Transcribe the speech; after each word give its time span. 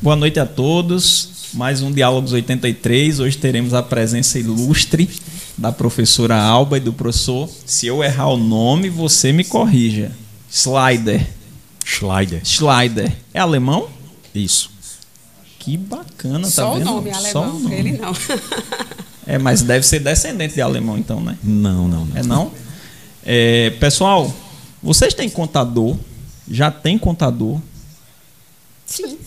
Boa 0.00 0.14
noite 0.16 0.38
a 0.38 0.46
todos. 0.46 1.48
Mais 1.54 1.82
um 1.82 1.90
Diálogos 1.90 2.32
83. 2.32 3.20
Hoje 3.20 3.36
teremos 3.36 3.74
a 3.74 3.82
presença 3.82 4.38
ilustre 4.38 5.08
da 5.56 5.72
professora 5.72 6.36
Alba 6.40 6.76
e 6.76 6.80
do 6.80 6.92
professor. 6.92 7.48
Se 7.66 7.86
eu 7.86 8.02
errar 8.04 8.28
o 8.28 8.36
nome, 8.36 8.88
você 8.88 9.32
me 9.32 9.44
corrija. 9.44 10.12
Slider. 10.50 11.26
Schleider. 11.84 12.42
Schleider. 12.44 13.12
É 13.34 13.40
alemão? 13.40 13.88
Isso. 14.34 14.70
Que 15.58 15.76
bacana, 15.76 16.44
tá 16.44 16.50
Só 16.50 16.72
o 16.72 16.78
vendo? 16.78 16.84
nome 16.84 17.10
é 17.10 17.14
Só 17.14 17.42
alemão, 17.42 17.56
o 17.56 17.60
nome. 17.60 17.74
ele 17.74 17.92
não. 17.98 18.12
É, 19.26 19.36
mas 19.36 19.62
deve 19.62 19.84
ser 19.84 20.00
descendente 20.00 20.54
de 20.54 20.60
alemão 20.62 20.96
então, 20.96 21.20
né? 21.20 21.36
Não, 21.42 21.88
não, 21.88 22.04
não. 22.06 22.16
É 22.16 22.22
não? 22.22 22.52
É, 23.26 23.70
pessoal, 23.80 24.32
vocês 24.82 25.12
têm 25.12 25.28
contador? 25.28 25.96
Já 26.50 26.70
tem 26.70 26.96
contador? 26.96 27.60
Sim. 28.86 29.18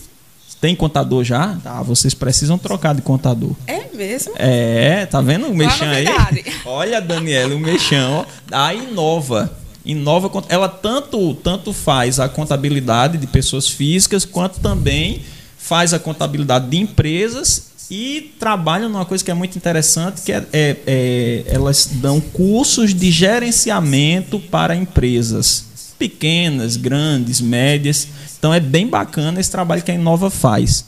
Tem 0.62 0.76
contador 0.76 1.24
já? 1.24 1.58
Ah, 1.64 1.82
vocês 1.82 2.14
precisam 2.14 2.56
trocar 2.56 2.94
de 2.94 3.02
contador. 3.02 3.50
É 3.66 3.82
mesmo? 3.92 4.32
É, 4.36 5.04
tá 5.06 5.20
vendo 5.20 5.48
o 5.48 5.54
mexão 5.56 5.88
aí? 5.88 6.04
Olha, 6.64 7.00
Daniela, 7.00 7.52
o 7.56 7.58
mexão. 7.58 8.24
A 8.48 8.72
Inova. 8.72 9.52
Inova, 9.84 10.30
ela 10.48 10.68
tanto, 10.68 11.34
tanto 11.34 11.72
faz 11.72 12.20
a 12.20 12.28
contabilidade 12.28 13.18
de 13.18 13.26
pessoas 13.26 13.68
físicas, 13.68 14.24
quanto 14.24 14.60
também 14.60 15.22
faz 15.58 15.92
a 15.92 15.98
contabilidade 15.98 16.68
de 16.68 16.76
empresas 16.78 17.72
e 17.90 18.32
trabalha 18.38 18.88
numa 18.88 19.04
coisa 19.04 19.24
que 19.24 19.32
é 19.32 19.34
muito 19.34 19.58
interessante, 19.58 20.22
que 20.22 20.30
é, 20.32 20.46
é- 20.52 20.76
é- 20.86 21.42
elas 21.48 21.88
dão 21.94 22.20
cursos 22.20 22.94
de 22.94 23.10
gerenciamento 23.10 24.38
para 24.38 24.76
empresas 24.76 25.71
pequenas, 26.02 26.76
grandes, 26.76 27.40
médias. 27.40 28.08
Então 28.36 28.52
é 28.52 28.58
bem 28.58 28.88
bacana 28.88 29.38
esse 29.38 29.52
trabalho 29.52 29.84
que 29.84 29.90
a 29.92 29.94
Inova 29.94 30.30
faz. 30.30 30.84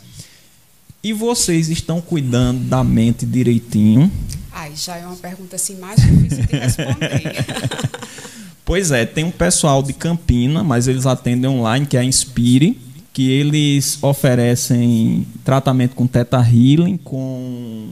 E 1.05 1.13
vocês 1.13 1.69
estão 1.69 2.01
cuidando 2.01 2.65
da 2.65 2.83
mente 2.83 3.25
direitinho? 3.25 4.11
Ai, 4.51 4.73
já 4.75 4.97
é 4.97 5.07
uma 5.07 5.15
pergunta 5.15 5.55
assim 5.55 5.77
mais 5.77 6.01
difícil 6.01 6.47
de 6.47 6.57
responder. 6.57 7.47
Pois 8.67 8.91
é, 8.91 9.05
tem 9.05 9.25
um 9.25 9.31
pessoal 9.31 9.83
de 9.83 9.93
Campina, 9.93 10.65
mas 10.65 10.89
eles 10.89 11.05
atendem 11.05 11.51
online, 11.51 11.85
que 11.85 11.99
é 11.99 12.01
a 12.01 12.05
Inspire, 12.05 12.81
que 13.13 13.31
eles 13.31 14.03
oferecem 14.03 15.27
tratamento 15.45 15.95
com 15.95 16.07
Teta 16.07 16.39
Healing, 16.39 16.97
com 16.97 17.91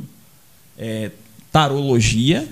é, 0.79 1.11
tarologia 1.53 2.49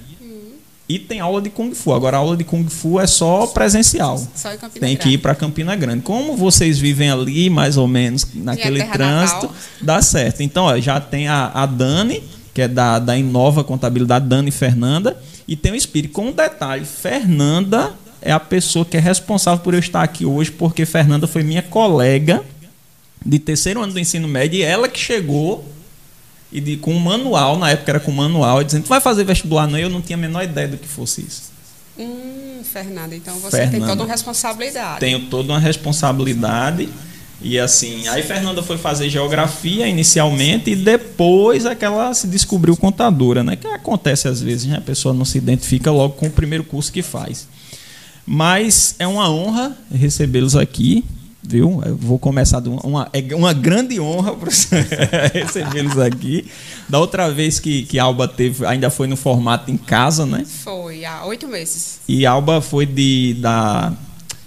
e 0.91 0.99
tem 0.99 1.21
aula 1.21 1.41
de 1.41 1.49
Kung 1.51 1.73
Fu. 1.73 1.93
Agora, 1.93 2.17
a 2.17 2.19
aula 2.21 2.37
de 2.37 2.43
Kung 2.43 2.67
Fu 2.69 2.99
é 2.99 3.07
só 3.07 3.47
presencial. 3.47 4.19
Só 4.35 4.53
em 4.53 4.59
Campina 4.59 4.85
Tem 4.85 4.97
que 4.97 5.11
ir 5.11 5.19
para 5.19 5.37
Campina 5.37 5.77
Grande. 5.77 6.03
Como 6.03 6.37
vocês 6.37 6.81
vivem 6.81 7.09
ali, 7.09 7.49
mais 7.49 7.77
ou 7.77 7.87
menos, 7.87 8.27
naquele 8.35 8.83
trânsito, 8.83 9.47
natal. 9.47 9.55
dá 9.81 10.03
certo. 10.03 10.43
Então, 10.43 10.65
ó, 10.65 10.77
já 10.81 10.99
tem 10.99 11.29
a, 11.29 11.47
a 11.55 11.65
Dani, 11.65 12.21
que 12.53 12.63
é 12.63 12.67
da, 12.67 12.99
da 12.99 13.17
Inova 13.17 13.63
Contabilidade, 13.63 14.27
Dani 14.27 14.51
Fernanda, 14.51 15.17
e 15.47 15.55
tem 15.55 15.71
o 15.71 15.77
Espírito. 15.77 16.13
Com 16.13 16.27
um 16.27 16.33
detalhe, 16.33 16.85
Fernanda 16.85 17.95
é 18.21 18.33
a 18.33 18.41
pessoa 18.41 18.85
que 18.85 18.97
é 18.97 19.01
responsável 19.01 19.63
por 19.63 19.75
eu 19.75 19.81
estar 19.81 20.03
aqui 20.03 20.27
hoje, 20.27 20.51
porque 20.51 20.85
Fernanda 20.85 21.29
foi 21.29 21.45
minha 21.45 21.63
colega 21.63 22.43
de 23.25 23.39
terceiro 23.39 23.81
ano 23.81 23.93
do 23.93 24.01
ensino 24.01 24.27
médio, 24.27 24.59
e 24.59 24.63
ela 24.63 24.89
que 24.89 24.99
chegou 24.99 25.65
e 26.53 26.61
de, 26.61 26.77
com 26.77 26.93
um 26.93 26.99
manual, 26.99 27.59
na 27.59 27.71
época 27.71 27.93
era 27.93 28.01
com 28.01 28.11
manual, 28.11 28.61
e 28.61 28.65
dizendo, 28.65 28.85
tu 28.85 28.89
vai 28.89 29.01
fazer 29.01 29.25
vestibular? 29.25 29.67
Não, 29.67 29.79
eu 29.79 29.89
não 29.89 30.01
tinha 30.01 30.17
a 30.17 30.21
menor 30.21 30.43
ideia 30.43 30.69
do 30.69 30.77
que 30.77 30.89
fosse 30.89 31.23
isso. 31.23 31.51
Hum, 31.99 32.63
Fernanda, 32.65 33.15
então 33.15 33.39
você 33.39 33.59
tem 33.59 33.71
Fernanda. 33.71 33.93
toda 33.93 34.03
uma 34.03 34.11
responsabilidade. 34.11 35.01
tenho 35.01 35.21
toda 35.27 35.53
uma 35.53 35.61
responsabilidade. 35.61 36.89
E 37.43 37.59
assim, 37.59 38.07
aí 38.09 38.23
Fernanda 38.23 38.63
foi 38.63 38.77
fazer 38.77 39.09
geografia 39.09 39.87
inicialmente 39.87 40.71
e 40.71 40.77
depois 40.77 41.65
é 41.65 41.75
que 41.75 41.85
ela 41.85 42.13
se 42.13 42.27
descobriu 42.27 42.77
contadora, 42.77 43.43
né? 43.43 43.57
Que 43.57 43.67
acontece 43.67 44.29
às 44.29 44.43
vezes, 44.43 44.67
né? 44.67 44.77
A 44.77 44.83
pessoa 44.83 45.15
não 45.15 45.25
se 45.25 45.39
identifica 45.39 45.91
logo 45.91 46.15
com 46.15 46.27
o 46.27 46.31
primeiro 46.31 46.65
curso 46.65 46.93
que 46.93 47.01
faz. 47.01 47.49
Mas 48.27 48.95
é 48.99 49.07
uma 49.07 49.31
honra 49.31 49.75
recebê-los 49.91 50.55
aqui, 50.55 51.03
viu? 51.43 51.83
Eu 51.85 51.97
vou 51.97 52.19
começar 52.19 52.61
de 52.61 52.69
uma, 52.69 53.09
é 53.13 53.35
uma 53.35 53.53
grande 53.53 53.99
honra 54.01 54.37
recebê-los 55.33 55.99
aqui. 55.99 56.47
Da 56.89 56.99
outra 56.99 57.31
vez 57.31 57.59
que, 57.59 57.85
que 57.85 57.99
Alba 57.99 58.29
teve, 58.29 58.65
ainda 58.67 58.91
foi 58.91 59.07
no 59.07 59.17
formato 59.17 59.71
em 59.71 59.77
casa, 59.77 60.27
né? 60.27 60.45
Foi 60.45 61.05
há 61.05 61.25
oito 61.27 61.49
meses. 61.49 62.01
E 62.07 62.27
Alba 62.27 62.61
foi 62.61 62.87
de 62.87 63.35
da 63.41 63.93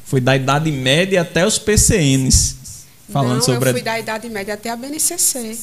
foi 0.05 0.21
da 0.21 0.35
Idade 0.35 0.71
Média 0.71 1.21
até 1.21 1.45
os 1.45 1.57
PCNs. 1.57 2.57
Falando 3.09 3.35
não, 3.35 3.41
sobre 3.41 3.69
eu 3.69 3.73
fui 3.73 3.81
a... 3.81 3.85
da 3.85 3.99
Idade 3.99 4.29
Média 4.29 4.53
até 4.53 4.69
a 4.69 4.75
BNCC. 4.75 5.57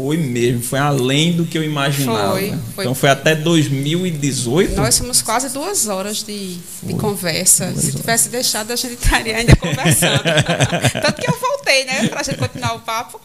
Foi 0.00 0.16
mesmo, 0.16 0.62
foi 0.62 0.78
além 0.78 1.32
do 1.32 1.44
que 1.44 1.58
eu 1.58 1.62
imaginava. 1.62 2.32
Foi, 2.32 2.54
foi. 2.74 2.84
Então 2.84 2.94
foi 2.94 3.10
até 3.10 3.34
2018. 3.34 4.74
Nós 4.74 4.96
fomos 4.96 5.20
quase 5.20 5.50
duas 5.50 5.88
horas 5.88 6.24
de, 6.24 6.56
de 6.82 6.94
conversa. 6.94 7.70
Se 7.74 7.88
horas. 7.88 7.94
tivesse 7.94 8.28
deixado, 8.30 8.70
a 8.70 8.76
gente 8.76 8.94
estaria 8.94 9.36
ainda 9.36 9.54
conversando. 9.56 10.22
Tanto 11.02 11.20
que 11.20 11.30
eu 11.30 11.38
voltei, 11.38 11.84
né? 11.84 12.08
Pra 12.08 12.22
gente 12.22 12.38
continuar 12.38 12.76
o 12.76 12.80
papo. 12.80 13.20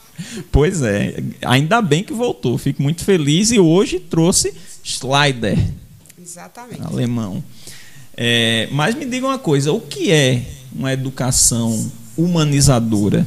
Pois 0.51 0.81
é, 0.81 1.15
ainda 1.41 1.81
bem 1.81 2.03
que 2.03 2.11
voltou. 2.11 2.57
Fico 2.57 2.83
muito 2.83 3.05
feliz 3.05 3.51
e 3.51 3.59
hoje 3.59 3.97
trouxe 3.97 4.53
Schleider, 4.83 5.57
Exatamente. 6.21 6.81
alemão. 6.83 7.41
É, 8.17 8.67
mas 8.71 8.95
me 8.95 9.05
diga 9.05 9.25
uma 9.25 9.39
coisa, 9.39 9.71
o 9.71 9.79
que 9.79 10.11
é 10.11 10.41
uma 10.73 10.91
educação 10.91 11.89
humanizadora? 12.17 13.25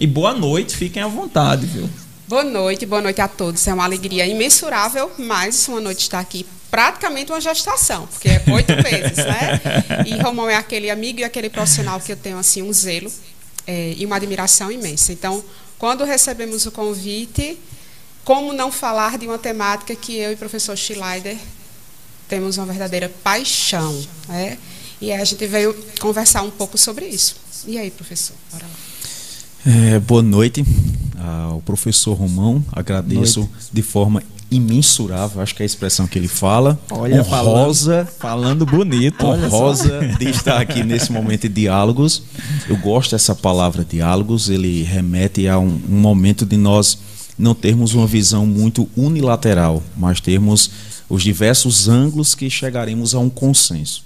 E 0.00 0.06
boa 0.06 0.32
noite, 0.32 0.78
fiquem 0.78 1.02
à 1.02 1.06
vontade, 1.06 1.66
viu? 1.66 1.86
Boa 2.26 2.42
noite, 2.42 2.86
boa 2.86 3.02
noite 3.02 3.20
a 3.20 3.28
todos. 3.28 3.68
É 3.68 3.74
uma 3.74 3.84
alegria 3.84 4.26
imensurável, 4.26 5.12
mais 5.18 5.68
uma 5.68 5.78
noite 5.78 6.00
estar 6.04 6.20
aqui. 6.20 6.46
Praticamente 6.70 7.30
uma 7.30 7.38
gestação, 7.38 8.06
porque 8.06 8.30
é 8.30 8.42
oito 8.50 8.72
meses, 8.82 9.18
né? 9.18 9.60
E 10.06 10.18
Romão 10.22 10.48
é 10.48 10.56
aquele 10.56 10.88
amigo 10.88 11.20
e 11.20 11.24
aquele 11.24 11.50
profissional 11.50 12.00
que 12.00 12.12
eu 12.12 12.16
tenho 12.16 12.38
assim 12.38 12.62
um 12.62 12.72
zelo 12.72 13.12
eh, 13.66 13.92
e 13.98 14.06
uma 14.06 14.16
admiração 14.16 14.72
imensa. 14.72 15.12
Então, 15.12 15.44
quando 15.78 16.02
recebemos 16.02 16.64
o 16.64 16.70
convite, 16.70 17.58
como 18.24 18.54
não 18.54 18.72
falar 18.72 19.18
de 19.18 19.26
uma 19.26 19.36
temática 19.36 19.94
que 19.94 20.16
eu 20.16 20.30
e 20.30 20.34
o 20.34 20.38
professor 20.38 20.78
Schleider 20.78 21.36
temos 22.26 22.56
uma 22.56 22.64
verdadeira 22.64 23.12
paixão, 23.22 24.02
né? 24.26 24.56
E 24.98 25.12
aí 25.12 25.20
a 25.20 25.24
gente 25.26 25.46
veio 25.46 25.76
conversar 26.00 26.40
um 26.40 26.50
pouco 26.50 26.78
sobre 26.78 27.04
isso. 27.04 27.36
E 27.66 27.76
aí, 27.76 27.90
professor? 27.90 28.34
Bora 28.50 28.64
lá. 28.64 28.89
É, 29.66 29.98
boa 29.98 30.22
noite 30.22 30.64
ao 31.18 31.60
professor 31.60 32.14
Romão. 32.14 32.64
Agradeço 32.72 33.48
de 33.72 33.82
forma 33.82 34.22
imensurável, 34.50 35.40
acho 35.40 35.54
que 35.54 35.62
é 35.62 35.64
a 35.64 35.66
expressão 35.66 36.06
que 36.06 36.18
ele 36.18 36.28
fala. 36.28 36.78
Olha, 36.90 37.20
honrosa, 37.20 38.08
Falando 38.18 38.64
bonito, 38.64 39.24
olha 39.24 39.48
só. 39.48 39.56
honrosa 39.56 40.00
de 40.18 40.28
estar 40.30 40.60
aqui 40.60 40.82
nesse 40.82 41.12
momento 41.12 41.42
de 41.42 41.54
diálogos. 41.54 42.22
Eu 42.68 42.76
gosto 42.78 43.12
dessa 43.12 43.34
palavra 43.34 43.84
diálogos, 43.84 44.48
ele 44.48 44.82
remete 44.82 45.46
a 45.46 45.58
um, 45.58 45.80
um 45.88 46.00
momento 46.00 46.46
de 46.46 46.56
nós 46.56 46.98
não 47.38 47.54
termos 47.54 47.94
uma 47.94 48.06
visão 48.06 48.44
muito 48.44 48.88
unilateral, 48.96 49.82
mas 49.96 50.20
termos 50.20 50.70
os 51.08 51.22
diversos 51.22 51.88
ângulos 51.88 52.34
que 52.34 52.48
chegaremos 52.50 53.14
a 53.14 53.18
um 53.18 53.30
consenso. 53.30 54.04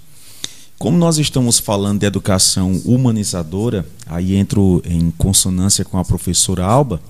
Como 0.77 0.97
nós 0.97 1.17
estamos 1.17 1.57
falando 1.57 1.99
de 2.01 2.05
educação 2.05 2.81
humanizadora, 2.85 3.85
aí 4.05 4.35
entro 4.35 4.81
em 4.85 5.09
consonância 5.11 5.85
com 5.85 5.97
a 5.97 6.03
professora 6.03 6.65
Alba, 6.65 7.01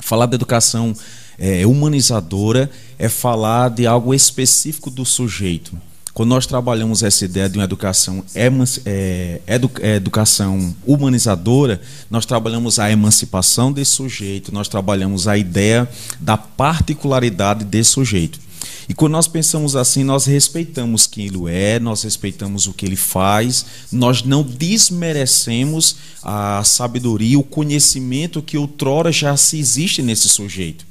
falar 0.00 0.26
de 0.26 0.34
educação 0.34 0.94
eh, 1.38 1.66
humanizadora 1.66 2.70
é 2.98 3.08
falar 3.08 3.68
de 3.68 3.86
algo 3.86 4.14
específico 4.14 4.90
do 4.90 5.04
sujeito. 5.04 5.78
Quando 6.14 6.30
nós 6.30 6.46
trabalhamos 6.46 7.02
essa 7.02 7.26
ideia 7.26 7.46
de 7.46 7.58
uma 7.58 7.64
educação, 7.64 8.24
eh, 8.34 9.40
edu- 9.46 9.70
eh, 9.82 9.96
educação 9.96 10.74
humanizadora, 10.86 11.78
nós 12.10 12.24
trabalhamos 12.24 12.78
a 12.78 12.90
emancipação 12.90 13.70
desse 13.70 13.90
sujeito, 13.90 14.52
nós 14.54 14.68
trabalhamos 14.68 15.28
a 15.28 15.36
ideia 15.36 15.86
da 16.18 16.38
particularidade 16.38 17.66
desse 17.66 17.90
sujeito. 17.90 18.45
E 18.88 18.94
quando 18.94 19.12
nós 19.12 19.26
pensamos 19.26 19.74
assim, 19.74 20.04
nós 20.04 20.26
respeitamos 20.26 21.06
quem 21.06 21.26
ele 21.26 21.50
é, 21.50 21.80
nós 21.80 22.02
respeitamos 22.04 22.66
o 22.66 22.72
que 22.72 22.86
ele 22.86 22.96
faz, 22.96 23.66
nós 23.90 24.22
não 24.22 24.42
desmerecemos 24.42 25.96
a 26.22 26.62
sabedoria, 26.64 27.38
o 27.38 27.42
conhecimento 27.42 28.40
que 28.40 28.56
outrora 28.56 29.10
já 29.10 29.36
se 29.36 29.58
existe 29.58 30.02
nesse 30.02 30.28
sujeito. 30.28 30.86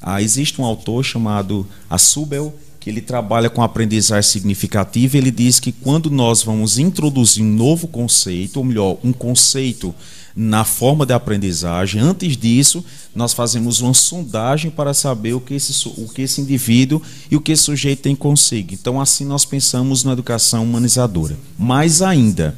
Ah, 0.00 0.22
existe 0.22 0.60
um 0.60 0.64
autor 0.64 1.04
chamado 1.04 1.66
Assubel, 1.90 2.54
que 2.78 2.90
ele 2.90 3.00
trabalha 3.00 3.50
com 3.50 3.60
aprendizagem 3.60 4.30
significativa, 4.30 5.16
ele 5.16 5.32
diz 5.32 5.58
que 5.58 5.72
quando 5.72 6.08
nós 6.08 6.44
vamos 6.44 6.78
introduzir 6.78 7.42
um 7.42 7.52
novo 7.52 7.88
conceito, 7.88 8.58
ou 8.58 8.64
melhor, 8.64 8.98
um 9.02 9.12
conceito 9.12 9.92
na 10.36 10.64
forma 10.64 11.06
de 11.06 11.14
aprendizagem, 11.14 11.98
antes 11.98 12.36
disso, 12.36 12.84
nós 13.14 13.32
fazemos 13.32 13.80
uma 13.80 13.94
sondagem 13.94 14.70
para 14.70 14.92
saber 14.92 15.32
o 15.32 15.40
que 15.40 15.54
esse, 15.54 15.88
o 15.88 16.06
que 16.06 16.20
esse 16.20 16.42
indivíduo 16.42 17.00
e 17.30 17.36
o 17.36 17.40
que 17.40 17.52
esse 17.52 17.62
sujeito 17.62 18.02
tem 18.02 18.14
consigo. 18.14 18.74
Então, 18.74 19.00
assim 19.00 19.24
nós 19.24 19.46
pensamos 19.46 20.04
na 20.04 20.12
educação 20.12 20.62
humanizadora. 20.62 21.38
Mais 21.58 22.02
ainda, 22.02 22.54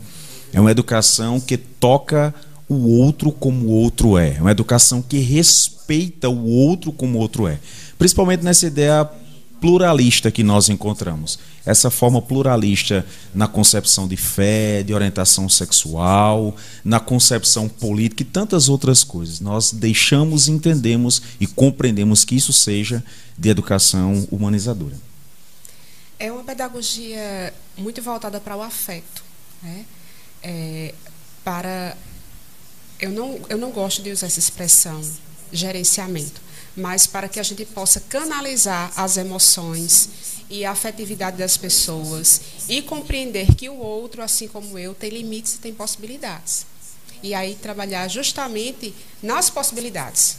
é 0.52 0.60
uma 0.60 0.72
educação 0.72 1.38
que 1.38 1.56
toca 1.56 2.34
o 2.68 2.98
outro 2.98 3.30
como 3.30 3.66
o 3.66 3.70
outro 3.70 4.18
é, 4.18 4.38
uma 4.40 4.50
educação 4.50 5.00
que 5.00 5.18
respeita 5.18 6.28
o 6.28 6.46
outro 6.46 6.90
como 6.90 7.16
o 7.16 7.20
outro 7.20 7.46
é. 7.46 7.60
Principalmente 7.96 8.42
nessa 8.42 8.66
ideia 8.66 9.08
pluralista 9.60 10.30
que 10.30 10.42
nós 10.42 10.68
encontramos. 10.68 11.38
Essa 11.64 11.90
forma 11.90 12.22
pluralista 12.22 13.04
na 13.34 13.46
concepção 13.46 14.08
de 14.08 14.16
fé, 14.16 14.82
de 14.82 14.94
orientação 14.94 15.48
sexual, 15.48 16.56
na 16.84 16.98
concepção 17.00 17.68
política 17.68 18.22
e 18.22 18.26
tantas 18.26 18.68
outras 18.68 19.04
coisas. 19.04 19.40
Nós 19.40 19.72
deixamos, 19.72 20.48
entendemos 20.48 21.22
e 21.40 21.46
compreendemos 21.46 22.24
que 22.24 22.36
isso 22.36 22.52
seja 22.52 23.02
de 23.36 23.48
educação 23.48 24.26
humanizadora. 24.30 24.96
É 26.18 26.32
uma 26.32 26.42
pedagogia 26.42 27.52
muito 27.76 28.02
voltada 28.02 28.40
para 28.40 28.56
o 28.56 28.62
afeto, 28.62 29.22
né? 29.62 29.84
É, 30.42 30.94
para 31.44 31.96
eu 32.98 33.10
não, 33.10 33.38
eu 33.48 33.58
não 33.58 33.70
gosto 33.70 34.02
de 34.02 34.10
usar 34.10 34.26
essa 34.26 34.38
expressão 34.38 35.00
gerenciamento, 35.52 36.40
mas 36.78 37.06
para 37.06 37.28
que 37.28 37.40
a 37.40 37.42
gente 37.42 37.64
possa 37.64 38.00
canalizar 38.00 38.92
as 38.96 39.16
emoções 39.16 40.08
e 40.50 40.64
a 40.64 40.70
afetividade 40.70 41.36
das 41.36 41.56
pessoas 41.56 42.40
e 42.68 42.80
compreender 42.80 43.54
que 43.54 43.68
o 43.68 43.76
outro, 43.76 44.22
assim 44.22 44.48
como 44.48 44.78
eu, 44.78 44.94
tem 44.94 45.10
limites 45.10 45.56
e 45.56 45.58
tem 45.58 45.74
possibilidades. 45.74 46.66
E 47.22 47.34
aí 47.34 47.54
trabalhar 47.56 48.08
justamente 48.08 48.94
nas 49.22 49.50
possibilidades 49.50 50.36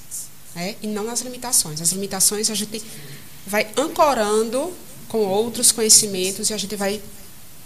né? 0.55 0.75
e 0.81 0.87
não 0.87 1.03
nas 1.03 1.21
limitações. 1.21 1.81
As 1.81 1.91
limitações 1.91 2.49
a 2.49 2.55
gente 2.55 2.81
vai 3.45 3.67
ancorando 3.77 4.73
com 5.07 5.19
outros 5.19 5.71
conhecimentos 5.71 6.49
e 6.49 6.53
a 6.53 6.57
gente 6.57 6.75
vai 6.75 7.01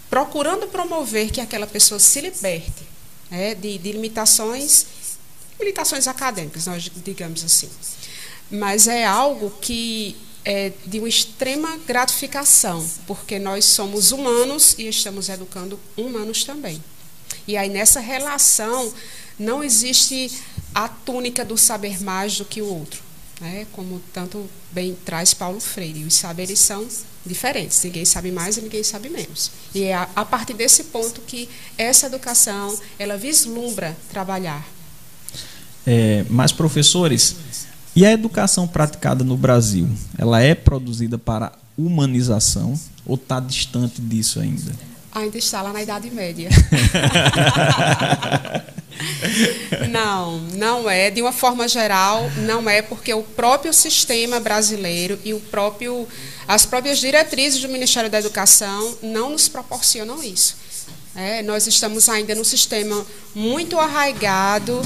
procurando 0.10 0.68
promover 0.68 1.32
que 1.32 1.42
aquela 1.42 1.68
pessoa 1.68 2.00
se 2.00 2.22
liberte 2.22 2.84
né, 3.30 3.56
de, 3.56 3.78
de 3.78 3.92
limitações, 3.92 4.86
limitações 5.60 6.08
acadêmicas, 6.08 6.68
nós 6.68 6.90
digamos 7.04 7.44
assim. 7.44 7.70
Mas 8.54 8.88
é 8.88 9.04
algo 9.04 9.52
que 9.60 10.16
é 10.46 10.72
de 10.86 11.00
uma 11.00 11.10
extrema 11.10 11.76
gratificação, 11.88 12.88
porque 13.08 13.40
nós 13.40 13.66
somos 13.66 14.12
humanos 14.12 14.76
e 14.78 14.88
estamos 14.88 15.28
educando 15.28 15.80
humanos 15.98 16.44
também. 16.44 16.84
E 17.48 17.58
aí 17.58 17.68
nessa 17.68 18.00
relação 18.00 18.94
não 19.40 19.64
existe 19.64 20.32
a 20.76 20.88
túnica 20.88 21.44
do 21.44 21.58
saber 21.58 22.02
mais 22.04 22.38
do 22.38 22.46
que 22.46 22.62
o 22.62 22.68
outro, 22.68 23.02
né? 23.42 23.66
como 23.72 24.02
tanto 24.14 24.48
bem 24.72 24.96
traz 25.04 25.34
Paulo 25.34 25.60
Freire. 25.60 26.04
Os 26.04 26.14
saberes 26.14 26.60
são 26.60 26.88
diferentes. 27.26 27.84
Ninguém 27.84 28.06
sabe 28.06 28.32
mais 28.32 28.58
e 28.58 28.62
ninguém 28.62 28.84
sabe 28.84 29.10
menos. 29.10 29.52
E 29.74 29.84
é 29.84 29.94
a, 29.96 30.26
partir 30.26 30.54
desse 30.54 30.86
ponto 30.86 31.22
que 31.22 31.50
essa 31.78 32.06
educação 32.06 32.78
ela 33.00 33.18
vislumbra 33.18 33.98
trabalhar. 34.12 34.66
É, 35.86 36.26
mas 36.30 36.52
professores, 36.52 37.36
e 37.96 38.06
a 38.06 38.12
educação 38.12 38.68
praticada 38.68 39.24
no 39.24 39.38
Brasil, 39.38 39.88
ela 40.18 40.42
é 40.42 40.56
produzida 40.56 41.18
para 41.18 41.52
humanização 41.78 42.80
ou 43.06 43.16
está 43.16 43.40
distante 43.40 44.02
disso 44.02 44.40
ainda? 44.40 44.74
Ainda 45.12 45.38
está 45.38 45.62
lá 45.62 45.72
na 45.72 45.84
Idade 45.84 46.10
Média. 46.10 46.50
não, 49.92 50.40
não 50.56 50.90
é. 50.90 51.12
De 51.12 51.22
uma 51.22 51.32
forma 51.32 51.68
geral, 51.68 52.32
não 52.38 52.68
é 52.68 52.82
porque 52.82 53.14
o 53.14 53.22
próprio 53.22 53.72
sistema 53.74 54.40
brasileiro 54.40 55.20
e 55.24 55.34
o 55.34 55.40
próprio, 55.40 56.08
as 56.48 56.66
próprias 56.66 57.00
diretrizes 57.00 57.62
do 57.62 57.70
Ministério 57.70 58.10
da 58.10 58.20
Educação 58.20 58.98
não 59.04 59.30
nos 59.30 59.48
proporcionam 59.48 60.24
isso. 60.24 60.64
É, 61.16 61.44
nós 61.44 61.68
estamos 61.68 62.10
ainda 62.10 62.34
num 62.34 62.44
sistema 62.44 63.06
muito 63.36 63.78
arraigado 63.78 64.82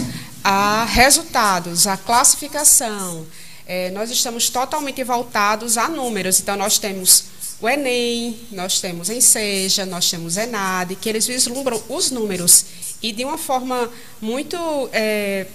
a 0.49 0.85
resultados, 0.85 1.87
a 1.87 1.97
classificação. 1.97 3.27
É, 3.65 3.91
nós 3.91 4.09
estamos 4.09 4.49
totalmente 4.49 5.03
voltados 5.03 5.77
a 5.77 5.89
números. 5.89 6.39
Então, 6.39 6.55
nós 6.55 6.79
temos 6.79 7.25
o 7.59 7.67
Enem, 7.67 8.39
nós 8.53 8.79
temos 8.79 9.09
Enseja, 9.09 9.85
nós 9.85 10.09
temos 10.09 10.37
Enad, 10.37 10.95
que 10.95 11.09
eles 11.09 11.27
vislumbram 11.27 11.83
os 11.89 12.11
números 12.11 12.63
e 13.03 13.11
de 13.11 13.25
uma 13.25 13.37
forma 13.37 13.91
muito. 14.21 14.57
É, 14.93 15.47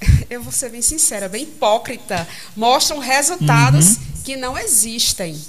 eu 0.28 0.42
vou 0.42 0.52
ser 0.52 0.70
bem 0.70 0.82
sincera, 0.82 1.28
bem 1.28 1.44
hipócrita, 1.44 2.26
mostram 2.56 2.98
resultados 2.98 3.90
uhum. 3.90 4.02
que 4.24 4.34
não 4.34 4.58
existem. 4.58 5.40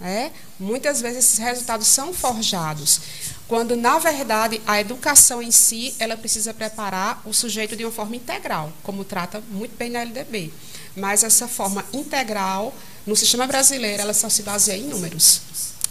É? 0.00 0.30
Muitas 0.58 1.00
vezes 1.00 1.18
esses 1.18 1.38
resultados 1.38 1.86
são 1.86 2.12
forjados, 2.12 3.00
quando 3.48 3.76
na 3.76 3.98
verdade 3.98 4.60
a 4.66 4.80
educação 4.80 5.42
em 5.42 5.50
si 5.50 5.94
ela 5.98 6.16
precisa 6.16 6.54
preparar 6.54 7.22
o 7.26 7.32
sujeito 7.32 7.76
de 7.76 7.84
uma 7.84 7.92
forma 7.92 8.16
integral, 8.16 8.72
como 8.82 9.04
trata 9.04 9.42
muito 9.50 9.76
bem 9.76 9.90
na 9.90 10.00
LDB. 10.00 10.52
Mas 10.96 11.22
essa 11.22 11.48
forma 11.48 11.84
integral 11.92 12.74
no 13.06 13.16
sistema 13.16 13.46
brasileiro, 13.46 14.02
ela 14.02 14.14
só 14.14 14.28
se 14.28 14.42
baseia 14.42 14.78
em 14.78 14.88
números, 14.88 15.40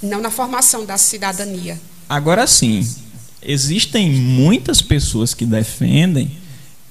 não 0.02 0.22
na 0.22 0.32
formação 0.32 0.86
da 0.86 0.98
cidadania. 0.98 1.80
Agora 2.08 2.48
sim, 2.48 2.88
existem 3.42 4.12
muitas 4.12 4.82
pessoas 4.82 5.34
que 5.34 5.46
defendem 5.46 6.38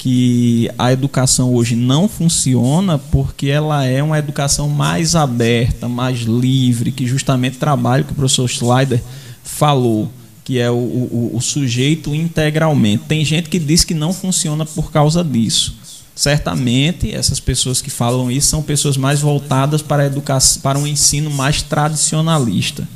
que 0.00 0.70
a 0.78 0.90
educação 0.92 1.54
hoje 1.54 1.76
não 1.76 2.08
funciona 2.08 2.98
porque 2.98 3.48
ela 3.48 3.84
é 3.84 4.02
uma 4.02 4.18
educação 4.18 4.66
mais 4.66 5.14
aberta, 5.14 5.86
mais 5.86 6.20
livre, 6.20 6.90
que 6.90 7.06
justamente 7.06 7.58
trabalha 7.58 8.02
que 8.02 8.12
o 8.12 8.14
professor 8.14 8.48
Schleider 8.48 9.02
falou, 9.44 10.10
que 10.50 10.58
é 10.58 10.68
o, 10.68 10.74
o, 10.74 11.30
o 11.34 11.40
sujeito 11.40 12.12
integralmente. 12.12 13.04
Tem 13.06 13.24
gente 13.24 13.48
que 13.48 13.56
diz 13.56 13.84
que 13.84 13.94
não 13.94 14.12
funciona 14.12 14.66
por 14.66 14.90
causa 14.90 15.22
disso 15.22 15.78
certamente 16.12 17.14
essas 17.14 17.38
pessoas 17.38 17.80
que 17.80 17.88
falam 17.88 18.30
isso 18.30 18.48
são 18.48 18.62
pessoas 18.62 18.96
mais 18.96 19.20
voltadas 19.20 19.80
para 19.80 20.04
educação, 20.04 20.60
para 20.60 20.78
um 20.78 20.86
ensino 20.86 21.30
mais 21.30 21.62
tradicionalista. 21.62 22.86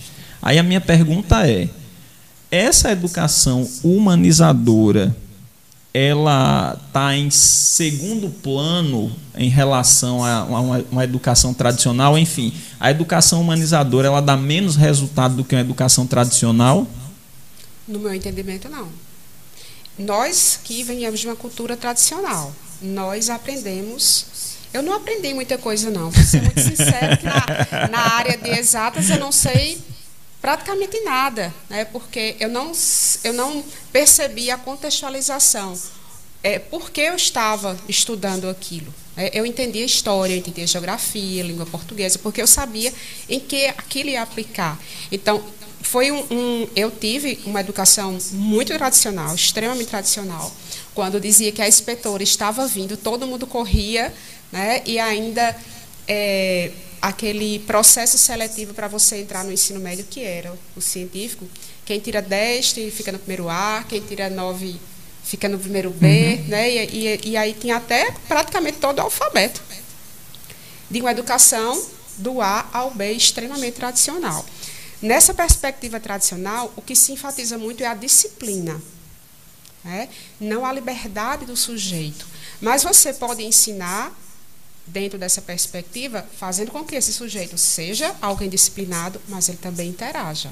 Aí 0.43 0.59
a 0.59 0.63
minha 0.65 0.81
pergunta 0.81 1.49
é: 1.49 1.69
essa 2.51 2.91
educação 2.91 3.67
humanizadora 3.85 5.17
ela 5.95 6.77
está 6.89 7.17
em 7.17 7.31
segundo 7.31 8.29
plano 8.29 9.13
em 9.39 9.49
relação 9.49 10.25
a 10.25 10.45
uma, 10.45 10.85
uma, 10.91 11.05
educação 11.05 11.55
tradicional, 11.55 12.19
enfim, 12.19 12.53
a 12.81 12.91
educação 12.91 13.41
humanizadora 13.41 14.09
ela 14.09 14.21
dá 14.21 14.37
menos 14.37 14.75
resultado 14.75 15.37
do 15.37 15.45
que 15.45 15.55
uma 15.55 15.61
educação 15.61 16.05
tradicional? 16.05 16.87
No 17.87 17.99
meu 17.99 18.15
entendimento, 18.15 18.69
não. 18.69 18.91
Nós 19.99 20.59
que 20.63 20.83
venhamos 20.83 21.21
de 21.21 21.27
uma 21.27 21.37
cultura 21.37 21.77
tradicional, 21.77 22.55
nós 22.81 23.31
aprendemos. 23.31 24.27
Eu 24.73 24.83
não 24.83 24.93
aprendi 24.93 25.33
muita 25.33 25.57
coisa, 25.57 25.91
não. 25.91 26.11
Vou 26.11 26.25
ser 26.25 26.43
muito 26.43 26.61
sincero 26.61 27.17
que 27.17 27.25
na, 27.25 27.89
na 27.89 28.15
área 28.15 28.37
de 28.37 28.51
exatas 28.51 29.09
eu 29.09 29.19
não 29.19 29.31
sei 29.31 29.81
praticamente 30.41 31.01
nada, 31.01 31.55
né? 31.71 31.87
porque 31.87 32.37
eu 32.39 32.51
não, 32.51 32.73
eu 33.23 33.33
não 33.33 33.65
percebi 33.93 34.51
a 34.51 34.59
contextualização. 34.59 35.79
É, 36.43 36.59
por 36.59 36.91
que 36.91 37.01
eu 37.01 37.15
estava 37.15 37.79
estudando 37.89 38.51
aquilo? 38.51 38.93
É, 39.17 39.39
eu 39.39 39.47
entendia 39.47 39.85
história, 39.85 40.35
eu 40.35 40.39
entendia 40.39 40.67
geografia, 40.67 41.43
língua 41.43 41.65
portuguesa, 41.65 42.19
porque 42.19 42.43
eu 42.43 42.47
sabia 42.47 42.93
em 43.27 43.41
que 43.41 43.65
aquilo 43.69 44.11
ia 44.11 44.21
aplicar. 44.21 44.79
Então, 45.11 45.43
foi 45.85 46.11
um, 46.11 46.25
um, 46.31 46.69
eu 46.75 46.91
tive 46.91 47.39
uma 47.45 47.61
educação 47.61 48.19
muito 48.33 48.73
tradicional, 48.75 49.35
extremamente 49.35 49.89
tradicional. 49.89 50.53
Quando 50.95 51.21
dizia 51.21 51.53
que 51.53 51.63
a 51.63 51.69
inspetora 51.69 52.23
estava 52.23 52.67
vindo, 52.67 52.97
todo 52.97 53.27
mundo 53.27 53.47
corria, 53.47 54.13
né? 54.51 54.83
E 54.87 54.99
ainda 54.99 55.57
é, 56.09 56.71
aquele 57.01 57.59
processo 57.61 58.17
seletivo 58.17 58.73
para 58.75 58.89
você 58.89 59.19
entrar 59.19 59.45
no 59.45 59.53
ensino 59.53 59.79
médio 59.79 60.05
que 60.09 60.21
era 60.23 60.53
o 60.75 60.81
científico, 60.81 61.47
quem 61.85 62.01
tira 62.01 62.23
10 62.23 62.73
fica 62.93 63.13
no 63.13 63.19
primeiro 63.19 63.49
A, 63.49 63.85
quem 63.89 64.01
tira 64.01 64.31
9 64.31 64.77
fica 65.23 65.49
no 65.49 65.59
primeiro 65.59 65.91
B, 65.91 66.07
uhum. 66.07 66.49
né? 66.49 66.71
E, 66.71 67.07
e, 67.07 67.21
e 67.31 67.37
aí 67.37 67.55
tinha 67.55 67.77
até 67.77 68.11
praticamente 68.27 68.79
todo 68.79 68.99
o 68.99 69.03
alfabeto 69.03 69.63
de 70.91 71.01
uma 71.01 71.11
educação 71.11 71.85
do 72.19 72.41
A 72.41 72.69
ao 72.73 72.91
B 72.91 73.13
extremamente 73.13 73.75
tradicional. 73.75 74.45
Nessa 75.05 75.35
perspectiva 75.35 76.01
tradicional, 76.01 76.73
o 76.77 76.81
que 76.81 76.97
se 76.97 77.13
enfatiza 77.13 77.59
muito 77.59 77.83
é 77.83 77.87
a 77.87 77.93
disciplina, 77.93 78.81
né? 79.85 80.09
não 80.41 80.65
a 80.65 80.73
liberdade 80.73 81.45
do 81.45 81.55
sujeito. 81.55 82.27
Mas 82.59 82.83
você 82.83 83.13
pode 83.13 83.43
ensinar, 83.43 84.11
dentro 84.87 85.19
dessa 85.19 85.43
perspectiva, 85.43 86.25
fazendo 86.39 86.71
com 86.71 86.83
que 86.83 86.97
esse 86.97 87.13
sujeito 87.13 87.59
seja 87.59 88.15
alguém 88.23 88.49
disciplinado, 88.49 89.21
mas 89.29 89.51
ele 89.51 89.59
também 89.59 89.91
interaja. 89.91 90.49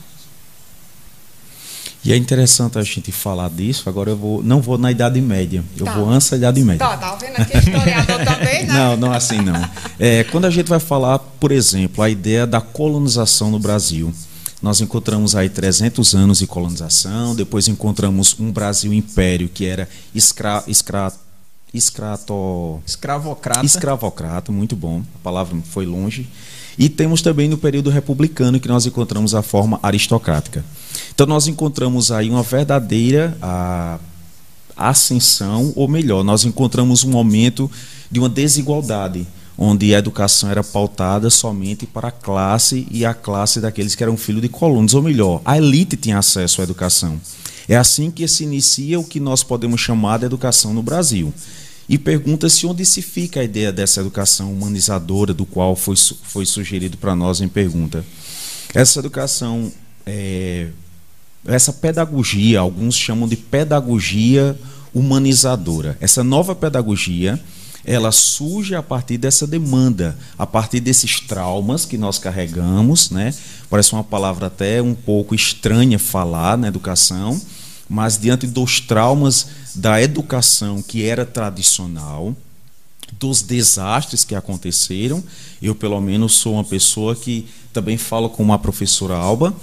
E 2.05 2.13
é 2.13 2.17
interessante 2.19 2.79
a 2.79 2.83
gente 2.83 3.11
falar 3.11 3.49
disso. 3.49 3.89
Agora 3.89 4.11
eu 4.11 4.17
vou, 4.19 4.43
não 4.43 4.61
vou 4.61 4.77
na 4.77 4.91
Idade 4.91 5.19
Média, 5.23 5.65
eu 5.79 5.87
tá. 5.87 5.95
vou 5.95 6.11
antes 6.11 6.29
da 6.29 6.37
Idade 6.37 6.63
Média. 6.63 6.87
Tá, 6.87 6.99
tá 6.99 7.15
vendo 7.15 7.37
aqui 7.41 7.57
historiador 7.57 8.23
também, 8.23 8.67
né? 8.67 8.75
Não, 8.75 8.97
não 8.99 9.13
assim 9.13 9.41
não. 9.41 9.71
É, 9.99 10.25
quando 10.25 10.45
a 10.45 10.51
gente 10.51 10.69
vai 10.69 10.81
falar, 10.81 11.19
por 11.19 11.51
exemplo, 11.51 12.05
a 12.05 12.11
ideia 12.11 12.47
da 12.47 12.61
colonização 12.61 13.51
no 13.51 13.59
Brasil, 13.59 14.13
nós 14.63 14.81
encontramos 14.81 15.35
aí 15.35 15.49
300 15.49 16.15
anos 16.15 16.39
de 16.39 16.47
colonização, 16.47 17.35
depois 17.35 17.67
encontramos 17.67 18.37
um 18.39 18.53
Brasil 18.53 18.93
império 18.93 19.49
que 19.49 19.67
era 19.67 19.89
escra, 20.15 20.63
escra, 20.69 21.13
escrato, 21.75 22.81
escravocrata. 22.87 23.67
Escravocrata, 23.67 24.53
muito 24.53 24.77
bom. 24.77 25.03
A 25.17 25.19
palavra 25.19 25.59
foi 25.65 25.85
longe. 25.85 26.29
E 26.79 26.89
temos 26.89 27.21
também 27.21 27.49
no 27.49 27.59
período 27.59 27.91
republicano 27.91 28.61
que 28.61 28.69
nós 28.69 28.87
encontramos 28.87 29.35
a 29.35 29.43
forma 29.43 29.81
aristocrática. 29.83 30.65
Então 31.13 31.27
nós 31.27 31.49
encontramos 31.49 32.13
aí 32.13 32.31
uma 32.31 32.43
verdadeira 32.43 33.37
a, 33.43 33.99
ascensão, 34.77 35.73
ou 35.77 35.87
melhor, 35.87 36.25
nós 36.25 36.45
encontramos 36.45 37.05
um 37.05 37.11
momento 37.11 37.71
de 38.11 38.19
uma 38.19 38.29
desigualdade 38.29 39.27
onde 39.65 39.95
a 39.95 39.99
educação 39.99 40.51
era 40.51 40.65
pautada 40.65 41.31
somente 41.31 41.87
para 41.87 42.09
a 42.09 42.11
classe 42.11 42.85
e 42.91 43.05
a 43.05 43.15
classe 43.15 43.61
daqueles 43.61 43.95
que 43.95 44.03
eram 44.03 44.17
filhos 44.17 44.43
de 44.43 44.49
colonos, 44.49 44.93
ou 44.93 45.01
melhor, 45.01 45.41
a 45.45 45.57
elite 45.57 45.97
tinha 45.97 46.19
acesso 46.19 46.61
à 46.61 46.65
educação. 46.65 47.21
É 47.69 47.77
assim 47.77 48.11
que 48.11 48.27
se 48.27 48.43
inicia 48.43 48.99
o 48.99 49.05
que 49.05 49.21
nós 49.21 49.45
podemos 49.45 49.81
chamar 49.81 50.19
de 50.19 50.27
educação 50.27 50.75
no 50.75 50.83
Brasil. 50.83 51.33
E 51.89 51.97
pergunta-se 51.97 52.67
onde 52.67 52.85
se 52.85 53.01
fica 53.01 53.39
a 53.39 53.45
ideia 53.45 53.73
dessa 53.73 54.01
educação 54.01 54.53
humanizadora, 54.53 55.33
do 55.33 55.47
qual 55.47 55.77
foi, 55.77 55.95
foi 56.25 56.45
sugerido 56.45 56.97
para 56.97 57.15
nós 57.15 57.41
em 57.41 57.49
pergunta. 57.49 58.05
Essa 58.75 58.99
educação, 58.99 59.71
é, 60.05 60.71
essa 61.47 61.73
pedagogia, 61.73 62.59
alguns 62.59 62.97
chamam 62.97 63.29
de 63.29 63.37
pedagogia 63.37 64.59
humanizadora. 64.93 65.97
Essa 66.01 66.25
nova 66.25 66.53
pedagogia 66.53 67.39
ela 67.85 68.13
surge 68.13 68.75
a 68.75 68.83
partir 68.83 69.19
dessa 69.19 69.47
demanda, 69.47 70.17
a 70.39 70.47
partir 70.47 70.81
desses 70.81 71.21
traumas 71.21 71.85
que 71.85 71.99
nós 71.99 72.19
carregamos, 72.19 73.11
né? 73.11 73.35
Parece 73.69 73.93
uma 73.93 74.05
palavra 74.05 74.47
até 74.47 74.81
um 74.81 74.95
pouco 74.95 75.35
estranha 75.35 75.99
falar 75.99 76.57
na 76.57 76.69
educação, 76.69 77.41
mas 77.89 78.19
diante 78.19 78.47
dos 78.47 78.81
traumas 78.81 79.49
da 79.75 80.01
educação 80.01 80.81
que 80.81 81.05
era 81.05 81.25
tradicional, 81.25 82.35
dos 83.19 83.43
desastres 83.43 84.25
que 84.25 84.35
aconteceram, 84.35 85.23
eu 85.61 85.75
pelo 85.75 86.01
menos 86.01 86.35
sou 86.35 86.55
uma 86.55 86.65
pessoa 86.65 87.15
que 87.15 87.47
também 87.73 87.97
falo 87.97 88.31
com 88.31 88.53
a 88.53 88.59
professora 88.59 89.15
Alba, 89.15 89.55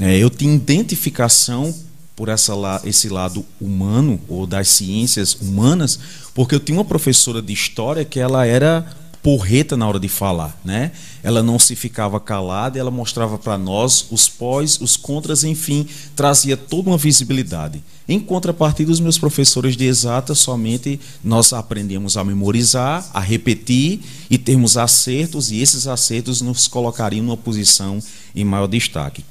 é, 0.00 0.16
eu 0.16 0.30
tenho 0.30 0.54
identificação 0.54 1.74
por 2.18 2.28
essa, 2.28 2.52
esse 2.82 3.08
lado 3.08 3.46
humano 3.60 4.20
ou 4.28 4.44
das 4.44 4.66
ciências 4.66 5.34
humanas, 5.34 6.00
porque 6.34 6.52
eu 6.52 6.58
tinha 6.58 6.76
uma 6.76 6.84
professora 6.84 7.40
de 7.40 7.52
história 7.52 8.04
que 8.04 8.18
ela 8.18 8.44
era 8.44 8.84
porreta 9.22 9.76
na 9.76 9.86
hora 9.86 10.00
de 10.00 10.08
falar, 10.08 10.60
né? 10.64 10.90
Ela 11.22 11.44
não 11.44 11.60
se 11.60 11.76
ficava 11.76 12.18
calada, 12.18 12.76
ela 12.76 12.90
mostrava 12.90 13.38
para 13.38 13.56
nós 13.56 14.06
os 14.10 14.28
pós, 14.28 14.80
os 14.80 14.96
contras, 14.96 15.44
enfim, 15.44 15.86
trazia 16.16 16.56
toda 16.56 16.90
uma 16.90 16.98
visibilidade. 16.98 17.80
Em 18.08 18.18
contrapartida, 18.18 18.90
os 18.90 18.98
meus 18.98 19.16
professores 19.16 19.76
de 19.76 19.84
exata, 19.84 20.34
somente 20.34 20.98
nós 21.22 21.52
aprendemos 21.52 22.16
a 22.16 22.24
memorizar, 22.24 23.08
a 23.14 23.20
repetir 23.20 24.00
e 24.28 24.36
termos 24.36 24.76
acertos, 24.76 25.52
e 25.52 25.60
esses 25.60 25.86
acertos 25.86 26.40
nos 26.40 26.66
colocariam 26.66 27.24
numa 27.24 27.36
posição 27.36 28.00
em 28.34 28.44
maior 28.44 28.66
destaque. 28.66 29.24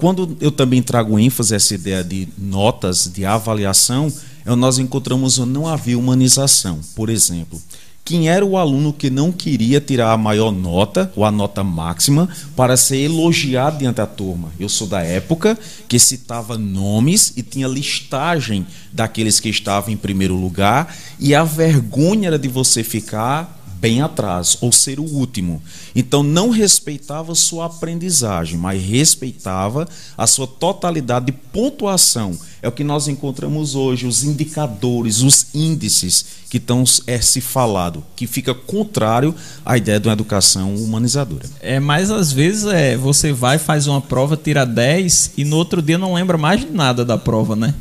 Quando 0.00 0.34
eu 0.40 0.50
também 0.50 0.82
trago 0.82 1.18
ênfase 1.18 1.52
a 1.52 1.56
essa 1.56 1.74
ideia 1.74 2.02
de 2.02 2.26
notas, 2.38 3.10
de 3.12 3.26
avaliação, 3.26 4.10
é 4.46 4.54
nós 4.56 4.78
encontramos 4.78 5.36
não 5.36 5.68
havia 5.68 5.98
humanização. 5.98 6.80
Por 6.96 7.10
exemplo, 7.10 7.60
quem 8.02 8.30
era 8.30 8.44
o 8.44 8.56
aluno 8.56 8.94
que 8.94 9.10
não 9.10 9.30
queria 9.30 9.78
tirar 9.78 10.12
a 10.12 10.16
maior 10.16 10.50
nota, 10.50 11.12
ou 11.14 11.22
a 11.22 11.30
nota 11.30 11.62
máxima, 11.62 12.30
para 12.56 12.78
ser 12.78 12.96
elogiado 12.96 13.78
diante 13.78 13.96
da 13.96 14.06
turma? 14.06 14.50
Eu 14.58 14.70
sou 14.70 14.86
da 14.86 15.02
época 15.02 15.56
que 15.86 15.98
citava 15.98 16.56
nomes 16.56 17.34
e 17.36 17.42
tinha 17.42 17.68
listagem 17.68 18.66
daqueles 18.90 19.38
que 19.38 19.50
estavam 19.50 19.92
em 19.92 19.98
primeiro 19.98 20.34
lugar, 20.34 20.96
e 21.18 21.34
a 21.34 21.44
vergonha 21.44 22.28
era 22.28 22.38
de 22.38 22.48
você 22.48 22.82
ficar 22.82 23.59
bem 23.80 24.02
atrás, 24.02 24.58
ou 24.60 24.70
ser 24.70 25.00
o 25.00 25.04
último. 25.04 25.62
Então 25.94 26.22
não 26.22 26.50
respeitava 26.50 27.34
sua 27.34 27.66
aprendizagem, 27.66 28.58
mas 28.58 28.82
respeitava 28.82 29.88
a 30.16 30.26
sua 30.26 30.46
totalidade 30.46 31.26
de 31.26 31.32
pontuação. 31.32 32.38
É 32.62 32.68
o 32.68 32.72
que 32.72 32.84
nós 32.84 33.08
encontramos 33.08 33.74
hoje, 33.74 34.06
os 34.06 34.22
indicadores, 34.22 35.22
os 35.22 35.46
índices 35.54 36.26
que 36.50 36.58
estão 36.58 36.84
é, 37.06 37.20
se 37.20 37.40
falado, 37.40 38.04
que 38.14 38.26
fica 38.26 38.54
contrário 38.54 39.34
à 39.64 39.78
ideia 39.78 39.98
de 39.98 40.08
uma 40.08 40.12
educação 40.12 40.74
humanizadora. 40.74 41.48
É, 41.60 41.80
mas 41.80 42.10
às 42.10 42.30
vezes 42.30 42.66
é, 42.66 42.96
você 42.98 43.32
vai, 43.32 43.56
faz 43.56 43.86
uma 43.86 44.00
prova, 44.00 44.36
tira 44.36 44.66
10 44.66 45.32
e 45.38 45.44
no 45.44 45.56
outro 45.56 45.80
dia 45.80 45.96
não 45.96 46.14
lembra 46.14 46.36
mais 46.36 46.60
de 46.60 46.66
nada 46.66 47.02
da 47.04 47.16
prova, 47.16 47.56
né? 47.56 47.74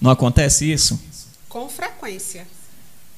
Não 0.00 0.10
acontece 0.10 0.72
isso? 0.72 0.98
Com 1.48 1.68
frequência. 1.68 2.46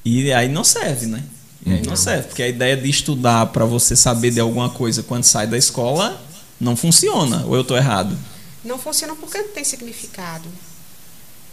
E 0.03 0.31
aí 0.33 0.49
não 0.49 0.63
serve, 0.63 1.05
né? 1.05 1.23
Uhum. 1.65 1.81
Não 1.87 1.95
serve, 1.95 2.27
porque 2.27 2.43
a 2.43 2.47
ideia 2.47 2.77
de 2.77 2.89
estudar 2.89 3.47
para 3.47 3.65
você 3.65 3.95
saber 3.95 4.31
de 4.31 4.39
alguma 4.39 4.69
coisa 4.69 5.01
quando 5.01 5.23
sai 5.23 5.47
da 5.47 5.57
escola 5.57 6.21
não 6.59 6.75
funciona. 6.75 7.43
Ou 7.45 7.55
eu 7.55 7.61
estou 7.61 7.75
errado? 7.75 8.17
Não 8.63 8.77
funciona 8.77 9.15
porque 9.15 9.37
não 9.37 9.49
tem 9.49 9.63
significado. 9.63 10.47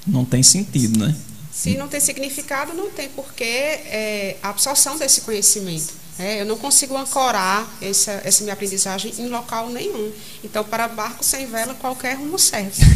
Não 0.06 0.24
tem 0.24 0.42
sentido, 0.42 0.98
né? 0.98 1.16
Se 1.50 1.76
não 1.76 1.86
tem 1.86 2.00
significado, 2.00 2.72
não 2.72 2.90
tem 2.90 3.08
porquê 3.10 3.44
é, 3.44 4.36
a 4.42 4.48
absorção 4.50 4.98
desse 4.98 5.20
conhecimento. 5.20 6.01
É, 6.18 6.42
eu 6.42 6.46
não 6.46 6.58
consigo 6.58 6.96
ancorar 6.96 7.66
essa, 7.80 8.20
essa 8.22 8.42
minha 8.42 8.52
aprendizagem 8.52 9.14
em 9.18 9.28
local 9.28 9.70
nenhum. 9.70 10.10
Então, 10.44 10.62
para 10.62 10.86
barco 10.86 11.24
sem 11.24 11.46
vela, 11.46 11.74
qualquer 11.74 12.16
rumo 12.16 12.38
serve. 12.38 12.82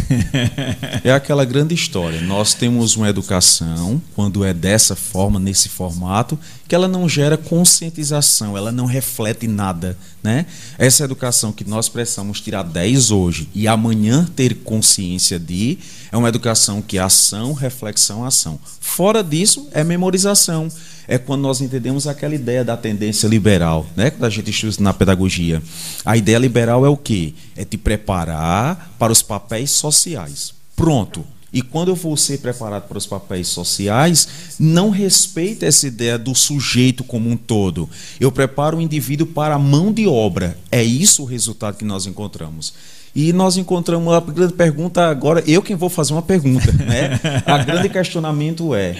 É 1.02 1.12
aquela 1.12 1.44
grande 1.44 1.74
história. 1.74 2.20
Nós 2.20 2.52
temos 2.52 2.96
uma 2.96 3.08
educação, 3.08 4.02
quando 4.14 4.44
é 4.44 4.52
dessa 4.52 4.96
forma, 4.96 5.38
nesse 5.38 5.68
formato, 5.68 6.38
que 6.66 6.74
ela 6.74 6.88
não 6.88 7.08
gera 7.08 7.36
conscientização, 7.36 8.56
ela 8.56 8.72
não 8.72 8.86
reflete 8.86 9.46
nada. 9.46 9.96
Né? 10.22 10.46
Essa 10.78 11.04
educação 11.04 11.52
que 11.52 11.64
nós 11.64 11.88
precisamos 11.88 12.40
tirar 12.40 12.64
10 12.64 13.10
hoje 13.10 13.48
e 13.54 13.68
amanhã 13.68 14.26
ter 14.34 14.54
consciência 14.56 15.38
de, 15.38 15.78
é 16.10 16.16
uma 16.16 16.28
educação 16.28 16.82
que 16.82 16.98
é 16.98 17.00
ação, 17.00 17.52
reflexão, 17.52 18.24
ação. 18.24 18.58
Fora 18.80 19.22
disso, 19.22 19.68
é 19.72 19.84
memorização 19.84 20.68
é 21.08 21.18
quando 21.18 21.42
nós 21.42 21.60
entendemos 21.60 22.06
aquela 22.06 22.34
ideia 22.34 22.64
da 22.64 22.76
tendência 22.76 23.26
liberal, 23.26 23.86
né? 23.96 24.10
Quando 24.10 24.24
a 24.24 24.30
gente 24.30 24.50
estuda 24.50 24.82
na 24.82 24.92
pedagogia. 24.92 25.62
A 26.04 26.16
ideia 26.16 26.38
liberal 26.38 26.84
é 26.84 26.88
o 26.88 26.96
quê? 26.96 27.34
É 27.56 27.64
te 27.64 27.76
preparar 27.76 28.94
para 28.98 29.12
os 29.12 29.22
papéis 29.22 29.70
sociais. 29.70 30.52
Pronto. 30.74 31.24
E 31.52 31.62
quando 31.62 31.88
eu 31.88 31.94
vou 31.94 32.16
ser 32.16 32.38
preparado 32.38 32.88
para 32.88 32.98
os 32.98 33.06
papéis 33.06 33.48
sociais, 33.48 34.28
não 34.58 34.90
respeita 34.90 35.64
essa 35.64 35.86
ideia 35.86 36.18
do 36.18 36.34
sujeito 36.34 37.02
como 37.02 37.30
um 37.30 37.36
todo. 37.36 37.88
Eu 38.20 38.30
preparo 38.30 38.76
o 38.76 38.80
indivíduo 38.80 39.26
para 39.26 39.54
a 39.54 39.58
mão 39.58 39.92
de 39.92 40.06
obra. 40.06 40.58
É 40.70 40.82
isso 40.82 41.22
o 41.22 41.26
resultado 41.26 41.78
que 41.78 41.84
nós 41.84 42.04
encontramos. 42.04 42.74
E 43.14 43.32
nós 43.32 43.56
encontramos 43.56 44.12
a 44.12 44.20
grande 44.20 44.52
pergunta 44.52 45.08
agora, 45.08 45.42
eu 45.46 45.62
quem 45.62 45.74
vou 45.74 45.88
fazer 45.88 46.12
uma 46.12 46.20
pergunta, 46.20 46.70
né? 46.72 47.18
A 47.46 47.56
grande 47.64 47.88
questionamento 47.88 48.74
é: 48.74 48.94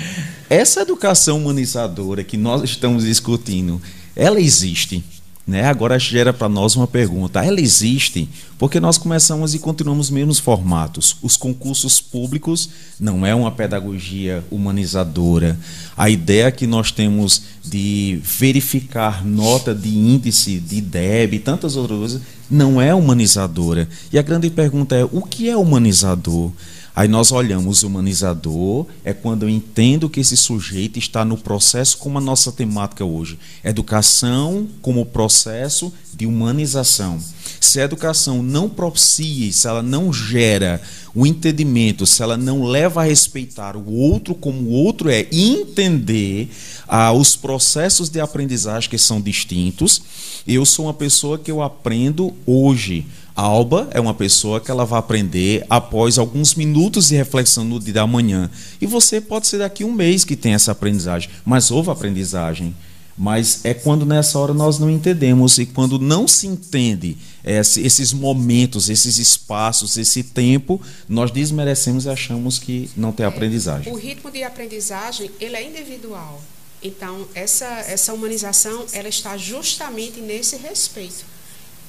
essa 0.48 0.82
educação 0.82 1.38
humanizadora 1.38 2.22
que 2.22 2.36
nós 2.36 2.62
estamos 2.62 3.04
discutindo, 3.04 3.80
ela 4.14 4.40
existe? 4.40 5.04
Né? 5.46 5.64
Agora 5.64 5.96
gera 5.96 6.32
para 6.32 6.48
nós 6.48 6.74
uma 6.74 6.88
pergunta: 6.88 7.44
ela 7.44 7.60
existe? 7.60 8.28
Porque 8.58 8.80
nós 8.80 8.98
começamos 8.98 9.54
e 9.54 9.60
continuamos 9.60 10.10
mesmos 10.10 10.40
formatos. 10.40 11.16
Os 11.22 11.36
concursos 11.36 12.00
públicos 12.00 12.68
não 12.98 13.24
é 13.24 13.32
uma 13.32 13.52
pedagogia 13.52 14.42
humanizadora. 14.50 15.56
A 15.96 16.10
ideia 16.10 16.50
que 16.50 16.66
nós 16.66 16.90
temos 16.90 17.42
de 17.64 18.20
verificar 18.24 19.24
nota 19.24 19.72
de 19.72 19.88
índice, 19.88 20.58
de 20.58 20.80
DEB 20.80 21.38
tantas 21.38 21.76
outras 21.76 21.98
coisas, 21.98 22.22
não 22.50 22.80
é 22.80 22.92
humanizadora. 22.92 23.88
E 24.12 24.18
a 24.18 24.22
grande 24.22 24.50
pergunta 24.50 24.96
é: 24.96 25.04
o 25.04 25.22
que 25.22 25.48
é 25.48 25.56
humanizador? 25.56 26.50
Aí 26.96 27.08
nós 27.08 27.30
olhamos 27.30 27.82
humanizador, 27.82 28.86
é 29.04 29.12
quando 29.12 29.42
eu 29.42 29.50
entendo 29.50 30.08
que 30.08 30.20
esse 30.20 30.34
sujeito 30.34 30.98
está 30.98 31.26
no 31.26 31.36
processo 31.36 31.98
como 31.98 32.16
a 32.16 32.22
nossa 32.22 32.50
temática 32.50 33.04
hoje. 33.04 33.38
Educação 33.62 34.66
como 34.80 35.04
processo 35.04 35.92
de 36.14 36.24
humanização. 36.24 37.20
Se 37.60 37.80
a 37.82 37.84
educação 37.84 38.42
não 38.42 38.66
propicia, 38.66 39.52
se 39.52 39.68
ela 39.68 39.82
não 39.82 40.10
gera 40.10 40.80
o 41.14 41.26
entendimento, 41.26 42.06
se 42.06 42.22
ela 42.22 42.38
não 42.38 42.64
leva 42.64 43.02
a 43.02 43.04
respeitar 43.04 43.76
o 43.76 43.92
outro 43.92 44.34
como 44.34 44.62
o 44.62 44.72
outro 44.72 45.10
é, 45.10 45.26
entender 45.30 46.48
ah, 46.88 47.12
os 47.12 47.36
processos 47.36 48.08
de 48.08 48.20
aprendizagem 48.20 48.88
que 48.88 48.96
são 48.96 49.20
distintos, 49.20 50.00
eu 50.48 50.64
sou 50.64 50.86
uma 50.86 50.94
pessoa 50.94 51.36
que 51.36 51.50
eu 51.50 51.60
aprendo 51.60 52.34
hoje 52.46 53.04
Alba 53.36 53.90
é 53.92 54.00
uma 54.00 54.14
pessoa 54.14 54.62
que 54.62 54.70
ela 54.70 54.86
vai 54.86 54.98
aprender 54.98 55.66
após 55.68 56.16
alguns 56.16 56.54
minutos 56.54 57.08
de 57.08 57.16
reflexão 57.16 57.64
no 57.64 57.78
dia 57.78 57.92
da 57.92 58.06
manhã. 58.06 58.50
E 58.80 58.86
você 58.86 59.20
pode 59.20 59.46
ser 59.46 59.58
daqui 59.58 59.84
um 59.84 59.92
mês 59.92 60.24
que 60.24 60.34
tem 60.34 60.54
essa 60.54 60.72
aprendizagem, 60.72 61.28
mas 61.44 61.70
houve 61.70 61.90
aprendizagem. 61.90 62.74
Mas 63.18 63.62
é 63.62 63.74
quando 63.74 64.06
nessa 64.06 64.38
hora 64.38 64.54
nós 64.54 64.78
não 64.78 64.90
entendemos 64.90 65.58
e 65.58 65.66
quando 65.66 65.98
não 65.98 66.26
se 66.26 66.46
entende 66.46 67.18
esses 67.44 68.12
momentos, 68.12 68.88
esses 68.88 69.18
espaços, 69.18 69.98
esse 69.98 70.22
tempo, 70.22 70.80
nós 71.06 71.30
desmerecemos 71.30 72.06
e 72.06 72.10
achamos 72.10 72.58
que 72.58 72.90
não 72.96 73.12
tem 73.12 73.26
aprendizagem. 73.26 73.92
O 73.92 73.96
ritmo 73.96 74.30
de 74.30 74.42
aprendizagem 74.42 75.30
ele 75.38 75.56
é 75.56 75.66
individual. 75.66 76.42
Então 76.82 77.26
essa 77.34 77.66
essa 77.66 78.14
humanização 78.14 78.86
ela 78.92 79.08
está 79.08 79.36
justamente 79.36 80.20
nesse 80.20 80.56
respeito, 80.56 81.24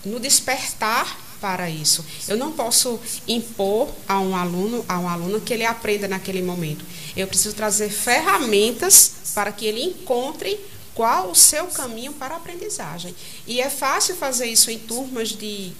no 0.06 0.20
despertar 0.20 1.26
para 1.39 1.70
isso. 1.70 2.03
Eu 2.27 2.38
não 2.38 2.51
posso 2.51 3.00
impor 3.27 3.89
a 4.08 4.20
um 4.20 4.36
aluno, 4.36 4.86
a 4.88 5.00
um 5.00 5.08
aluno 5.08 5.41
que 5.41 5.53
ele 5.53 5.65
aprenda 5.65 6.08
naquele 6.08 6.41
momento. 6.41 6.86
Eu 7.15 7.27
preciso 7.27 7.56
trazer 7.56 7.89
ferramentas 7.89 9.13
para 9.34 9.51
que 9.51 9.65
ele 9.65 9.84
encontre 9.84 10.60
qual 10.94 11.29
o 11.29 11.36
seu 11.36 11.67
caminho 11.67 12.13
para 12.13 12.34
a 12.34 12.38
aprendizagem. 12.38 13.15
E 13.46 13.62
é 13.62 13.70
fácil 13.70 14.15
fazer 14.15 14.48
isso 14.48 14.72
em 14.72 14.79
turmas 14.79 15.29
de 15.29 15.72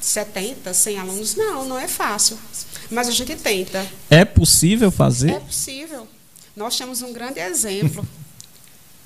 70, 0.00 0.74
100 0.74 0.98
alunos? 0.98 1.36
Não, 1.36 1.64
não 1.64 1.78
é 1.78 1.86
fácil. 1.86 2.38
Mas 2.90 3.08
a 3.08 3.12
gente 3.12 3.36
tenta. 3.36 3.86
É 4.10 4.24
possível 4.24 4.90
fazer? 4.90 5.30
É 5.30 5.40
possível. 5.40 6.08
Nós 6.56 6.76
temos 6.76 7.02
um 7.02 7.12
grande 7.12 7.40
exemplo. 7.40 8.06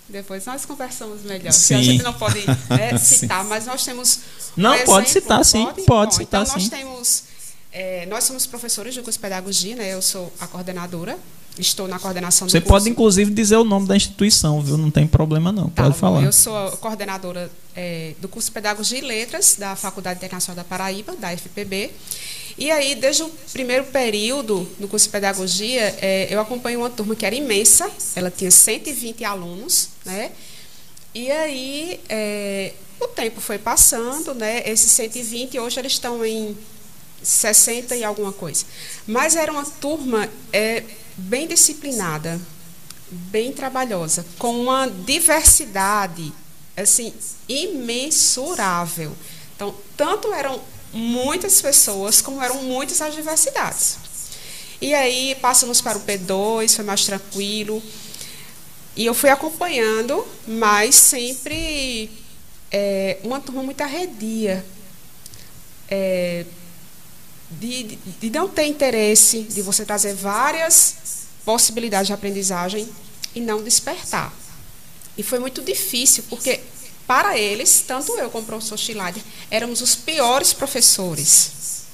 Depois 0.08 0.44
nós 0.46 0.64
conversamos 0.64 1.22
melhor. 1.22 1.52
Sim. 1.52 1.74
a 1.74 1.82
gente 1.82 2.02
não 2.02 2.12
pode 2.12 2.38
é, 2.70 2.96
citar, 2.96 3.42
sim. 3.42 3.48
mas 3.48 3.66
nós 3.66 3.84
temos. 3.84 4.20
Não, 4.56 4.74
um 4.74 4.84
pode 4.84 5.08
exemplo, 5.08 5.22
citar, 5.22 5.44
sim. 5.44 5.64
Pode, 5.64 5.82
pode 5.82 6.10
Bom, 6.12 6.18
citar, 6.18 6.42
então 6.42 6.60
sim. 6.60 6.68
Nós 6.68 6.68
temos. 6.68 7.22
É, 7.72 8.06
nós 8.06 8.24
somos 8.24 8.46
professores 8.46 8.94
do 8.94 9.02
curso 9.02 9.18
de 9.18 9.22
pedagogia, 9.22 9.76
né? 9.76 9.92
Eu 9.92 10.00
sou 10.00 10.32
a 10.40 10.46
coordenadora 10.46 11.18
Estou 11.58 11.88
na 11.88 11.98
coordenação 11.98 12.46
do 12.46 12.50
Você 12.50 12.60
curso. 12.60 12.72
pode, 12.72 12.90
inclusive, 12.90 13.30
dizer 13.30 13.56
o 13.56 13.64
nome 13.64 13.86
da 13.86 13.96
instituição, 13.96 14.60
viu? 14.60 14.76
Não 14.76 14.90
tem 14.90 15.06
problema, 15.06 15.50
não. 15.50 15.70
Tá, 15.70 15.84
pode 15.84 15.96
falar. 15.96 16.22
Eu 16.22 16.32
sou 16.32 16.72
coordenadora 16.72 17.50
é, 17.74 18.12
do 18.20 18.28
curso 18.28 18.48
de 18.48 18.52
Pedagogia 18.52 18.98
e 18.98 19.00
Letras 19.00 19.56
da 19.58 19.74
Faculdade 19.74 20.18
Internacional 20.18 20.56
da 20.56 20.64
Paraíba, 20.64 21.16
da 21.16 21.30
FPB. 21.34 21.90
E 22.58 22.70
aí, 22.70 22.94
desde 22.94 23.22
o 23.22 23.28
primeiro 23.52 23.84
período 23.84 24.66
do 24.78 24.88
curso 24.88 25.06
de 25.06 25.12
Pedagogia, 25.12 25.94
é, 26.00 26.26
eu 26.30 26.40
acompanho 26.40 26.80
uma 26.80 26.88
turma 26.88 27.14
que 27.14 27.26
era 27.26 27.34
imensa, 27.34 27.90
ela 28.14 28.30
tinha 28.30 28.50
120 28.50 29.24
alunos, 29.24 29.90
né? 30.04 30.32
E 31.14 31.30
aí, 31.30 32.00
é, 32.08 32.72
o 32.98 33.08
tempo 33.08 33.40
foi 33.42 33.58
passando, 33.58 34.34
né? 34.34 34.62
Esses 34.66 34.90
120, 34.90 35.58
hoje 35.58 35.78
eles 35.78 35.92
estão 35.92 36.24
em 36.24 36.56
60 37.22 37.94
e 37.94 38.02
alguma 38.02 38.32
coisa. 38.32 38.64
Mas 39.06 39.36
era 39.36 39.52
uma 39.52 39.64
turma 39.64 40.28
é, 40.50 40.82
bem 41.16 41.46
disciplinada, 41.46 42.40
bem 43.10 43.52
trabalhosa, 43.52 44.24
com 44.38 44.58
uma 44.58 44.86
diversidade 44.86 46.32
assim 46.76 47.12
imensurável. 47.48 49.12
Então, 49.54 49.74
tanto 49.96 50.32
eram 50.32 50.60
muitas 50.96 51.60
pessoas 51.60 52.20
como 52.20 52.42
eram 52.42 52.62
muitas 52.62 53.00
as 53.00 53.14
diversidades. 53.14 53.98
E 54.80 54.94
aí 54.94 55.34
passamos 55.36 55.80
para 55.80 55.96
o 55.96 56.00
P2, 56.00 56.76
foi 56.76 56.84
mais 56.84 57.04
tranquilo. 57.04 57.82
E 58.94 59.04
eu 59.04 59.14
fui 59.14 59.30
acompanhando, 59.30 60.26
mas 60.46 60.94
sempre 60.94 62.10
é, 62.70 63.18
uma 63.22 63.40
turma 63.40 63.62
muito 63.62 63.80
arredia. 63.80 64.64
É, 65.88 66.44
de, 67.50 67.96
de 68.20 68.30
não 68.30 68.48
ter 68.48 68.64
interesse, 68.66 69.42
de 69.42 69.62
você 69.62 69.84
trazer 69.84 70.14
várias 70.14 70.96
possibilidades 71.44 72.08
de 72.08 72.12
aprendizagem 72.12 72.88
e 73.34 73.40
não 73.40 73.62
despertar. 73.62 74.34
E 75.16 75.22
foi 75.22 75.38
muito 75.38 75.62
difícil, 75.62 76.24
porque 76.28 76.60
para 77.06 77.38
eles, 77.38 77.84
tanto 77.86 78.12
eu 78.12 78.30
como 78.30 78.44
o 78.44 78.46
professor 78.46 78.76
Schilade, 78.76 79.22
éramos 79.50 79.80
os 79.80 79.94
piores 79.94 80.52
professores. 80.52 81.84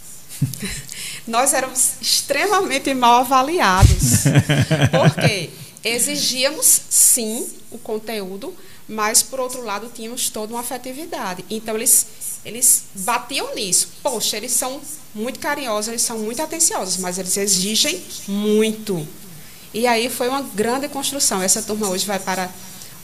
Nós 1.27 1.53
éramos 1.53 1.93
extremamente 2.01 2.93
mal 2.95 3.21
avaliados. 3.21 4.25
Porque 4.91 5.51
exigíamos, 5.85 6.83
sim, 6.89 7.47
o 7.71 7.79
conteúdo, 7.79 8.55
mas, 8.89 9.23
por 9.23 9.41
outro 9.41 9.63
lado, 9.63 9.91
tínhamos 9.95 10.31
toda 10.31 10.53
uma 10.53 10.61
afetividade. 10.61 11.45
Então, 11.49 11.77
eles, 11.77 12.07
eles 12.45 12.85
batiam 12.95 13.55
nisso. 13.55 13.89
Poxa, 14.03 14.37
eles 14.37 14.53
são 14.53 14.81
muito 15.15 15.39
carinhosos, 15.39 15.89
eles 15.89 16.03
são 16.03 16.19
muito 16.19 16.43
atenciosos, 16.43 16.97
mas 16.97 17.19
eles 17.19 17.37
exigem 17.37 18.03
muito. 18.27 19.07
E 19.73 19.87
aí 19.87 20.11
foi 20.11 20.29
uma 20.29 20.43
grande 20.43 20.89
construção. 20.89 21.43
Essa 21.43 21.63
turma 21.63 21.89
hoje 21.89 22.05
vai 22.05 22.19
para 22.19 22.51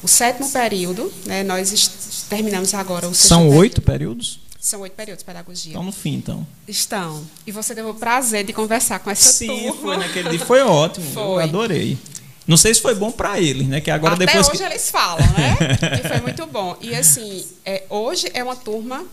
o 0.03 0.09
sétimo 0.09 0.51
período. 0.51 1.13
Né? 1.27 1.43
Nós 1.43 2.25
terminamos 2.29 2.75
agora 2.75 3.09
o 3.09 3.15
São 3.15 3.43
período. 3.43 3.59
oito 3.59 3.83
períodos? 3.83 4.41
São 4.61 4.81
oito 4.81 4.95
períodos 4.95 5.23
de 5.23 5.25
pedagogia. 5.25 5.71
Estão 5.71 5.85
no 5.85 5.93
fim, 5.93 6.15
então. 6.15 6.47
Estão. 6.67 7.25
E 7.47 7.53
você 7.53 7.75
teve 7.75 7.89
o 7.89 7.95
prazer 7.95 8.45
de 8.45 8.53
conversar 8.53 8.99
com 8.99 9.11
essa 9.11 9.31
Sim, 9.31 9.47
turma. 9.47 9.73
Sim, 9.73 9.79
foi 9.81 9.97
naquele 9.97 10.31
dia. 10.31 10.39
Foi 10.41 10.61
ótimo. 10.63 11.11
Foi. 11.13 11.23
Eu 11.23 11.41
adorei. 11.41 11.99
Não 12.47 12.57
sei 12.57 12.75
se 12.75 12.81
foi 12.81 12.95
bom 12.95 13.11
para 13.11 13.39
eles, 13.41 13.69
né? 13.69 13.81
Que 13.81 13.91
agora 13.91 14.15
Até 14.15 14.27
depois 14.27 14.49
hoje 14.49 14.59
que... 14.59 14.65
eles 14.65 14.91
falam, 14.91 15.27
né? 15.33 15.57
e 16.03 16.09
foi 16.09 16.21
muito 16.21 16.47
bom. 16.47 16.77
E 16.81 16.95
assim, 16.95 17.45
é, 17.65 17.85
hoje 17.91 18.29
é 18.33 18.43
uma 18.43 18.57
turma 18.57 19.05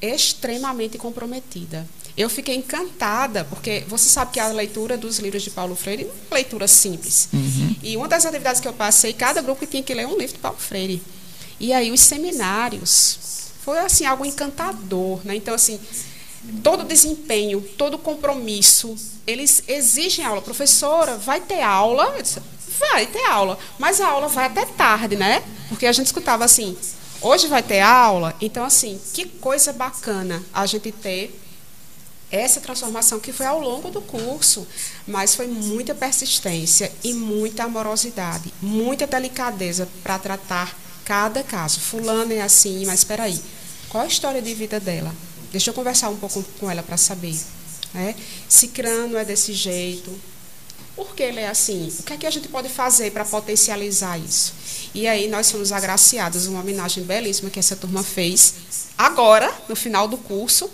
extremamente 0.00 0.98
comprometida. 0.98 1.86
Eu 2.16 2.28
fiquei 2.28 2.54
encantada, 2.54 3.44
porque 3.44 3.84
você 3.88 4.08
sabe 4.08 4.32
que 4.32 4.40
a 4.40 4.48
leitura 4.48 4.96
dos 4.98 5.18
livros 5.18 5.42
de 5.42 5.50
Paulo 5.50 5.74
Freire 5.74 6.04
não 6.04 6.10
é 6.10 6.14
uma 6.30 6.34
leitura 6.34 6.68
simples. 6.68 7.28
Uhum. 7.32 7.76
E 7.82 7.96
uma 7.96 8.06
das 8.06 8.26
atividades 8.26 8.60
que 8.60 8.68
eu 8.68 8.72
passei, 8.72 9.12
cada 9.12 9.40
grupo 9.40 9.66
tinha 9.66 9.82
que 9.82 9.94
ler 9.94 10.06
um 10.06 10.16
livro 10.18 10.34
de 10.34 10.38
Paulo 10.38 10.58
Freire. 10.58 11.02
E 11.58 11.72
aí 11.72 11.90
os 11.90 12.00
seminários, 12.00 13.18
foi 13.64 13.78
assim, 13.78 14.04
algo 14.04 14.26
encantador. 14.26 15.20
Né? 15.24 15.36
Então, 15.36 15.54
assim, 15.54 15.80
todo 16.62 16.84
desempenho, 16.84 17.62
todo 17.78 17.96
compromisso, 17.96 18.94
eles 19.26 19.62
exigem 19.66 20.24
aula. 20.24 20.42
Professora, 20.42 21.16
vai 21.16 21.40
ter 21.40 21.62
aula? 21.62 22.20
Disse, 22.20 22.40
vai 22.78 23.06
ter 23.06 23.24
aula, 23.26 23.58
mas 23.78 24.00
a 24.00 24.08
aula 24.08 24.28
vai 24.28 24.46
até 24.46 24.66
tarde, 24.66 25.16
né? 25.16 25.42
Porque 25.68 25.86
a 25.86 25.92
gente 25.92 26.06
escutava 26.06 26.44
assim, 26.44 26.76
hoje 27.20 27.46
vai 27.46 27.62
ter 27.62 27.80
aula, 27.80 28.34
então 28.40 28.64
assim, 28.64 29.00
que 29.14 29.26
coisa 29.26 29.72
bacana 29.72 30.42
a 30.52 30.66
gente 30.66 30.90
ter 30.90 31.41
essa 32.32 32.62
transformação 32.62 33.20
que 33.20 33.30
foi 33.30 33.44
ao 33.44 33.60
longo 33.60 33.90
do 33.90 34.00
curso, 34.00 34.66
mas 35.06 35.34
foi 35.34 35.46
muita 35.46 35.94
persistência 35.94 36.90
e 37.04 37.12
muita 37.12 37.64
amorosidade, 37.64 38.52
muita 38.62 39.06
delicadeza 39.06 39.86
para 40.02 40.18
tratar 40.18 40.74
cada 41.04 41.44
caso. 41.44 41.78
Fulano 41.78 42.32
é 42.32 42.40
assim, 42.40 42.86
mas 42.86 43.00
espera 43.00 43.24
aí, 43.24 43.38
qual 43.90 44.04
a 44.04 44.06
história 44.06 44.40
de 44.40 44.54
vida 44.54 44.80
dela? 44.80 45.14
Deixa 45.52 45.68
eu 45.68 45.74
conversar 45.74 46.08
um 46.08 46.16
pouco 46.16 46.42
com 46.58 46.70
ela 46.70 46.82
para 46.82 46.96
saber. 46.96 47.38
Né? 47.92 48.14
Cicrano 48.48 49.18
é 49.18 49.24
desse 49.24 49.52
jeito. 49.52 50.10
Por 50.96 51.14
que 51.14 51.22
ele 51.22 51.40
é 51.40 51.48
assim? 51.48 51.92
O 51.98 52.02
que 52.02 52.14
é 52.14 52.16
que 52.16 52.26
a 52.26 52.30
gente 52.30 52.48
pode 52.48 52.70
fazer 52.70 53.10
para 53.12 53.24
potencializar 53.24 54.18
isso? 54.18 54.54
E 54.94 55.06
aí 55.06 55.28
nós 55.28 55.50
fomos 55.50 55.72
agraciados, 55.72 56.46
uma 56.46 56.60
homenagem 56.60 57.04
belíssima 57.04 57.50
que 57.50 57.58
essa 57.58 57.76
turma 57.76 58.02
fez 58.02 58.54
agora, 58.96 59.52
no 59.68 59.74
final 59.74 60.06
do 60.06 60.16
curso, 60.16 60.70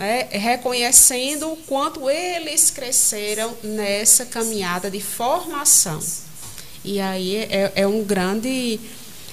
né, 0.00 0.28
reconhecendo 0.30 1.52
o 1.52 1.56
quanto 1.58 2.08
eles 2.08 2.70
cresceram 2.70 3.54
nessa 3.62 4.24
caminhada 4.24 4.90
de 4.90 4.98
formação. 4.98 6.02
E 6.82 6.98
aí 6.98 7.36
é, 7.36 7.70
é 7.76 7.86
um 7.86 8.02
grande, 8.02 8.80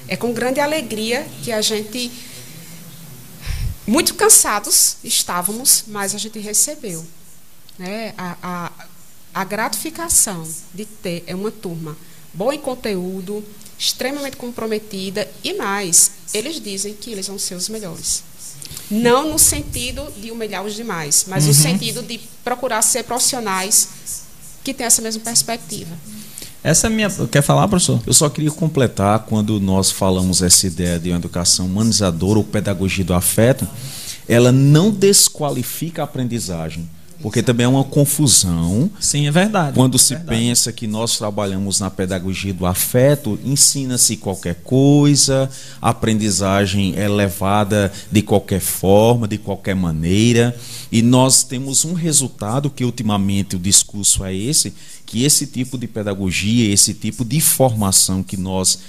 é 0.10 0.18
com 0.18 0.34
grande 0.34 0.60
alegria 0.60 1.26
que 1.42 1.54
a 1.54 1.62
gente 1.62 2.12
muito 3.88 4.16
cansados 4.16 4.98
estávamos, 5.06 5.86
mas 5.88 6.14
a 6.14 6.18
gente 6.18 6.38
recebeu. 6.38 7.08
Né? 7.80 8.14
A, 8.18 8.36
a, 8.44 8.72
a 9.34 9.44
gratificação 9.46 10.46
de 10.74 10.84
ter 10.84 11.24
uma 11.34 11.50
turma 11.50 11.96
boa 12.34 12.54
em 12.54 12.60
conteúdo, 12.60 13.42
extremamente 13.80 14.36
comprometida 14.36 15.32
e 15.42 15.54
mais, 15.54 16.12
eles 16.34 16.60
dizem 16.60 16.94
que 16.94 17.10
eles 17.10 17.28
vão 17.28 17.40
ser 17.40 17.56
os 17.56 17.70
melhores. 17.70 18.22
Não 18.90 19.32
no 19.32 19.40
sentido 19.40 20.08
de 20.22 20.32
humilhar 20.32 20.64
os 20.64 20.74
demais, 20.74 21.26
mas 21.28 21.44
uhum. 21.44 21.50
no 21.50 21.54
sentido 21.54 22.02
de 22.02 22.20
procurar 22.44 22.82
ser 22.82 23.04
profissionais 23.04 23.90
que 24.64 24.74
têm 24.74 24.86
essa 24.86 25.02
mesma 25.02 25.22
perspectiva. 25.22 25.96
Essa 26.64 26.88
é 26.88 26.90
minha. 26.90 27.10
Quer 27.32 27.42
falar, 27.42 27.68
professor? 27.68 28.02
Eu 28.06 28.14
só 28.14 28.30
queria 28.30 28.52
completar 28.52 29.20
quando 29.20 29.60
nós 29.60 29.92
falamos 29.92 30.42
essa 30.42 30.68
ideia 30.68 31.00
de 31.00 31.10
uma 31.10 31.18
educação 31.18 31.66
humanizadora 31.66 32.40
ou 32.40 32.44
pedagogia 32.44 33.06
do 33.06 33.14
afeto, 33.14 33.68
ela 34.28 34.52
não 34.52 34.92
desqualifica 34.92 36.02
a 36.02 36.06
aprendizagem. 36.06 36.90
Porque 37.22 37.42
também 37.42 37.66
é 37.66 37.68
uma 37.68 37.84
confusão. 37.84 38.90
Sim, 39.00 39.28
é 39.28 39.32
verdade. 39.32 39.74
Quando 39.74 39.96
é 39.96 39.98
se 39.98 40.14
verdade. 40.14 40.40
pensa 40.40 40.72
que 40.72 40.86
nós 40.86 41.18
trabalhamos 41.18 41.80
na 41.80 41.90
pedagogia 41.90 42.54
do 42.54 42.66
afeto, 42.66 43.40
ensina-se 43.44 44.18
qualquer 44.18 44.56
coisa, 44.64 45.50
a 45.82 45.90
aprendizagem 45.90 46.94
é 46.96 47.08
levada 47.08 47.92
de 48.12 48.22
qualquer 48.22 48.60
forma, 48.60 49.28
de 49.28 49.38
qualquer 49.38 49.76
maneira, 49.76 50.56
e 50.92 51.02
nós 51.02 51.44
temos 51.44 51.84
um 51.86 51.94
resultado 51.94 52.70
que 52.70 52.86
ultimamente 52.86 53.56
o 53.56 53.60
discurso 53.60 54.24
é 54.24 54.36
esse, 54.36 54.74
que 55.06 55.24
esse 55.24 55.48
tipo 55.48 55.78
de 55.78 55.88
pedagogia, 55.88 56.72
esse 56.72 56.94
tipo 56.94 57.26
de 57.26 57.42
formação 57.42 58.22
que 58.22 58.38
nós 58.38 58.80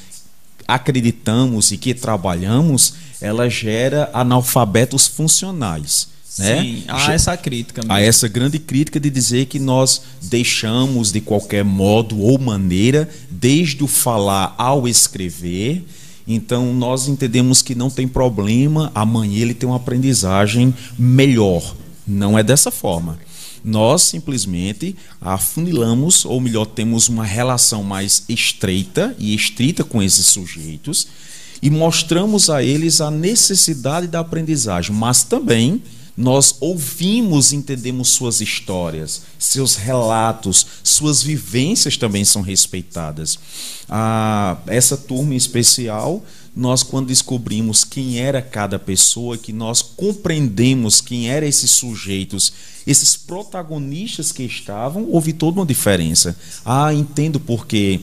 acreditamos 0.67 1.73
e 1.73 1.79
que 1.79 1.95
trabalhamos, 1.95 2.93
ela 3.23 3.49
gera 3.49 4.11
analfabetos 4.13 5.07
funcionais. 5.07 6.18
Né? 6.39 6.63
Sim, 6.63 6.85
há 6.89 7.13
essa 7.13 7.37
crítica 7.37 7.83
mesmo. 7.83 7.93
Há 7.93 8.01
essa 8.01 8.29
grande 8.29 8.59
crítica 8.59 9.01
de 9.01 9.11
dizer 9.11 9.47
que 9.47 9.59
nós 9.59 10.03
deixamos 10.23 11.11
de 11.11 11.21
qualquer 11.21 11.65
modo 11.65 12.21
ou 12.21 12.39
maneira, 12.39 13.09
desde 13.31 13.83
o 13.83 13.87
falar 13.87 14.55
ao 14.57 14.87
escrever, 14.87 15.85
então 16.27 16.75
nós 16.75 17.09
entendemos 17.09 17.63
que 17.63 17.75
não 17.75 17.91
tem 17.91 18.07
problema 18.07 18.93
amanhã 18.95 19.39
ele 19.39 19.55
ter 19.55 19.67
uma 19.67 19.77
aprendizagem 19.77 20.75
melhor. 20.99 21.75
Não 22.07 22.39
é 22.39 22.43
dessa 22.43 22.71
forma. 22.71 23.19
Nós 23.65 24.03
simplesmente 24.03 24.95
afunilamos, 25.21 26.25
ou 26.25 26.41
melhor, 26.41 26.67
temos 26.67 27.09
uma 27.09 27.25
relação 27.25 27.83
mais 27.83 28.25
estreita 28.29 29.15
e 29.19 29.35
estrita 29.35 29.83
com 29.83 30.03
esses 30.03 30.27
sujeitos 30.27 31.09
e 31.61 31.71
mostramos 31.71 32.49
a 32.49 32.63
eles 32.63 33.01
a 33.01 33.11
necessidade 33.11 34.07
da 34.07 34.21
aprendizagem, 34.21 34.95
mas 34.95 35.23
também 35.23 35.83
nós 36.19 36.57
ouvimos, 36.59 37.53
entendemos 37.53 38.09
suas 38.09 38.41
histórias, 38.41 39.23
seus 39.39 39.77
relatos, 39.77 40.67
suas 40.83 41.23
vivências 41.23 41.97
também 41.97 42.25
são 42.25 42.43
respeitadas. 42.43 43.39
Ah, 43.89 44.57
essa 44.67 44.97
turma 44.97 45.35
em 45.35 45.37
especial, 45.37 46.21
nós 46.57 46.83
quando 46.83 47.07
descobrimos 47.07 47.85
quem 47.85 48.19
era 48.19 48.43
cada 48.43 48.81
pessoa, 48.81 49.39
que 49.39 49.53
nós 49.53 49.81
compreendemos 49.81 51.01
quem 51.01 51.31
eram 51.31 51.47
esses 51.47 51.71
sujeitos, 51.71 52.53
esses 52.85 53.17
protagonistas 53.17 54.33
que 54.33 54.43
estavam, 54.43 55.09
houve 55.13 55.33
toda 55.33 55.61
uma 55.61 55.67
diferença. 55.67 56.37
Ah, 56.65 56.93
entendo 56.93 57.39
porque 57.39 58.01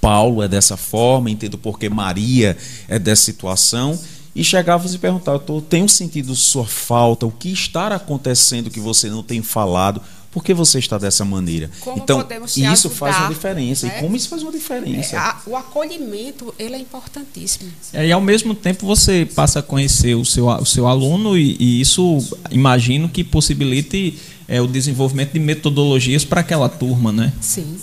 Paulo 0.00 0.42
é 0.42 0.48
dessa 0.48 0.74
forma, 0.74 1.30
entendo 1.30 1.58
porque 1.58 1.90
Maria 1.90 2.56
é 2.88 2.98
dessa 2.98 3.24
situação 3.24 4.00
e 4.34 4.44
chegávamos 4.44 4.94
e 4.94 4.98
perguntavam: 4.98 5.42
eu 5.48 5.60
tenho 5.60 5.88
sentido 5.88 6.34
sua 6.34 6.64
falta, 6.66 7.26
o 7.26 7.30
que 7.30 7.50
está 7.52 7.88
acontecendo 7.88 8.70
que 8.70 8.80
você 8.80 9.08
não 9.08 9.22
tem 9.22 9.42
falado? 9.42 10.00
Por 10.30 10.44
que 10.44 10.54
você 10.54 10.78
está 10.78 10.96
dessa 10.96 11.24
maneira? 11.24 11.68
Como 11.80 11.98
então, 12.00 12.24
isso 12.46 12.86
ajudar, 12.86 12.90
faz 12.90 13.16
uma 13.18 13.28
diferença. 13.30 13.86
né? 13.88 13.96
E 13.96 14.00
como 14.00 14.14
isso 14.14 14.28
faz 14.28 14.42
uma 14.44 14.52
diferença? 14.52 15.16
É, 15.16 15.18
a- 15.18 15.40
o 15.44 15.56
acolhimento 15.56 16.54
ele 16.56 16.76
é 16.76 16.78
importantíssimo. 16.78 17.68
É, 17.92 18.06
E 18.06 18.12
ao 18.12 18.20
mesmo 18.20 18.54
tempo 18.54 18.86
você 18.86 19.26
passa 19.34 19.58
a 19.58 19.62
conhecer 19.62 20.14
o 20.14 20.24
seu, 20.24 20.46
o 20.46 20.64
seu 20.64 20.86
aluno 20.86 21.36
e, 21.36 21.56
e 21.58 21.80
isso 21.80 22.18
imagino 22.48 23.08
que 23.08 23.24
possibilite 23.24 24.20
é, 24.46 24.60
o 24.62 24.68
desenvolvimento 24.68 25.32
de 25.32 25.40
metodologias 25.40 26.24
para 26.24 26.42
aquela 26.42 26.68
turma, 26.68 27.10
né? 27.10 27.32
Sim. 27.40 27.76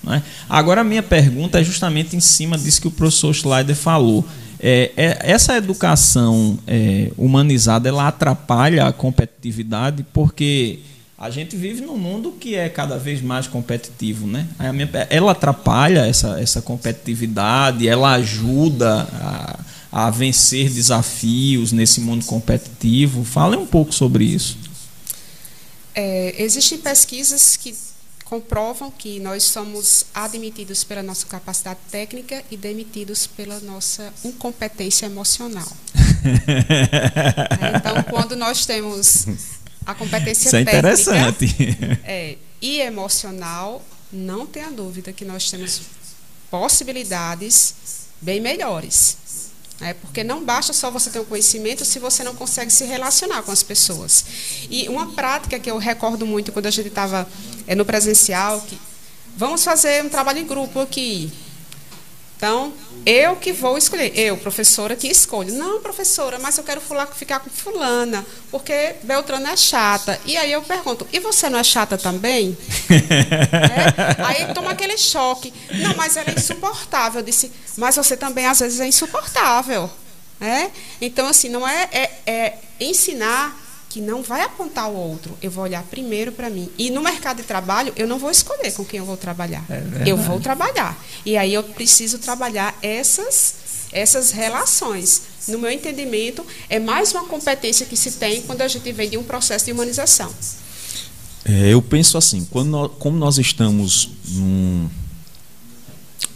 Né? 0.00 0.22
Agora 0.48 0.82
a 0.82 0.84
minha 0.84 1.02
pergunta 1.02 1.60
é 1.60 1.64
justamente 1.64 2.14
em 2.14 2.20
cima 2.20 2.56
disso 2.56 2.80
que 2.80 2.86
o 2.88 2.90
professor 2.92 3.34
Schleider 3.34 3.74
falou. 3.74 4.24
É, 4.62 4.92
é, 4.94 5.18
essa 5.22 5.56
educação 5.56 6.58
é, 6.66 7.10
humanizada 7.16 7.88
ela 7.88 8.06
atrapalha 8.06 8.86
a 8.86 8.92
competitividade 8.92 10.04
porque 10.12 10.80
a 11.16 11.30
gente 11.30 11.56
vive 11.56 11.80
num 11.80 11.96
mundo 11.96 12.32
que 12.32 12.54
é 12.54 12.68
cada 12.68 12.98
vez 12.98 13.22
mais 13.22 13.46
competitivo, 13.46 14.26
né? 14.26 14.46
Ela 15.10 15.32
atrapalha 15.32 16.06
essa, 16.06 16.40
essa 16.40 16.62
competitividade, 16.62 17.86
ela 17.86 18.12
ajuda 18.12 19.06
a, 19.12 19.58
a 20.06 20.10
vencer 20.10 20.70
desafios 20.70 21.72
nesse 21.72 22.00
mundo 22.00 22.24
competitivo. 22.24 23.22
Fale 23.22 23.56
um 23.56 23.66
pouco 23.66 23.94
sobre 23.94 24.24
isso. 24.24 24.56
É, 25.94 26.42
existem 26.42 26.78
pesquisas 26.78 27.54
que 27.56 27.74
comprovam 28.30 28.92
que 28.92 29.18
nós 29.18 29.42
somos 29.42 30.06
admitidos 30.14 30.84
pela 30.84 31.02
nossa 31.02 31.26
capacidade 31.26 31.80
técnica 31.90 32.44
e 32.48 32.56
demitidos 32.56 33.26
pela 33.26 33.58
nossa 33.58 34.14
incompetência 34.24 35.06
emocional. 35.06 35.68
É, 36.22 37.76
então, 37.78 38.02
quando 38.10 38.36
nós 38.36 38.66
temos 38.66 39.26
a 39.86 39.94
competência 39.94 40.48
Isso 40.48 40.56
é 40.56 40.64
técnica 40.64 40.78
interessante. 40.78 41.46
é, 42.04 42.36
e 42.60 42.80
emocional, 42.80 43.82
não 44.12 44.46
tenha 44.46 44.70
dúvida 44.70 45.14
que 45.14 45.24
nós 45.24 45.50
temos 45.50 45.80
possibilidades 46.50 47.74
bem 48.20 48.38
melhores. 48.38 49.16
Né? 49.80 49.94
porque 49.94 50.22
não 50.22 50.44
basta 50.44 50.72
só 50.72 50.90
você 50.90 51.10
ter 51.10 51.20
um 51.20 51.24
conhecimento 51.24 51.84
se 51.84 51.98
você 51.98 52.22
não 52.22 52.34
consegue 52.34 52.70
se 52.70 52.84
relacionar 52.84 53.42
com 53.42 53.50
as 53.50 53.62
pessoas. 53.62 54.24
E 54.70 54.88
uma 54.88 55.12
prática 55.12 55.58
que 55.58 55.70
eu 55.70 55.78
recordo 55.78 56.26
muito 56.26 56.52
quando 56.52 56.66
a 56.66 56.70
gente 56.70 56.88
estava 56.88 57.26
é, 57.66 57.74
no 57.74 57.84
presencial, 57.84 58.60
que 58.60 58.78
vamos 59.36 59.64
fazer 59.64 60.04
um 60.04 60.08
trabalho 60.08 60.38
em 60.38 60.46
grupo 60.46 60.80
aqui. 60.80 61.32
Então, 62.40 62.72
eu 63.04 63.36
que 63.36 63.52
vou 63.52 63.76
escolher. 63.76 64.18
Eu, 64.18 64.34
professora, 64.34 64.96
que 64.96 65.06
escolho. 65.06 65.52
Não, 65.52 65.78
professora, 65.82 66.38
mas 66.38 66.56
eu 66.56 66.64
quero 66.64 66.80
ficar 67.14 67.38
com 67.40 67.50
fulana, 67.50 68.24
porque 68.50 68.94
Beltrana 69.02 69.52
é 69.52 69.56
chata. 69.58 70.18
E 70.24 70.38
aí 70.38 70.50
eu 70.50 70.62
pergunto, 70.62 71.06
e 71.12 71.20
você 71.20 71.50
não 71.50 71.58
é 71.58 71.64
chata 71.64 71.98
também? 71.98 72.56
É? 72.90 74.24
Aí 74.24 74.54
toma 74.54 74.70
aquele 74.70 74.96
choque. 74.96 75.52
Não, 75.74 75.94
mas 75.96 76.16
ela 76.16 76.30
é 76.30 76.34
insuportável. 76.34 77.20
Eu 77.20 77.24
disse, 77.24 77.52
mas 77.76 77.96
você 77.96 78.16
também 78.16 78.46
às 78.46 78.60
vezes 78.60 78.80
é 78.80 78.86
insuportável. 78.86 79.90
É? 80.40 80.70
Então, 81.00 81.26
assim, 81.26 81.50
não 81.50 81.68
é, 81.68 81.88
é, 81.92 82.10
é 82.26 82.58
ensinar 82.80 83.54
que 83.90 84.00
não 84.00 84.22
vai 84.22 84.42
apontar 84.42 84.88
o 84.88 84.94
outro. 84.94 85.36
Eu 85.42 85.50
vou 85.50 85.64
olhar 85.64 85.82
primeiro 85.82 86.30
para 86.30 86.48
mim. 86.48 86.70
E 86.78 86.90
no 86.90 87.02
mercado 87.02 87.38
de 87.38 87.42
trabalho, 87.42 87.92
eu 87.96 88.06
não 88.06 88.20
vou 88.20 88.30
escolher 88.30 88.72
com 88.72 88.84
quem 88.84 89.00
eu 89.00 89.04
vou 89.04 89.16
trabalhar. 89.16 89.64
eu 90.06 90.16
vou 90.16 90.38
trabalhar. 90.40 90.96
E 91.26 91.36
aí 91.36 91.52
eu 91.52 91.64
preciso 91.64 92.18
trabalhar 92.18 92.78
essas, 92.80 93.54
essas 93.92 94.30
relações. 94.30 95.22
No 95.48 95.58
meu 95.58 95.72
entendimento, 95.72 96.46
é 96.68 96.78
mais 96.78 97.10
uma 97.10 97.24
competência 97.24 97.84
que 97.84 97.96
se 97.96 98.12
tem 98.12 98.42
quando 98.42 98.62
a 98.62 98.68
gente 98.68 98.90
vem 98.92 99.10
de 99.10 99.18
um 99.18 99.24
processo 99.24 99.64
de 99.66 99.72
humanização. 99.72 100.32
É, 101.44 101.72
eu 101.72 101.82
penso 101.82 102.16
assim, 102.16 102.46
quando 102.48 102.68
nós, 102.68 102.92
como 102.96 103.18
nós 103.18 103.38
estamos 103.38 104.10
num, 104.28 104.88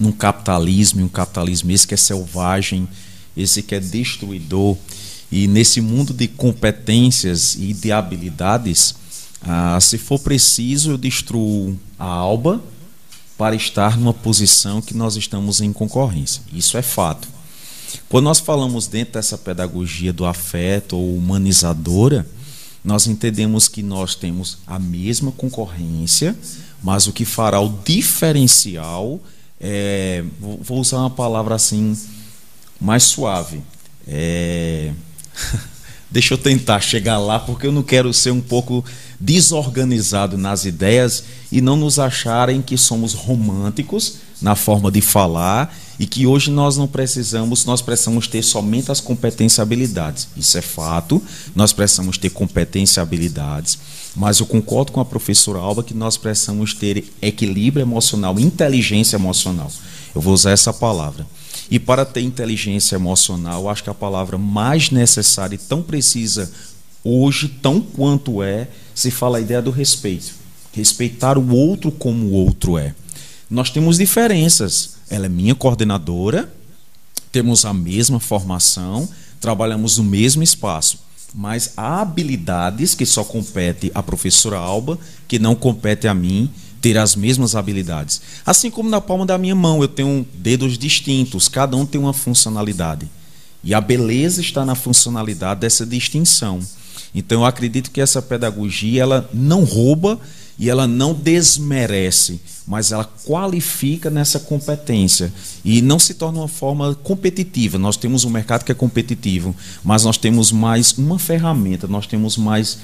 num 0.00 0.10
capitalismo, 0.10 1.04
um 1.04 1.08
capitalismo 1.08 1.70
esse 1.70 1.86
que 1.86 1.94
é 1.94 1.96
selvagem, 1.96 2.88
esse 3.36 3.62
que 3.62 3.76
é 3.76 3.80
destruidor, 3.80 4.76
e 5.34 5.48
nesse 5.48 5.80
mundo 5.80 6.14
de 6.14 6.28
competências 6.28 7.56
e 7.56 7.72
de 7.72 7.90
habilidades, 7.90 8.94
ah, 9.42 9.76
se 9.80 9.98
for 9.98 10.20
preciso, 10.20 10.92
eu 10.92 10.96
destruo 10.96 11.76
a 11.98 12.04
alba 12.04 12.62
para 13.36 13.56
estar 13.56 13.98
numa 13.98 14.14
posição 14.14 14.80
que 14.80 14.94
nós 14.94 15.16
estamos 15.16 15.60
em 15.60 15.72
concorrência. 15.72 16.40
Isso 16.52 16.78
é 16.78 16.82
fato. 16.82 17.26
Quando 18.08 18.26
nós 18.26 18.38
falamos 18.38 18.86
dentro 18.86 19.14
dessa 19.14 19.36
pedagogia 19.36 20.12
do 20.12 20.24
afeto 20.24 20.96
ou 20.96 21.16
humanizadora, 21.16 22.24
nós 22.84 23.08
entendemos 23.08 23.66
que 23.66 23.82
nós 23.82 24.14
temos 24.14 24.58
a 24.64 24.78
mesma 24.78 25.32
concorrência, 25.32 26.38
mas 26.80 27.08
o 27.08 27.12
que 27.12 27.24
fará 27.24 27.60
o 27.60 27.80
diferencial 27.84 29.20
é, 29.60 30.22
vou 30.40 30.78
usar 30.78 30.98
uma 30.98 31.10
palavra 31.10 31.56
assim 31.56 31.98
mais 32.80 33.02
suave. 33.02 33.60
É, 34.06 34.92
deixa 36.10 36.34
eu 36.34 36.38
tentar 36.38 36.80
chegar 36.80 37.18
lá, 37.18 37.38
porque 37.38 37.66
eu 37.66 37.72
não 37.72 37.82
quero 37.82 38.12
ser 38.12 38.30
um 38.30 38.40
pouco 38.40 38.84
desorganizado 39.18 40.36
nas 40.36 40.64
ideias 40.64 41.24
e 41.50 41.60
não 41.60 41.76
nos 41.76 41.98
acharem 41.98 42.62
que 42.62 42.76
somos 42.76 43.14
românticos 43.14 44.16
na 44.40 44.54
forma 44.54 44.90
de 44.90 45.00
falar 45.00 45.74
e 45.98 46.06
que 46.06 46.26
hoje 46.26 46.50
nós 46.50 46.76
não 46.76 46.86
precisamos, 46.86 47.64
nós 47.64 47.80
precisamos 47.80 48.26
ter 48.26 48.42
somente 48.42 48.90
as 48.90 49.00
competências 49.00 49.58
e 49.58 49.62
habilidades. 49.62 50.28
Isso 50.36 50.58
é 50.58 50.62
fato, 50.62 51.22
nós 51.54 51.72
precisamos 51.72 52.18
ter 52.18 52.30
competência 52.30 53.00
e 53.00 53.02
habilidades, 53.02 53.78
mas 54.14 54.40
eu 54.40 54.46
concordo 54.46 54.92
com 54.92 55.00
a 55.00 55.04
professora 55.04 55.58
Alba 55.58 55.82
que 55.82 55.94
nós 55.94 56.16
precisamos 56.16 56.74
ter 56.74 57.04
equilíbrio 57.22 57.82
emocional, 57.82 58.38
inteligência 58.38 59.16
emocional. 59.16 59.70
Eu 60.14 60.20
vou 60.20 60.34
usar 60.34 60.50
essa 60.50 60.72
palavra. 60.72 61.26
E 61.70 61.78
para 61.78 62.04
ter 62.04 62.20
inteligência 62.20 62.96
emocional, 62.96 63.68
acho 63.68 63.82
que 63.82 63.90
a 63.90 63.94
palavra 63.94 64.36
mais 64.36 64.90
necessária 64.90 65.54
e 65.54 65.58
tão 65.58 65.82
precisa 65.82 66.50
hoje, 67.02 67.48
tão 67.48 67.80
quanto 67.80 68.42
é, 68.42 68.68
se 68.94 69.10
fala 69.10 69.38
a 69.38 69.40
ideia 69.40 69.62
do 69.62 69.70
respeito. 69.70 70.34
Respeitar 70.72 71.38
o 71.38 71.54
outro 71.54 71.90
como 71.92 72.26
o 72.26 72.32
outro 72.32 72.78
é. 72.78 72.94
Nós 73.48 73.70
temos 73.70 73.98
diferenças. 73.98 74.94
Ela 75.08 75.26
é 75.26 75.28
minha 75.28 75.54
coordenadora, 75.54 76.52
temos 77.30 77.64
a 77.64 77.72
mesma 77.72 78.18
formação, 78.18 79.08
trabalhamos 79.40 79.98
no 79.98 80.04
mesmo 80.04 80.42
espaço, 80.42 80.98
mas 81.34 81.72
há 81.76 82.00
habilidades 82.00 82.94
que 82.94 83.04
só 83.04 83.22
compete 83.22 83.92
à 83.94 84.02
professora 84.02 84.56
Alba, 84.56 84.98
que 85.28 85.38
não 85.38 85.54
compete 85.54 86.08
a 86.08 86.14
mim 86.14 86.50
ter 86.84 86.98
as 86.98 87.16
mesmas 87.16 87.56
habilidades. 87.56 88.20
Assim 88.44 88.70
como 88.70 88.90
na 88.90 89.00
palma 89.00 89.24
da 89.24 89.38
minha 89.38 89.54
mão 89.54 89.80
eu 89.80 89.88
tenho 89.88 90.26
dedos 90.34 90.76
distintos, 90.76 91.48
cada 91.48 91.74
um 91.78 91.86
tem 91.86 91.98
uma 91.98 92.12
funcionalidade. 92.12 93.08
E 93.62 93.72
a 93.72 93.80
beleza 93.80 94.42
está 94.42 94.66
na 94.66 94.74
funcionalidade 94.74 95.60
dessa 95.60 95.86
distinção. 95.86 96.60
Então 97.14 97.40
eu 97.40 97.46
acredito 97.46 97.90
que 97.90 98.02
essa 98.02 98.20
pedagogia 98.20 99.00
ela 99.00 99.30
não 99.32 99.64
rouba 99.64 100.20
e 100.58 100.68
ela 100.68 100.86
não 100.86 101.14
desmerece, 101.14 102.38
mas 102.66 102.92
ela 102.92 103.10
qualifica 103.24 104.10
nessa 104.10 104.38
competência 104.38 105.32
e 105.64 105.80
não 105.80 105.98
se 105.98 106.12
torna 106.12 106.40
uma 106.40 106.48
forma 106.48 106.94
competitiva. 106.96 107.78
Nós 107.78 107.96
temos 107.96 108.26
um 108.26 108.30
mercado 108.30 108.62
que 108.62 108.72
é 108.72 108.74
competitivo, 108.74 109.56
mas 109.82 110.04
nós 110.04 110.18
temos 110.18 110.52
mais 110.52 110.92
uma 110.98 111.18
ferramenta, 111.18 111.86
nós 111.88 112.06
temos 112.06 112.36
mais 112.36 112.76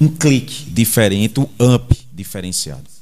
um 0.00 0.08
clique 0.08 0.68
diferente, 0.68 1.38
um 1.38 1.46
up 1.76 1.96
diferenciado. 2.12 2.97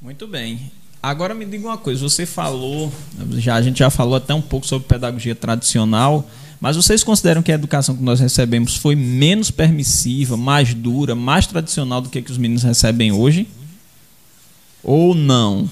Muito 0.00 0.26
bem. 0.26 0.70
Agora 1.02 1.34
me 1.34 1.44
diga 1.44 1.66
uma 1.68 1.78
coisa, 1.78 2.02
você 2.02 2.26
falou, 2.26 2.92
já 3.34 3.54
a 3.54 3.62
gente 3.62 3.78
já 3.78 3.90
falou 3.90 4.16
até 4.16 4.34
um 4.34 4.42
pouco 4.42 4.66
sobre 4.66 4.88
pedagogia 4.88 5.34
tradicional, 5.34 6.28
mas 6.60 6.76
vocês 6.76 7.04
consideram 7.04 7.42
que 7.42 7.52
a 7.52 7.54
educação 7.54 7.96
que 7.96 8.02
nós 8.02 8.18
recebemos 8.18 8.76
foi 8.76 8.96
menos 8.96 9.50
permissiva, 9.50 10.36
mais 10.36 10.74
dura, 10.74 11.14
mais 11.14 11.46
tradicional 11.46 12.00
do 12.00 12.08
que, 12.08 12.22
que 12.22 12.32
os 12.32 12.38
meninos 12.38 12.62
recebem 12.62 13.12
hoje? 13.12 13.48
Ou 14.82 15.14
não? 15.14 15.68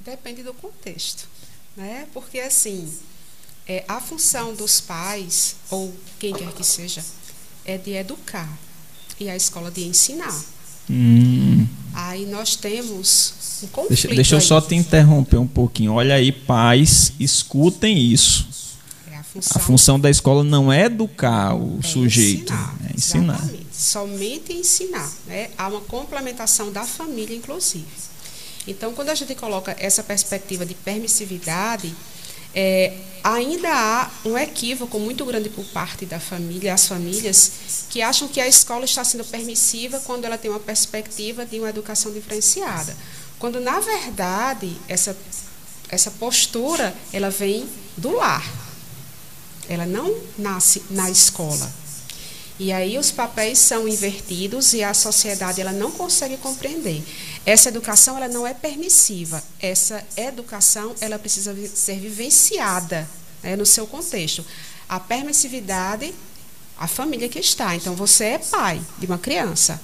Depende 0.00 0.42
do 0.42 0.54
contexto, 0.54 1.28
né? 1.76 2.06
Porque 2.12 2.40
assim, 2.40 2.92
é, 3.66 3.84
a 3.86 4.00
função 4.00 4.54
dos 4.54 4.80
pais 4.80 5.56
ou 5.70 5.94
quem 6.18 6.34
quer 6.34 6.52
que 6.52 6.64
seja 6.64 7.04
é 7.64 7.76
de 7.78 7.92
educar 7.92 8.48
e 9.20 9.28
a 9.28 9.36
escola 9.36 9.70
de 9.70 9.84
ensinar. 9.84 10.34
Hum. 10.90 11.66
Aí 12.00 12.26
nós 12.26 12.54
temos 12.54 13.34
um 13.60 13.66
conflito. 13.66 13.88
Deixa, 13.88 14.08
deixa 14.08 14.34
eu 14.36 14.40
só 14.40 14.60
te 14.60 14.76
interromper 14.76 15.36
um 15.36 15.48
pouquinho. 15.48 15.94
Olha 15.94 16.14
aí, 16.14 16.30
pais, 16.30 17.12
escutem 17.18 17.98
isso. 17.98 18.46
É 19.10 19.16
a 19.16 19.22
função, 19.24 19.56
A 19.56 19.58
função 19.58 20.00
da 20.00 20.08
escola 20.08 20.44
não 20.44 20.72
é 20.72 20.84
educar 20.84 21.56
o 21.56 21.80
é 21.82 21.86
sujeito, 21.86 22.52
ensinar, 22.52 22.76
é 22.88 22.96
ensinar. 22.96 23.34
Exatamente. 23.34 23.66
Somente 23.72 24.52
ensinar. 24.52 25.12
Né? 25.26 25.50
Há 25.58 25.66
uma 25.66 25.80
complementação 25.80 26.70
da 26.70 26.84
família, 26.84 27.36
inclusive. 27.36 27.84
Então, 28.64 28.92
quando 28.94 29.08
a 29.08 29.14
gente 29.16 29.34
coloca 29.34 29.74
essa 29.76 30.04
perspectiva 30.04 30.64
de 30.64 30.74
permissividade, 30.74 31.92
é, 32.54 32.96
ainda 33.22 33.68
há 33.70 34.10
um 34.24 34.36
equívoco 34.36 34.98
muito 34.98 35.24
grande 35.24 35.48
por 35.48 35.64
parte 35.66 36.06
da 36.06 36.20
família, 36.20 36.74
as 36.74 36.86
famílias, 36.86 37.52
que 37.90 38.02
acham 38.02 38.28
que 38.28 38.40
a 38.40 38.48
escola 38.48 38.84
está 38.84 39.04
sendo 39.04 39.24
permissiva 39.24 40.00
quando 40.00 40.24
ela 40.24 40.38
tem 40.38 40.50
uma 40.50 40.60
perspectiva 40.60 41.44
de 41.44 41.58
uma 41.58 41.70
educação 41.70 42.12
diferenciada. 42.12 42.96
Quando, 43.38 43.60
na 43.60 43.78
verdade, 43.80 44.76
essa, 44.88 45.16
essa 45.88 46.10
postura 46.12 46.94
ela 47.12 47.30
vem 47.30 47.68
do 47.96 48.16
lar. 48.16 48.44
Ela 49.68 49.86
não 49.86 50.14
nasce 50.38 50.82
na 50.90 51.10
escola. 51.10 51.70
E 52.58 52.72
aí 52.72 52.98
os 52.98 53.12
papéis 53.12 53.58
são 53.60 53.86
invertidos 53.86 54.72
e 54.72 54.82
a 54.82 54.92
sociedade 54.92 55.60
ela 55.60 55.72
não 55.72 55.92
consegue 55.92 56.36
compreender. 56.38 57.04
Essa 57.48 57.70
educação 57.70 58.18
ela 58.18 58.28
não 58.28 58.46
é 58.46 58.52
permissiva. 58.52 59.42
Essa 59.58 60.06
educação 60.18 60.94
ela 61.00 61.18
precisa 61.18 61.56
ser 61.68 61.98
vivenciada 61.98 63.08
né, 63.42 63.56
no 63.56 63.64
seu 63.64 63.86
contexto. 63.86 64.44
A 64.86 65.00
permissividade, 65.00 66.14
a 66.76 66.86
família 66.86 67.26
que 67.26 67.38
está. 67.38 67.74
Então 67.74 67.94
você 67.94 68.24
é 68.24 68.38
pai 68.38 68.78
de 68.98 69.06
uma 69.06 69.16
criança. 69.16 69.80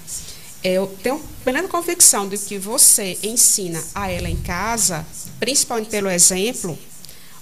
Eu 0.63 0.95
tenho 1.03 1.19
plena 1.43 1.67
convicção 1.67 2.29
de 2.29 2.37
que 2.37 2.59
você 2.59 3.19
ensina 3.23 3.83
a 3.95 4.11
ela 4.11 4.29
em 4.29 4.37
casa, 4.43 5.07
principalmente 5.41 5.89
pelo 5.89 6.11
exemplo, 6.11 6.79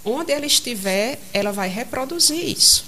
onde 0.05 0.31
ela 0.31 0.47
estiver, 0.47 1.19
ela 1.33 1.51
vai 1.51 1.69
reproduzir 1.69 2.49
isso. 2.49 2.85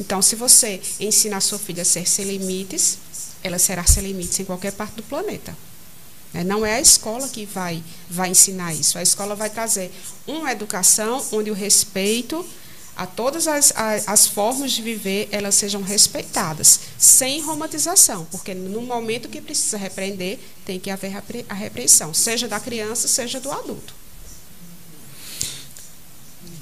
Então, 0.00 0.20
se 0.20 0.34
você 0.34 0.82
ensina 0.98 1.36
a 1.36 1.40
sua 1.40 1.60
filha 1.60 1.82
a 1.82 1.84
ser 1.84 2.08
sem 2.08 2.24
limites, 2.24 2.98
ela 3.40 3.58
será 3.60 3.84
sem 3.84 4.02
limites 4.02 4.40
em 4.40 4.44
qualquer 4.44 4.72
parte 4.72 4.96
do 4.96 5.04
planeta. 5.04 5.56
Né? 6.32 6.44
Não 6.44 6.64
é 6.64 6.76
a 6.76 6.80
escola 6.80 7.28
que 7.28 7.44
vai, 7.44 7.82
vai 8.08 8.30
ensinar 8.30 8.74
isso. 8.74 8.98
A 8.98 9.02
escola 9.02 9.34
vai 9.34 9.50
trazer 9.50 9.92
uma 10.26 10.52
educação 10.52 11.24
onde 11.32 11.50
o 11.50 11.54
respeito 11.54 12.44
a 12.94 13.06
todas 13.06 13.48
as, 13.48 13.72
as 13.74 14.26
formas 14.26 14.72
de 14.72 14.82
viver 14.82 15.28
elas 15.32 15.54
sejam 15.54 15.80
respeitadas, 15.80 16.80
sem 16.98 17.40
romantização, 17.40 18.26
porque 18.30 18.54
no 18.54 18.82
momento 18.82 19.28
que 19.28 19.40
precisa 19.40 19.78
repreender, 19.78 20.38
tem 20.64 20.78
que 20.78 20.90
haver 20.90 21.12
a 21.48 21.54
repreensão, 21.54 22.12
seja 22.12 22.46
da 22.46 22.60
criança, 22.60 23.08
seja 23.08 23.40
do 23.40 23.50
adulto. 23.50 23.94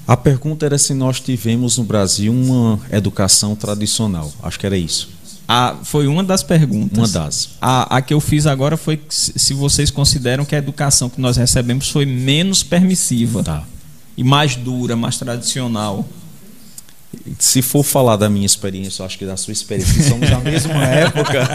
A 0.07 0.17
pergunta 0.17 0.65
era 0.65 0.77
se 0.77 0.93
nós 0.93 1.19
tivemos 1.19 1.77
no 1.77 1.83
Brasil 1.83 2.33
uma 2.33 2.79
educação 2.91 3.55
tradicional. 3.55 4.33
Acho 4.41 4.59
que 4.59 4.65
era 4.65 4.77
isso. 4.77 5.09
Ah, 5.53 5.75
foi 5.83 6.07
uma 6.07 6.23
das 6.23 6.43
perguntas. 6.43 6.97
Uma 6.97 7.07
das. 7.09 7.49
A, 7.59 7.97
a 7.97 8.01
que 8.01 8.13
eu 8.13 8.21
fiz 8.21 8.47
agora 8.47 8.77
foi 8.77 9.01
se 9.09 9.53
vocês 9.53 9.91
consideram 9.91 10.45
que 10.45 10.55
a 10.55 10.57
educação 10.57 11.09
que 11.09 11.19
nós 11.19 11.35
recebemos 11.35 11.89
foi 11.89 12.05
menos 12.05 12.63
permissiva 12.63 13.43
Tá. 13.43 13.63
e 14.15 14.23
mais 14.23 14.55
dura, 14.55 14.95
mais 14.95 15.17
tradicional. 15.17 16.07
Se 17.37 17.61
for 17.61 17.83
falar 17.83 18.15
da 18.15 18.29
minha 18.29 18.45
experiência, 18.45 19.01
eu 19.01 19.05
acho 19.05 19.17
que 19.17 19.25
da 19.25 19.35
sua 19.35 19.51
experiência, 19.51 19.93
que 19.93 20.03
somos 20.07 20.29
da 20.29 20.39
mesma 20.39 20.73
época. 20.87 21.45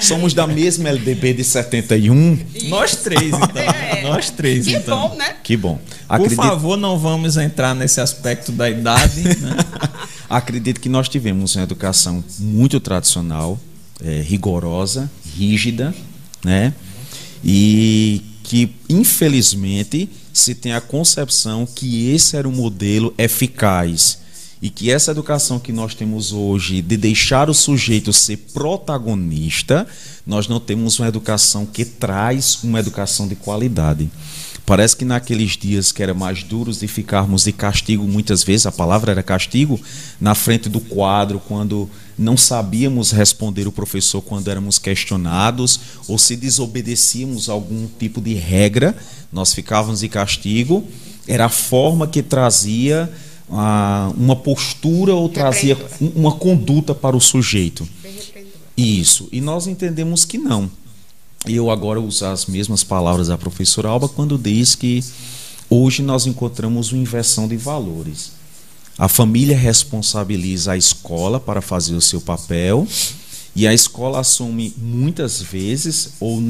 somos 0.00 0.32
da 0.32 0.46
mesma 0.46 0.88
LDB 0.88 1.34
de 1.34 1.42
71. 1.42 2.38
Nós 2.68 2.94
três, 2.94 3.24
então. 3.34 3.48
É. 3.98 4.02
Nós 4.02 4.30
três, 4.30 4.64
Que 4.66 4.76
então. 4.76 5.08
bom, 5.08 5.16
né? 5.16 5.34
Que 5.42 5.56
bom. 5.56 5.74
Por 6.06 6.14
Acredito, 6.14 6.36
favor, 6.36 6.76
não 6.76 6.96
vamos 6.96 7.36
entrar 7.36 7.74
nesse 7.74 8.00
aspecto 8.00 8.52
da 8.52 8.70
idade. 8.70 9.22
Né? 9.24 9.56
acredito 10.28 10.80
que 10.80 10.88
nós 10.88 11.08
tivemos 11.08 11.54
uma 11.56 11.62
educação 11.62 12.22
muito 12.38 12.78
tradicional, 12.80 13.58
eh, 14.02 14.22
rigorosa, 14.26 15.10
rígida, 15.36 15.94
né? 16.44 16.74
E 17.44 18.22
que, 18.42 18.70
infelizmente, 18.88 20.08
se 20.32 20.54
tem 20.54 20.72
a 20.72 20.80
concepção 20.80 21.66
que 21.66 22.10
esse 22.10 22.36
era 22.36 22.48
um 22.48 22.52
modelo 22.52 23.12
eficaz 23.18 24.18
e 24.60 24.70
que 24.70 24.90
essa 24.90 25.10
educação 25.10 25.58
que 25.58 25.72
nós 25.72 25.94
temos 25.94 26.32
hoje 26.32 26.82
de 26.82 26.96
deixar 26.96 27.48
o 27.48 27.54
sujeito 27.54 28.12
ser 28.12 28.36
protagonista, 28.52 29.86
nós 30.26 30.48
não 30.48 30.58
temos 30.58 30.98
uma 30.98 31.08
educação 31.08 31.64
que 31.64 31.84
traz 31.84 32.58
uma 32.64 32.80
educação 32.80 33.28
de 33.28 33.36
qualidade. 33.36 34.10
Parece 34.68 34.94
que 34.94 35.04
naqueles 35.06 35.56
dias 35.56 35.90
que 35.92 36.02
eram 36.02 36.14
mais 36.14 36.42
duros 36.42 36.78
de 36.78 36.86
ficarmos 36.86 37.44
de 37.44 37.52
castigo, 37.52 38.04
muitas 38.06 38.44
vezes, 38.44 38.66
a 38.66 38.70
palavra 38.72 39.12
era 39.12 39.22
castigo, 39.22 39.80
na 40.20 40.34
frente 40.34 40.68
do 40.68 40.78
quadro, 40.78 41.40
quando 41.48 41.88
não 42.18 42.36
sabíamos 42.36 43.10
responder 43.10 43.66
o 43.66 43.72
professor 43.72 44.20
quando 44.20 44.48
éramos 44.50 44.78
questionados, 44.78 45.80
ou 46.06 46.18
se 46.18 46.36
desobedecíamos 46.36 47.48
algum 47.48 47.86
tipo 47.98 48.20
de 48.20 48.34
regra, 48.34 48.94
nós 49.32 49.54
ficávamos 49.54 50.00
de 50.00 50.08
castigo, 50.10 50.84
era 51.26 51.46
a 51.46 51.48
forma 51.48 52.06
que 52.06 52.22
trazia 52.22 53.10
ah, 53.50 54.12
uma 54.18 54.36
postura 54.36 55.14
ou 55.14 55.26
trazia 55.30 55.78
um- 55.98 56.08
uma 56.14 56.32
conduta 56.32 56.94
para 56.94 57.16
o 57.16 57.20
sujeito. 57.22 57.88
Isso. 58.76 59.28
E 59.32 59.40
nós 59.40 59.66
entendemos 59.66 60.26
que 60.26 60.36
não. 60.36 60.70
Eu 61.46 61.70
agora 61.70 62.00
usar 62.00 62.32
as 62.32 62.46
mesmas 62.46 62.82
palavras 62.82 63.28
da 63.28 63.38
professora 63.38 63.88
Alba 63.88 64.08
quando 64.08 64.36
diz 64.36 64.74
que 64.74 65.02
hoje 65.70 66.02
nós 66.02 66.26
encontramos 66.26 66.92
uma 66.92 67.00
inversão 67.00 67.46
de 67.46 67.56
valores. 67.56 68.32
A 68.98 69.08
família 69.08 69.56
responsabiliza 69.56 70.72
a 70.72 70.76
escola 70.76 71.38
para 71.38 71.62
fazer 71.62 71.94
o 71.94 72.00
seu 72.00 72.20
papel 72.20 72.86
e 73.54 73.66
a 73.66 73.72
escola 73.72 74.20
assume 74.20 74.74
muitas 74.76 75.40
vezes 75.40 76.14
ou 76.18 76.42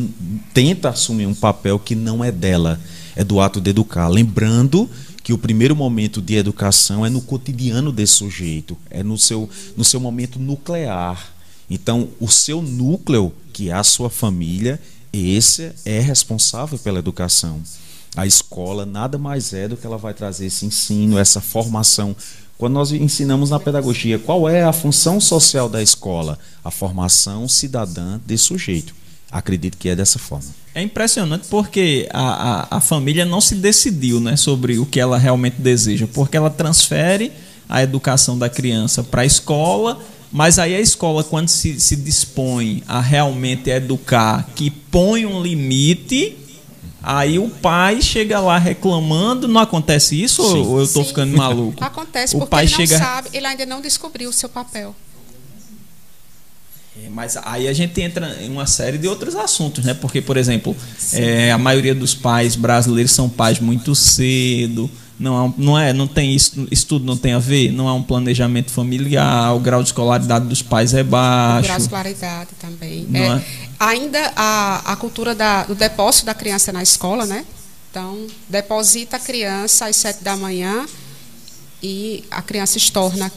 tenta 0.55 0.88
assumir 0.88 1.27
um 1.27 1.35
papel 1.35 1.79
que 1.79 1.94
não 1.94 2.24
é 2.24 2.33
dela, 2.33 2.81
é 3.14 3.22
do 3.22 3.40
ato 3.40 3.61
de 3.61 3.70
educar. 3.70 4.09
Lembrando 4.09 4.88
que 5.22 5.33
o 5.35 5.38
primeiro 5.38 5.77
momento 5.77 6.22
de 6.22 6.37
educação 6.37 7.05
é 7.05 7.11
no 7.11 7.20
cotidiano 7.20 7.92
desse 7.92 8.14
sujeito, 8.14 8.79
é 8.88 9.03
no 9.03 9.18
seu, 9.18 9.48
no 9.77 9.85
seu 9.85 10.01
momento 10.01 10.38
nuclear. 10.38 11.38
Então, 11.70 12.09
o 12.18 12.28
seu 12.28 12.62
núcleo, 12.62 13.33
que 13.52 13.70
é 13.70 13.72
a 13.72 13.85
sua 13.85 14.09
família, 14.09 14.81
esse 15.12 15.72
é 15.85 16.00
responsável 16.00 16.78
pela 16.78 16.98
educação. 16.98 17.61
A 18.16 18.26
escola 18.26 18.87
nada 18.87 19.18
mais 19.18 19.52
é 19.52 19.68
do 19.68 19.76
que 19.76 19.87
ela 19.87 19.98
vai 19.98 20.14
trazer 20.14 20.46
esse 20.46 20.64
ensino, 20.64 21.18
essa 21.18 21.40
formação. 21.40 22.16
Quando 22.57 22.74
nós 22.74 22.90
ensinamos 22.90 23.50
na 23.50 23.61
pedagogia, 23.61 24.18
qual 24.18 24.48
é 24.48 24.64
a 24.64 24.72
função 24.72 25.20
social 25.20 25.68
da 25.68 25.83
escola? 25.83 26.38
A 26.64 26.70
formação 26.70 27.46
cidadã 27.46 28.18
desse 28.26 28.44
sujeito. 28.44 28.94
Acredito 29.31 29.76
que 29.76 29.88
é 29.88 29.94
dessa 29.94 30.18
forma. 30.18 30.48
É 30.74 30.83
impressionante 30.83 31.46
porque 31.48 32.09
a, 32.12 32.62
a, 32.72 32.76
a 32.78 32.81
família 32.81 33.24
não 33.24 33.40
se 33.40 33.54
decidiu 33.54 34.20
né, 34.20 34.37
sobre 34.37 34.78
o 34.78 34.87
que 34.87 34.98
ela 34.98 35.18
realmente 35.18 35.61
deseja, 35.61 36.09
porque 36.12 36.37
ela 36.37 36.50
transfere 36.50 37.31
a 37.68 37.83
educação 37.83 38.38
da 38.38 38.48
criança 38.48 39.04
para 39.04 39.22
a 39.22 39.26
escola, 39.26 40.00
mas 40.30 40.58
aí 40.58 40.74
a 40.74 40.80
escola, 40.80 41.24
quando 41.24 41.48
se, 41.48 41.78
se 41.80 41.96
dispõe 41.96 42.82
a 42.86 43.00
realmente 43.00 43.70
educar, 43.70 44.48
que 44.54 44.70
põe 44.70 45.24
um 45.24 45.42
limite, 45.42 46.36
aí 47.02 47.38
o 47.38 47.48
pai 47.48 48.02
chega 48.02 48.38
lá 48.40 48.58
reclamando. 48.58 49.48
Não 49.48 49.60
acontece 49.60 50.20
isso 50.22 50.42
Sim. 50.42 50.58
ou 50.66 50.78
eu 50.78 50.84
estou 50.84 51.04
ficando 51.04 51.36
maluco? 51.36 51.82
Acontece 51.82 52.36
O 52.36 52.40
porque 52.40 52.50
pai 52.50 52.64
ele 52.64 52.72
não 52.72 52.78
chega- 52.78 52.98
sabe, 52.98 53.28
ele 53.32 53.46
ainda 53.46 53.64
não 53.66 53.80
descobriu 53.80 54.28
o 54.28 54.32
seu 54.32 54.48
papel. 54.48 54.94
É, 57.04 57.08
mas 57.08 57.36
aí 57.44 57.68
a 57.68 57.72
gente 57.72 58.00
entra 58.00 58.36
em 58.42 58.50
uma 58.50 58.66
série 58.66 58.98
de 58.98 59.06
outros 59.06 59.36
assuntos, 59.36 59.84
né? 59.84 59.94
Porque, 59.94 60.20
por 60.20 60.36
exemplo, 60.36 60.76
é, 61.12 61.52
a 61.52 61.58
maioria 61.58 61.94
dos 61.94 62.12
pais 62.14 62.56
brasileiros 62.56 63.12
são 63.12 63.28
pais 63.28 63.60
muito 63.60 63.94
cedo. 63.94 64.90
Não, 65.18 65.46
é, 65.46 65.54
não 65.59 65.78
é, 65.78 65.92
não 65.92 66.07
tem 66.07 66.35
isso, 66.35 66.68
isso 66.70 66.87
tudo 66.87 67.04
não 67.04 67.16
tem 67.16 67.33
a 67.33 67.40
ver, 67.40 67.72
não 67.72 67.88
há 67.88 67.94
um 67.94 68.02
planejamento 68.02 68.70
familiar, 68.70 69.52
o 69.54 69.59
grau 69.59 69.83
de 69.83 69.88
escolaridade 69.88 70.46
dos 70.46 70.62
pais 70.62 70.94
é 70.94 71.02
baixo. 71.02 71.61
O 71.61 71.62
grau 71.64 71.76
de 71.76 71.83
escolaridade 71.83 72.50
também. 72.61 73.07
É, 73.12 73.18
é? 73.18 73.44
Ainda 73.81 74.33
a, 74.37 74.92
a 74.92 74.96
cultura 74.96 75.35
da, 75.35 75.64
do 75.64 75.74
depósito 75.74 76.26
da 76.26 76.35
criança 76.35 76.72
na 76.72 76.83
escola, 76.83 77.26
né? 77.26 77.44
Então, 77.90 78.26
deposita 78.48 79.16
a 79.16 79.20
criança 79.20 79.87
às 79.87 79.96
sete 79.96 80.22
da 80.22 80.37
manhã 80.37 80.87
e 81.83 82.24
a 82.31 82.40
criança 82.42 82.78
estorna? 82.78 83.33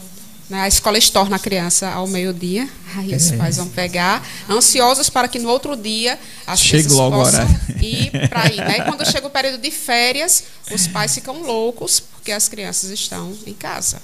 A 0.51 0.67
escola 0.67 0.97
estorna 0.97 1.37
a 1.37 1.39
criança 1.39 1.89
ao 1.89 2.07
meio-dia, 2.07 2.67
aí 2.95 3.15
os 3.15 3.31
é. 3.31 3.37
pais 3.37 3.57
vão 3.57 3.67
pegar, 3.67 4.27
ansiosos 4.49 5.09
para 5.09 5.27
que 5.27 5.39
no 5.39 5.49
outro 5.49 5.77
dia 5.77 6.19
as 6.45 6.59
Chegue 6.59 6.83
crianças 6.83 6.97
logo 6.97 7.17
possam 7.17 7.47
ir 7.81 8.11
para 8.29 8.51
ir. 8.51 8.57
Né? 8.57 8.81
Quando 8.81 9.09
chega 9.09 9.25
o 9.25 9.29
período 9.29 9.61
de 9.61 9.71
férias, 9.71 10.43
os 10.69 10.87
pais 10.87 11.13
ficam 11.15 11.41
loucos 11.41 11.99
porque 11.99 12.31
as 12.31 12.49
crianças 12.49 12.89
estão 12.89 13.33
em 13.47 13.53
casa. 13.53 13.97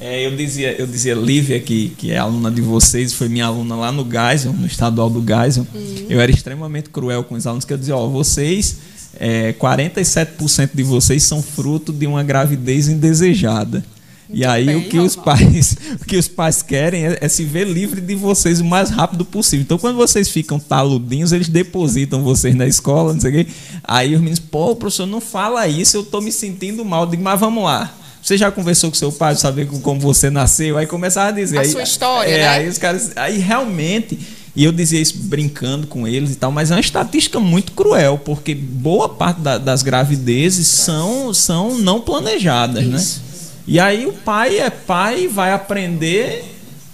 É, 0.00 0.26
eu 0.26 0.36
dizia, 0.36 0.72
eu 0.72 0.86
dizia 0.86 1.14
Lívia, 1.14 1.60
que, 1.60 1.90
que 1.90 2.10
é 2.10 2.18
aluna 2.18 2.50
de 2.50 2.60
vocês, 2.60 3.12
foi 3.12 3.28
minha 3.28 3.46
aluna 3.46 3.76
lá 3.76 3.92
no 3.92 4.04
Geisel, 4.04 4.52
no 4.52 4.66
estadual 4.66 5.08
do 5.08 5.24
Geisel. 5.24 5.66
Uhum. 5.72 6.06
Eu 6.10 6.20
era 6.20 6.30
extremamente 6.30 6.90
cruel 6.90 7.22
com 7.22 7.36
os 7.36 7.46
alunos, 7.46 7.64
que 7.64 7.72
eu 7.72 7.78
dizia, 7.78 7.96
ó, 7.96 8.08
vocês, 8.08 8.76
é, 9.14 9.52
47% 9.52 10.70
de 10.74 10.82
vocês 10.82 11.22
são 11.22 11.40
fruto 11.40 11.92
de 11.92 12.06
uma 12.06 12.24
gravidez 12.24 12.88
indesejada. 12.88 13.84
E 14.30 14.44
aí 14.44 14.66
bem, 14.66 14.76
o 14.76 14.88
que 14.88 14.98
os 14.98 15.14
pais, 15.14 15.76
o 16.00 16.04
que 16.04 16.16
os 16.16 16.28
pais 16.28 16.62
querem 16.62 17.06
é, 17.06 17.18
é, 17.20 17.28
se 17.28 17.44
ver 17.44 17.66
livre 17.66 18.00
de 18.00 18.14
vocês 18.14 18.60
o 18.60 18.64
mais 18.64 18.90
rápido 18.90 19.24
possível. 19.24 19.62
Então 19.62 19.78
quando 19.78 19.96
vocês 19.96 20.28
ficam 20.28 20.58
taludinhos, 20.58 21.32
eles 21.32 21.48
depositam 21.48 22.22
vocês 22.22 22.54
na 22.54 22.66
escola, 22.66 23.12
não 23.12 23.20
sei 23.20 23.30
o 23.30 23.34
quê. 23.34 23.50
Aí 23.82 24.14
os 24.14 24.20
meninos, 24.20 24.38
pô, 24.38 24.74
professor, 24.74 25.06
não 25.06 25.20
fala 25.20 25.66
isso, 25.68 25.96
eu 25.96 26.02
estou 26.02 26.20
me 26.20 26.32
sentindo 26.32 26.84
mal. 26.84 27.04
Eu 27.04 27.10
digo, 27.10 27.22
mas 27.22 27.38
vamos 27.38 27.64
lá. 27.64 27.92
Você 28.24 28.38
já 28.38 28.50
conversou 28.50 28.90
com 28.90 28.96
seu 28.96 29.12
pai, 29.12 29.36
saber 29.36 29.66
como 29.66 30.00
você 30.00 30.30
nasceu? 30.30 30.78
Aí 30.78 30.86
começava 30.86 31.28
a 31.28 31.32
dizer. 31.32 31.58
A 31.58 31.60
aí, 31.60 31.68
sua 31.68 31.82
história, 31.82 32.30
é, 32.30 32.38
né? 32.38 32.48
Aí 32.48 32.68
os 32.68 32.78
caras. 32.78 33.12
Aí 33.16 33.38
realmente. 33.38 34.18
E 34.56 34.64
eu 34.64 34.70
dizia 34.70 35.00
isso 35.00 35.18
brincando 35.18 35.86
com 35.86 36.06
eles 36.06 36.30
e 36.30 36.36
tal, 36.36 36.52
mas 36.52 36.70
é 36.70 36.74
uma 36.74 36.80
estatística 36.80 37.40
muito 37.40 37.72
cruel, 37.72 38.16
porque 38.24 38.54
boa 38.54 39.08
parte 39.08 39.40
da, 39.40 39.58
das 39.58 39.82
gravidezes 39.82 40.68
são, 40.68 41.34
são 41.34 41.76
não 41.76 42.00
planejadas, 42.00 42.86
né? 42.86 42.96
isso. 42.96 43.18
né? 43.18 43.23
E 43.66 43.80
aí 43.80 44.06
o 44.06 44.12
pai 44.12 44.58
é 44.58 44.70
pai 44.70 45.24
e 45.24 45.26
vai 45.26 45.52
aprender 45.52 46.44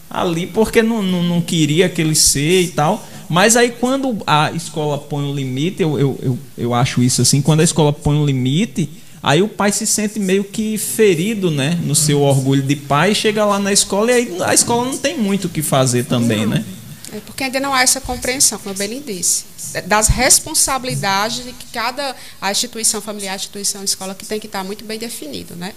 ali 0.09 0.47
porque 0.47 0.83
não, 0.83 1.03
não, 1.03 1.23
não 1.23 1.41
queria 1.41 1.89
que 1.89 2.01
ele 2.01 2.15
ser 2.15 2.63
e 2.63 2.69
tal. 2.69 3.05
Mas 3.29 3.57
aí 3.57 3.71
quando 3.71 4.19
a 4.27 4.51
escola 4.53 4.99
põe 4.99 5.25
um 5.25 5.35
limite, 5.35 5.83
eu, 5.83 5.99
eu, 5.99 6.19
eu, 6.23 6.39
eu 6.59 6.75
acho 6.75 7.03
isso 7.03 7.23
assim, 7.23 7.41
quando 7.41 7.61
a 7.61 7.65
escola 7.65 7.93
põe 7.93 8.17
um 8.17 8.25
limite, 8.25 8.91
aí 9.23 9.41
o 9.41 9.49
pai 9.49 9.71
se 9.71 9.87
sente 9.87 10.19
meio 10.19 10.43
que 10.43 10.77
ferido, 10.77 11.51
né? 11.51 11.79
No 11.83 11.95
seu 11.95 12.21
orgulho 12.23 12.63
de 12.63 12.75
pai, 12.75 13.15
chega 13.15 13.45
lá 13.45 13.59
na 13.59 13.73
escola 13.73 14.11
e 14.11 14.15
aí 14.15 14.37
a 14.43 14.53
escola 14.53 14.87
não 14.87 14.99
tem 14.99 15.17
muito 15.17 15.47
o 15.47 15.49
que 15.49 15.63
fazer 15.63 16.05
também, 16.07 16.47
né? 16.47 16.65
É 17.13 17.19
porque 17.27 17.45
ainda 17.45 17.59
não 17.59 17.75
há 17.75 17.83
essa 17.83 18.01
compreensão, 18.01 18.59
como 18.59 18.73
a 18.73 18.79
Belin 18.79 19.03
disse, 19.05 19.45
das 19.87 20.07
responsabilidades 20.07 21.45
de 21.45 21.53
que 21.53 21.67
cada 21.73 22.15
a 22.41 22.53
instituição 22.53 23.01
familiar, 23.01 23.33
a 23.33 23.37
instituição 23.37 23.83
escola, 23.83 24.15
que 24.15 24.25
tem 24.25 24.39
que 24.39 24.47
estar 24.47 24.63
muito 24.63 24.85
bem 24.85 24.99
definido, 24.99 25.57
né? 25.57 25.73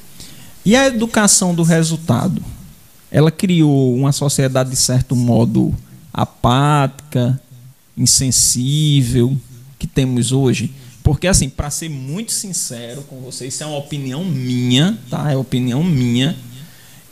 E 0.65 0.75
a 0.75 0.87
educação 0.87 1.53
do 1.53 1.63
resultado? 1.63 2.41
Ela 3.11 3.29
criou 3.31 3.95
uma 3.95 4.11
sociedade, 4.11 4.69
de 4.69 4.75
certo 4.75 5.15
modo, 5.15 5.75
apática, 6.13 7.39
insensível, 7.97 9.37
que 9.77 9.85
temos 9.85 10.31
hoje. 10.31 10.73
Porque, 11.03 11.27
assim, 11.27 11.49
para 11.49 11.69
ser 11.69 11.89
muito 11.89 12.31
sincero 12.31 13.01
com 13.03 13.19
vocês, 13.19 13.53
isso 13.53 13.63
é 13.63 13.65
uma 13.65 13.77
opinião 13.77 14.23
minha, 14.23 14.97
tá? 15.09 15.31
É 15.31 15.35
opinião 15.35 15.83
minha. 15.83 16.35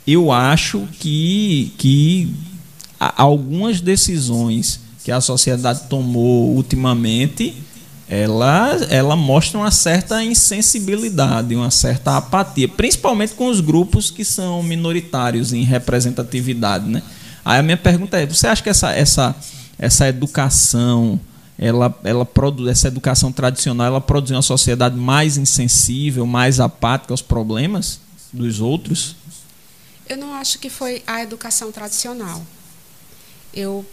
Eu 0.08 0.32
acho 0.32 0.88
que, 0.94 1.74
que 1.78 2.34
algumas 2.98 3.82
decisões 3.82 4.80
que 5.04 5.12
a 5.12 5.20
sociedade 5.20 5.90
tomou 5.90 6.56
ultimamente 6.56 7.54
ela, 8.14 8.72
ela 8.90 9.16
mostra 9.16 9.58
uma 9.58 9.72
certa 9.72 10.22
insensibilidade, 10.22 11.56
uma 11.56 11.72
certa 11.72 12.18
apatia, 12.18 12.68
principalmente 12.68 13.34
com 13.36 13.48
os 13.48 13.62
grupos 13.62 14.12
que 14.12 14.26
são 14.26 14.62
minoritários 14.62 15.54
em 15.54 15.64
representatividade. 15.64 16.90
Né? 16.90 17.02
Aí 17.46 17.60
a 17.60 17.64
minha 17.64 17.78
pergunta 17.78 18.20
é: 18.20 18.26
você 18.26 18.48
acha 18.48 18.62
que 18.62 18.70
essa, 18.70 18.92
essa, 18.92 19.34
essa 19.80 20.10
educação, 20.10 21.18
ela, 21.58 21.98
ela 22.04 22.26
produz, 22.26 22.70
essa 22.70 22.90
educação 22.90 23.32
tradicional, 23.32 23.88
ela 23.88 24.02
produz 24.02 24.32
uma 24.32 24.42
sociedade 24.42 24.98
mais 24.98 25.38
insensível, 25.38 26.26
mais 26.26 26.60
apática 26.60 27.14
aos 27.14 27.22
problemas 27.22 28.02
dos 28.34 28.60
outros? 28.60 29.16
Eu 30.10 30.18
não 30.18 30.34
acho 30.34 30.60
que 30.60 30.70
foi 30.70 31.02
a 31.08 31.24
educação 31.24 31.72
tradicional. 31.72 32.44
Eu 33.54 33.86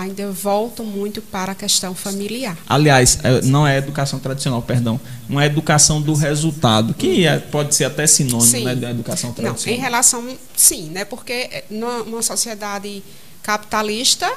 ainda 0.00 0.30
volto 0.30 0.84
muito 0.84 1.20
para 1.20 1.52
a 1.52 1.54
questão 1.54 1.94
familiar. 1.94 2.56
Aliás, 2.68 3.18
é, 3.22 3.42
não 3.42 3.66
é 3.66 3.76
educação 3.78 4.18
tradicional, 4.18 4.62
perdão, 4.62 5.00
uma 5.28 5.44
educação 5.44 6.00
do 6.00 6.14
resultado, 6.14 6.94
que 6.94 7.26
é, 7.26 7.38
pode 7.38 7.74
ser 7.74 7.84
até 7.84 8.06
sinônimo 8.06 8.64
né, 8.64 8.74
da 8.74 8.90
educação 8.90 9.32
tradicional. 9.32 9.66
Não, 9.66 9.72
em 9.72 9.80
relação, 9.80 10.38
sim, 10.56 10.90
né, 10.90 11.04
porque 11.04 11.32
é, 11.32 11.64
numa 11.70 12.22
sociedade 12.22 13.02
capitalista, 13.42 14.30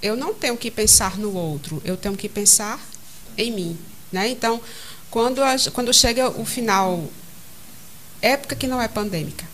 eu 0.00 0.16
não 0.16 0.34
tenho 0.34 0.56
que 0.56 0.70
pensar 0.70 1.18
no 1.18 1.34
outro, 1.34 1.82
eu 1.84 1.96
tenho 1.96 2.16
que 2.16 2.28
pensar 2.28 2.78
em 3.36 3.50
mim. 3.50 3.78
Né? 4.12 4.28
Então, 4.28 4.60
quando, 5.10 5.42
a, 5.42 5.56
quando 5.72 5.92
chega 5.92 6.28
o 6.28 6.44
final, 6.44 7.04
época 8.20 8.54
que 8.54 8.66
não 8.66 8.80
é 8.80 8.88
pandêmica, 8.88 9.44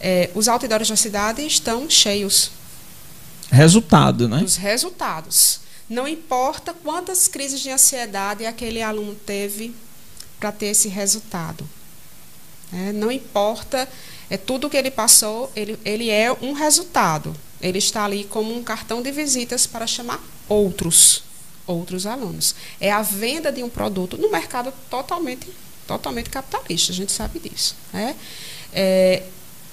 é, 0.00 0.30
os 0.34 0.46
outdoors 0.46 0.88
da 0.88 0.96
cidade 0.96 1.44
estão 1.44 1.90
cheios 1.90 2.52
Resultado, 3.50 4.28
né? 4.28 4.42
Os 4.42 4.56
resultados. 4.56 5.60
Não 5.88 6.06
importa 6.06 6.74
quantas 6.74 7.26
crises 7.28 7.60
de 7.60 7.70
ansiedade 7.70 8.44
aquele 8.44 8.82
aluno 8.82 9.14
teve 9.14 9.74
para 10.38 10.52
ter 10.52 10.66
esse 10.66 10.88
resultado. 10.88 11.68
É, 12.72 12.92
não 12.92 13.10
importa, 13.10 13.88
é 14.28 14.36
tudo 14.36 14.68
que 14.68 14.76
ele 14.76 14.90
passou, 14.90 15.50
ele, 15.56 15.78
ele 15.84 16.10
é 16.10 16.30
um 16.32 16.52
resultado. 16.52 17.34
Ele 17.60 17.78
está 17.78 18.04
ali 18.04 18.24
como 18.24 18.54
um 18.54 18.62
cartão 18.62 19.02
de 19.02 19.10
visitas 19.10 19.66
para 19.66 19.86
chamar 19.86 20.22
outros, 20.48 21.24
outros 21.66 22.06
alunos. 22.06 22.54
É 22.78 22.92
a 22.92 23.02
venda 23.02 23.50
de 23.50 23.62
um 23.62 23.68
produto 23.68 24.18
no 24.18 24.30
mercado 24.30 24.72
totalmente, 24.90 25.48
totalmente 25.86 26.28
capitalista. 26.28 26.92
A 26.92 26.94
gente 26.94 27.10
sabe 27.10 27.38
disso. 27.40 27.74
Né? 27.92 28.14
É, 28.72 29.22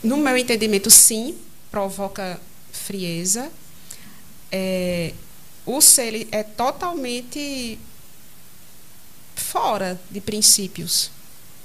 no 0.01 0.17
meu 0.17 0.37
entendimento, 0.37 0.89
sim, 0.89 1.35
provoca 1.69 2.39
frieza, 2.71 3.51
é, 4.55 5.13
o 5.65 5.81
ser 5.81 6.29
é 6.31 6.41
totalmente 6.43 7.77
fora 9.35 9.99
de 10.09 10.21
princípios, 10.21 11.11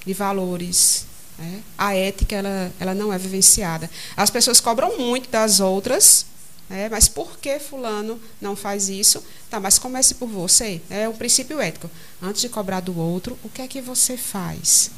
de 0.05 0.13
valores. 0.13 1.07
Né? 1.39 1.63
A 1.79 1.95
ética 1.95 2.35
ela, 2.35 2.73
ela 2.81 2.95
não 2.95 3.13
é 3.13 3.19
vivenciada. 3.19 3.89
As 4.17 4.29
pessoas 4.29 4.61
cobram 4.61 4.99
muito 4.99 5.31
das 5.31 5.61
outras, 5.61 6.27
né? 6.69 6.89
mas 6.89 7.07
por 7.07 7.39
que 7.39 7.61
fulano 7.61 8.21
não 8.41 8.57
faz 8.57 8.89
isso? 8.89 9.25
Tá, 9.49 9.61
mas 9.61 9.79
comece 9.79 10.15
por 10.15 10.29
você. 10.29 10.83
É 10.91 11.09
um 11.09 11.15
princípio 11.15 11.61
ético. 11.61 11.89
Antes 12.21 12.41
de 12.43 12.49
cobrar 12.49 12.81
do 12.81 12.99
outro, 12.99 13.39
o 13.45 13.49
que 13.49 13.63
é 13.63 13.69
que 13.69 13.81
você 13.81 14.17
faz? 14.17 14.91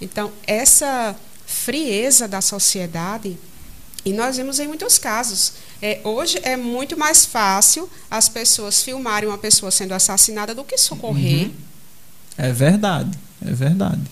Então, 0.00 0.32
essa 0.46 1.14
frieza 1.44 2.26
da 2.26 2.40
sociedade, 2.40 3.38
e 4.06 4.12
nós 4.12 4.36
vimos 4.36 4.60
em 4.60 4.68
muitos 4.68 4.98
casos, 4.98 5.54
é, 5.82 6.00
hoje 6.04 6.38
é 6.44 6.56
muito 6.56 6.96
mais 6.96 7.26
fácil 7.26 7.90
as 8.08 8.28
pessoas 8.28 8.80
filmarem 8.80 9.28
uma 9.28 9.36
pessoa 9.36 9.68
sendo 9.72 9.94
assassinada 9.94 10.54
do 10.54 10.62
que 10.62 10.78
socorrer. 10.78 11.48
Uhum. 11.48 11.54
É 12.38 12.52
verdade, 12.52 13.18
é 13.44 13.50
verdade. 13.50 14.02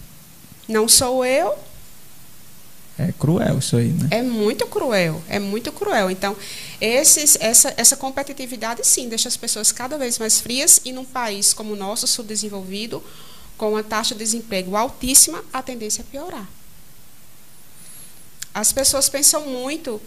Não 0.66 0.88
sou 0.88 1.24
eu. 1.24 1.54
É 2.98 3.12
cruel 3.12 3.58
isso 3.58 3.76
aí, 3.76 3.90
né? 3.90 4.08
É 4.10 4.20
muito 4.20 4.66
cruel, 4.66 5.22
é 5.28 5.38
muito 5.38 5.70
cruel. 5.70 6.10
Então, 6.10 6.36
esses, 6.80 7.36
essa, 7.40 7.72
essa 7.76 7.96
competitividade, 7.96 8.84
sim, 8.84 9.08
deixa 9.08 9.28
as 9.28 9.36
pessoas 9.36 9.70
cada 9.70 9.96
vez 9.96 10.18
mais 10.18 10.40
frias 10.40 10.80
e 10.84 10.92
num 10.92 11.04
país 11.04 11.54
como 11.54 11.74
o 11.74 11.76
nosso, 11.76 12.08
subdesenvolvido, 12.08 13.00
com 13.56 13.70
uma 13.70 13.82
taxa 13.84 14.12
de 14.12 14.24
desemprego 14.24 14.74
altíssima, 14.74 15.44
a 15.52 15.62
tendência 15.62 16.02
é 16.02 16.04
piorar. 16.04 16.48
As 18.54 18.72
pessoas 18.72 19.08
pensam 19.08 19.46
muito 19.46 20.00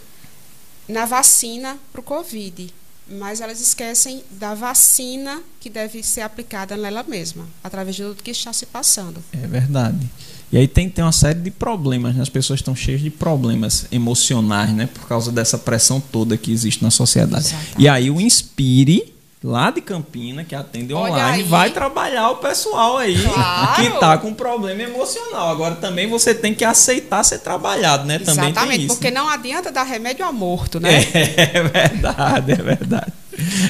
na 0.87 1.05
vacina 1.05 1.77
para 1.91 1.99
o 1.99 2.03
Covid, 2.03 2.73
mas 3.09 3.41
elas 3.41 3.59
esquecem 3.59 4.23
da 4.31 4.53
vacina 4.53 5.41
que 5.59 5.69
deve 5.69 6.01
ser 6.01 6.21
aplicada 6.21 6.77
nela 6.77 7.03
mesma, 7.03 7.45
através 7.63 7.95
de 7.95 8.03
tudo 8.03 8.23
que 8.23 8.31
está 8.31 8.53
se 8.53 8.65
passando. 8.65 9.21
É 9.33 9.45
verdade. 9.47 10.09
E 10.51 10.57
aí 10.57 10.67
tem, 10.67 10.89
tem 10.89 11.03
uma 11.03 11.11
série 11.11 11.39
de 11.39 11.51
problemas, 11.51 12.15
né? 12.15 12.21
as 12.21 12.29
pessoas 12.29 12.61
estão 12.61 12.73
cheias 12.73 13.01
de 13.01 13.09
problemas 13.09 13.85
emocionais, 13.91 14.73
né? 14.73 14.87
Por 14.87 15.05
causa 15.05 15.29
dessa 15.29 15.57
pressão 15.57 15.99
toda 15.99 16.37
que 16.37 16.51
existe 16.51 16.81
na 16.81 16.89
sociedade. 16.89 17.47
Exatamente. 17.47 17.75
E 17.77 17.89
aí 17.89 18.09
o 18.09 18.21
Inspire, 18.21 19.13
lá 19.43 19.69
de 19.69 19.81
Campina, 19.81 20.43
que 20.43 20.55
atende 20.55 20.93
Olha 20.93 21.13
online, 21.13 21.43
aí. 21.43 21.43
vai 21.43 21.69
trabalhar 21.71 22.31
o 22.31 22.37
pessoal 22.37 22.97
aí 22.97 23.21
Claro. 23.21 23.75
que 23.75 23.87
está 23.87 24.17
com 24.17 24.33
problema 24.33 24.81
emocional. 24.81 25.49
Agora 25.49 25.75
também 25.75 26.09
você 26.09 26.33
tem 26.33 26.53
que 26.55 26.65
aceitar 26.65 27.23
ser 27.23 27.39
trabalhado, 27.39 28.05
né? 28.05 28.17
Também 28.19 28.35
tem 28.45 28.49
Exatamente, 28.51 28.85
isso. 28.85 28.95
porque 28.95 29.11
não 29.11 29.29
adianta 29.29 29.71
dar 29.71 29.83
remédio 29.83 30.25
a 30.25 30.31
morto, 30.31 30.79
né? 30.79 30.89
É 31.37 31.63
verdade, 31.63 32.51
é 32.51 32.55
verdade. 32.55 33.13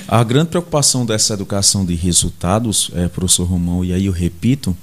A 0.08 0.24
grande 0.24 0.50
preocupação 0.50 1.06
dessa 1.06 1.34
educação 1.34 1.86
de 1.86 1.94
resultados, 1.96 2.90
é, 2.96 3.08
professor 3.10 3.44
Romão, 3.44 3.84
e 3.84 3.92
aí 3.94 4.06
eu 4.06 4.14
repito, 4.14 4.76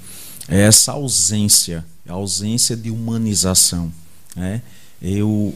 é 0.47 0.61
essa 0.61 0.91
ausência, 0.91 1.83
a 2.07 2.13
ausência 2.13 2.77
de 2.77 2.91
humanização. 2.91 3.91
Né? 4.35 4.61
Eu, 5.01 5.55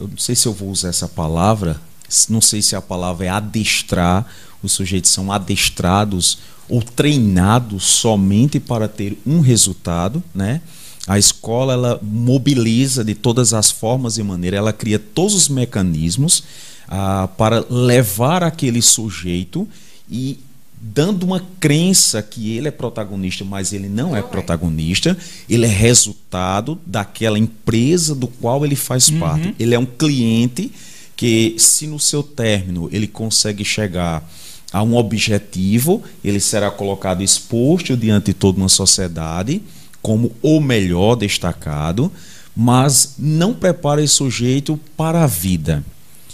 eu 0.00 0.06
não 0.06 0.16
sei 0.16 0.36
se 0.36 0.46
eu 0.46 0.52
vou 0.54 0.68
usar 0.70 0.90
essa 0.90 1.08
palavra, 1.08 1.80
não 2.28 2.40
sei 2.40 2.62
se 2.62 2.74
a 2.74 2.80
palavra 2.80 3.26
é 3.26 3.28
adestrar, 3.28 4.26
os 4.62 4.72
sujeitos 4.72 5.10
são 5.10 5.30
adestrados 5.30 6.38
ou 6.68 6.82
treinados 6.82 7.84
somente 7.84 8.60
para 8.60 8.88
ter 8.88 9.18
um 9.26 9.40
resultado, 9.40 10.22
né? 10.34 10.60
A 11.06 11.18
escola 11.18 11.72
ela 11.72 12.00
mobiliza 12.02 13.02
de 13.02 13.14
todas 13.14 13.54
as 13.54 13.70
formas 13.70 14.18
e 14.18 14.22
maneiras, 14.22 14.58
ela 14.58 14.72
cria 14.74 14.98
todos 14.98 15.34
os 15.34 15.48
mecanismos 15.48 16.44
ah, 16.86 17.28
para 17.38 17.64
levar 17.70 18.42
aquele 18.42 18.82
sujeito 18.82 19.66
e 20.10 20.38
dando 20.80 21.24
uma 21.24 21.42
crença 21.58 22.22
que 22.22 22.56
ele 22.56 22.68
é 22.68 22.70
protagonista, 22.70 23.44
mas 23.44 23.72
ele 23.72 23.88
não, 23.88 24.08
é 24.08 24.10
Não 24.10 24.16
é. 24.18 24.22
protagonista, 24.22 25.16
ele 25.48 25.64
é 25.64 25.68
resultado 25.68 26.78
daquela 26.86 27.38
empresa 27.38 28.14
do 28.14 28.28
qual 28.28 28.64
ele 28.64 28.76
faz 28.76 29.10
parte. 29.10 29.54
Ele 29.58 29.74
é 29.74 29.78
um 29.78 29.86
cliente 29.86 30.70
que, 31.18 31.56
se 31.58 31.88
no 31.88 31.98
seu 31.98 32.22
término 32.22 32.88
ele 32.92 33.08
consegue 33.08 33.64
chegar 33.64 34.24
a 34.72 34.84
um 34.84 34.94
objetivo, 34.94 36.00
ele 36.22 36.38
será 36.38 36.70
colocado 36.70 37.24
exposto 37.24 37.96
diante 37.96 38.26
de 38.26 38.34
toda 38.34 38.58
uma 38.58 38.68
sociedade 38.68 39.60
como 40.00 40.30
o 40.40 40.60
melhor 40.60 41.16
destacado, 41.16 42.12
mas 42.54 43.16
não 43.18 43.52
prepara 43.52 44.00
esse 44.00 44.14
sujeito 44.14 44.78
para 44.96 45.24
a 45.24 45.26
vida. 45.26 45.84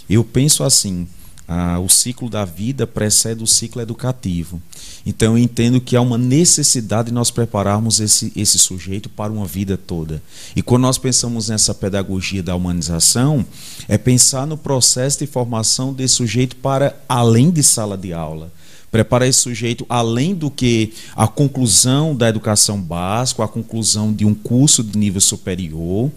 Eu 0.07 0.23
penso 0.23 0.63
assim: 0.63 1.07
ah, 1.47 1.79
o 1.79 1.87
ciclo 1.87 2.29
da 2.29 2.43
vida 2.43 2.87
precede 2.87 3.43
o 3.43 3.47
ciclo 3.47 3.81
educativo. 3.81 4.61
Então 5.05 5.37
eu 5.37 5.43
entendo 5.43 5.79
que 5.79 5.95
há 5.95 6.01
uma 6.01 6.17
necessidade 6.17 7.09
de 7.09 7.13
nós 7.13 7.29
prepararmos 7.29 7.99
esse, 7.99 8.31
esse 8.35 8.57
sujeito 8.57 9.09
para 9.09 9.31
uma 9.31 9.45
vida 9.45 9.77
toda. 9.77 10.21
E 10.55 10.63
quando 10.63 10.81
nós 10.83 10.97
pensamos 10.97 11.49
nessa 11.49 11.73
pedagogia 11.73 12.41
da 12.41 12.55
humanização, 12.55 13.45
é 13.87 13.97
pensar 13.97 14.47
no 14.47 14.57
processo 14.57 15.19
de 15.19 15.27
formação 15.27 15.93
desse 15.93 16.15
sujeito 16.15 16.55
para 16.55 16.99
além 17.07 17.51
de 17.51 17.61
sala 17.61 17.95
de 17.95 18.11
aula. 18.11 18.51
Preparar 18.89 19.27
esse 19.27 19.39
sujeito 19.39 19.85
além 19.87 20.33
do 20.33 20.49
que 20.49 20.93
a 21.15 21.27
conclusão 21.27 22.15
da 22.15 22.29
educação 22.29 22.81
básica, 22.81 23.43
a 23.43 23.47
conclusão 23.47 24.11
de 24.11 24.25
um 24.25 24.33
curso 24.33 24.83
de 24.83 24.97
nível 24.97 25.21
superior, 25.21 26.09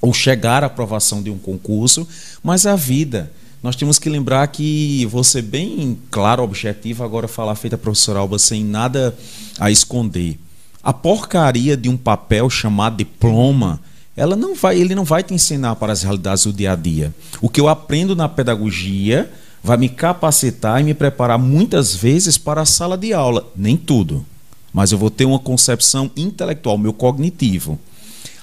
ou 0.00 0.12
chegar 0.14 0.62
à 0.62 0.66
aprovação 0.66 1.22
de 1.22 1.30
um 1.30 1.38
concurso, 1.38 2.06
mas 2.42 2.66
a 2.66 2.76
vida. 2.76 3.30
Nós 3.62 3.74
temos 3.74 3.98
que 3.98 4.08
lembrar 4.08 4.46
que 4.48 5.04
você 5.06 5.42
bem 5.42 5.98
claro, 6.10 6.44
objetivo, 6.44 7.02
agora 7.02 7.26
falar 7.26 7.56
feita 7.56 7.74
a 7.74 7.78
professora 7.78 8.20
Alba 8.20 8.38
sem 8.38 8.64
nada 8.64 9.16
a 9.58 9.68
esconder. 9.68 10.38
A 10.82 10.92
porcaria 10.92 11.76
de 11.76 11.88
um 11.88 11.96
papel 11.96 12.48
chamado 12.48 12.96
diploma, 12.96 13.80
ela 14.16 14.36
não 14.36 14.54
vai, 14.54 14.80
ele 14.80 14.94
não 14.94 15.04
vai 15.04 15.24
te 15.24 15.34
ensinar 15.34 15.74
para 15.74 15.92
as 15.92 16.02
realidades 16.02 16.44
do 16.44 16.52
dia 16.52 16.72
a 16.72 16.76
dia. 16.76 17.12
O 17.42 17.48
que 17.48 17.60
eu 17.60 17.68
aprendo 17.68 18.14
na 18.14 18.28
pedagogia 18.28 19.28
vai 19.62 19.76
me 19.76 19.88
capacitar 19.88 20.80
e 20.80 20.84
me 20.84 20.94
preparar 20.94 21.38
muitas 21.38 21.94
vezes 21.96 22.38
para 22.38 22.62
a 22.62 22.66
sala 22.66 22.96
de 22.96 23.12
aula, 23.12 23.44
nem 23.56 23.76
tudo, 23.76 24.24
mas 24.72 24.92
eu 24.92 24.98
vou 24.98 25.10
ter 25.10 25.24
uma 25.24 25.38
concepção 25.38 26.10
intelectual, 26.16 26.78
meu 26.78 26.92
cognitivo. 26.92 27.76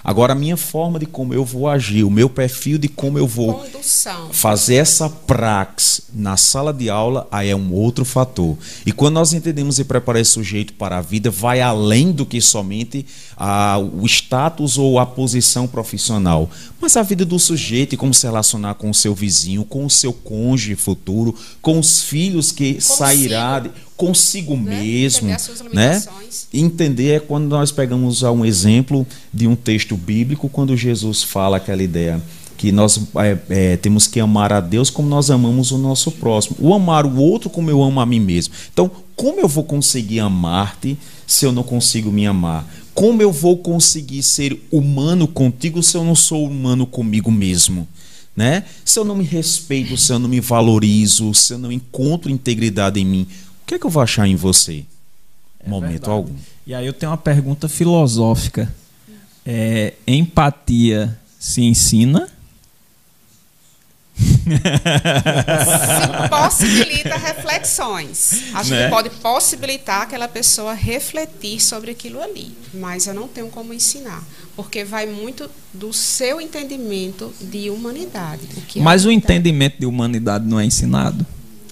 Agora, 0.05 0.33
a 0.33 0.35
minha 0.35 0.55
forma 0.55 0.99
de 0.99 1.07
como 1.07 1.33
eu 1.33 1.43
vou 1.43 1.67
agir, 1.67 2.03
o 2.03 2.11
meu 2.11 2.29
perfil 2.29 2.77
de 2.77 2.87
como 2.87 3.17
eu 3.17 3.25
vou 3.25 3.55
Condução. 3.55 4.29
fazer 4.31 4.75
essa 4.75 5.09
prax 5.09 6.01
na 6.13 6.37
sala 6.37 6.71
de 6.71 6.91
aula, 6.91 7.27
aí 7.31 7.49
é 7.49 7.55
um 7.55 7.73
outro 7.73 8.05
fator. 8.05 8.55
E 8.85 8.91
quando 8.91 9.15
nós 9.15 9.33
entendemos 9.33 9.79
e 9.79 9.83
preparar 9.83 10.21
esse 10.21 10.29
sujeito 10.29 10.73
para 10.73 10.99
a 10.99 11.01
vida, 11.01 11.31
vai 11.31 11.59
além 11.59 12.11
do 12.11 12.23
que 12.23 12.39
somente 12.39 13.03
ah, 13.35 13.79
o 13.79 14.05
status 14.25 14.77
ou 14.77 14.99
a 14.99 15.05
posição 15.05 15.67
profissional, 15.67 16.49
mas 16.81 16.97
a 16.97 17.03
vida 17.03 17.23
do 17.23 17.37
sujeito 17.37 17.93
e 17.93 17.97
como 17.97 18.13
se 18.13 18.25
relacionar 18.25 18.73
com 18.75 18.89
o 18.89 18.93
seu 18.93 19.13
vizinho, 19.13 19.63
com 19.63 19.85
o 19.85 19.89
seu 19.89 20.11
cônjuge 20.11 20.75
futuro, 20.75 21.35
com 21.61 21.79
os 21.79 22.01
filhos 22.01 22.51
que 22.51 22.81
sairá 22.81 23.59
de, 23.59 23.69
consigo 23.95 24.57
Né? 24.57 24.81
mesmo, 24.81 25.29
Entender 25.29 25.75
né? 25.75 26.03
Entender 26.53 27.11
é 27.11 27.19
quando 27.19 27.47
nós 27.47 27.71
pegamos 27.71 28.23
um 28.23 28.43
exemplo 28.43 29.05
de 29.33 29.47
um 29.47 29.55
texto 29.55 29.95
bíblico, 29.95 30.49
quando 30.49 30.75
Jesus 30.75 31.23
fala 31.23 31.57
aquela 31.57 31.83
ideia 31.83 32.21
que 32.57 32.71
nós 32.71 32.99
é, 33.17 33.37
é, 33.49 33.77
temos 33.77 34.07
que 34.07 34.17
amar 34.17 34.53
a 34.53 34.61
Deus 34.61 34.89
como 34.89 35.09
nós 35.09 35.29
amamos 35.29 35.71
o 35.71 35.77
nosso 35.77 36.09
próximo, 36.09 36.55
o 36.59 36.73
amar 36.73 37.05
o 37.05 37.17
outro 37.17 37.49
como 37.49 37.69
eu 37.69 37.83
amo 37.83 37.99
a 37.99 38.05
mim 38.05 38.19
mesmo. 38.19 38.53
Então, 38.71 38.89
como 39.13 39.41
eu 39.41 39.47
vou 39.47 39.65
conseguir 39.65 40.19
amar-te 40.19 40.97
se 41.27 41.45
eu 41.45 41.51
não 41.51 41.63
consigo 41.63 42.11
me 42.11 42.25
amar? 42.25 42.65
Como 42.95 43.21
eu 43.21 43.31
vou 43.31 43.57
conseguir 43.57 44.23
ser 44.23 44.57
humano 44.71 45.27
contigo 45.27 45.83
se 45.83 45.97
eu 45.97 46.03
não 46.03 46.15
sou 46.15 46.47
humano 46.47 46.87
comigo 46.87 47.29
mesmo? 47.29 47.85
Né? 48.35 48.63
Se 48.83 48.97
eu 48.97 49.05
não 49.05 49.15
me 49.15 49.23
respeito, 49.23 49.97
se 49.97 50.11
eu 50.11 50.17
não 50.17 50.29
me 50.29 50.39
valorizo, 50.39 51.33
se 51.33 51.53
eu 51.53 51.57
não 51.57 51.71
encontro 51.71 52.31
integridade 52.31 52.99
em 52.99 53.05
mim, 53.05 53.27
o 53.63 53.67
que 53.67 53.75
é 53.75 53.79
que 53.79 53.85
eu 53.85 53.89
vou 53.89 54.01
achar 54.01 54.27
em 54.27 54.35
você? 54.35 54.85
Momento 55.65 55.91
verdade. 55.91 56.11
algum. 56.11 56.35
E 56.65 56.73
aí 56.73 56.85
eu 56.85 56.93
tenho 56.93 57.11
uma 57.11 57.17
pergunta 57.17 57.67
filosófica. 57.67 58.73
É, 59.45 59.93
empatia 60.07 61.17
se 61.37 61.61
ensina? 61.61 62.29
Se 64.17 66.29
possibilita 66.29 67.17
reflexões. 67.17 68.43
A 68.53 68.63
gente 68.63 68.75
Né? 68.77 68.89
pode 68.89 69.09
possibilitar 69.09 70.01
aquela 70.03 70.27
pessoa 70.27 70.73
refletir 70.73 71.59
sobre 71.61 71.91
aquilo 71.91 72.21
ali, 72.21 72.51
mas 72.73 73.07
eu 73.07 73.13
não 73.13 73.27
tenho 73.27 73.47
como 73.47 73.73
ensinar, 73.73 74.23
porque 74.55 74.83
vai 74.83 75.05
muito 75.05 75.49
do 75.73 75.91
seu 75.93 76.39
entendimento 76.39 77.33
de 77.41 77.69
humanidade. 77.69 78.47
O 78.57 78.61
que 78.61 78.79
é 78.79 78.83
Mas 78.83 79.03
o 79.03 79.07
humanidade. 79.09 79.33
entendimento 79.33 79.79
de 79.79 79.85
humanidade 79.85 80.45
não 80.45 80.59
é 80.59 80.65
ensinado? 80.65 81.25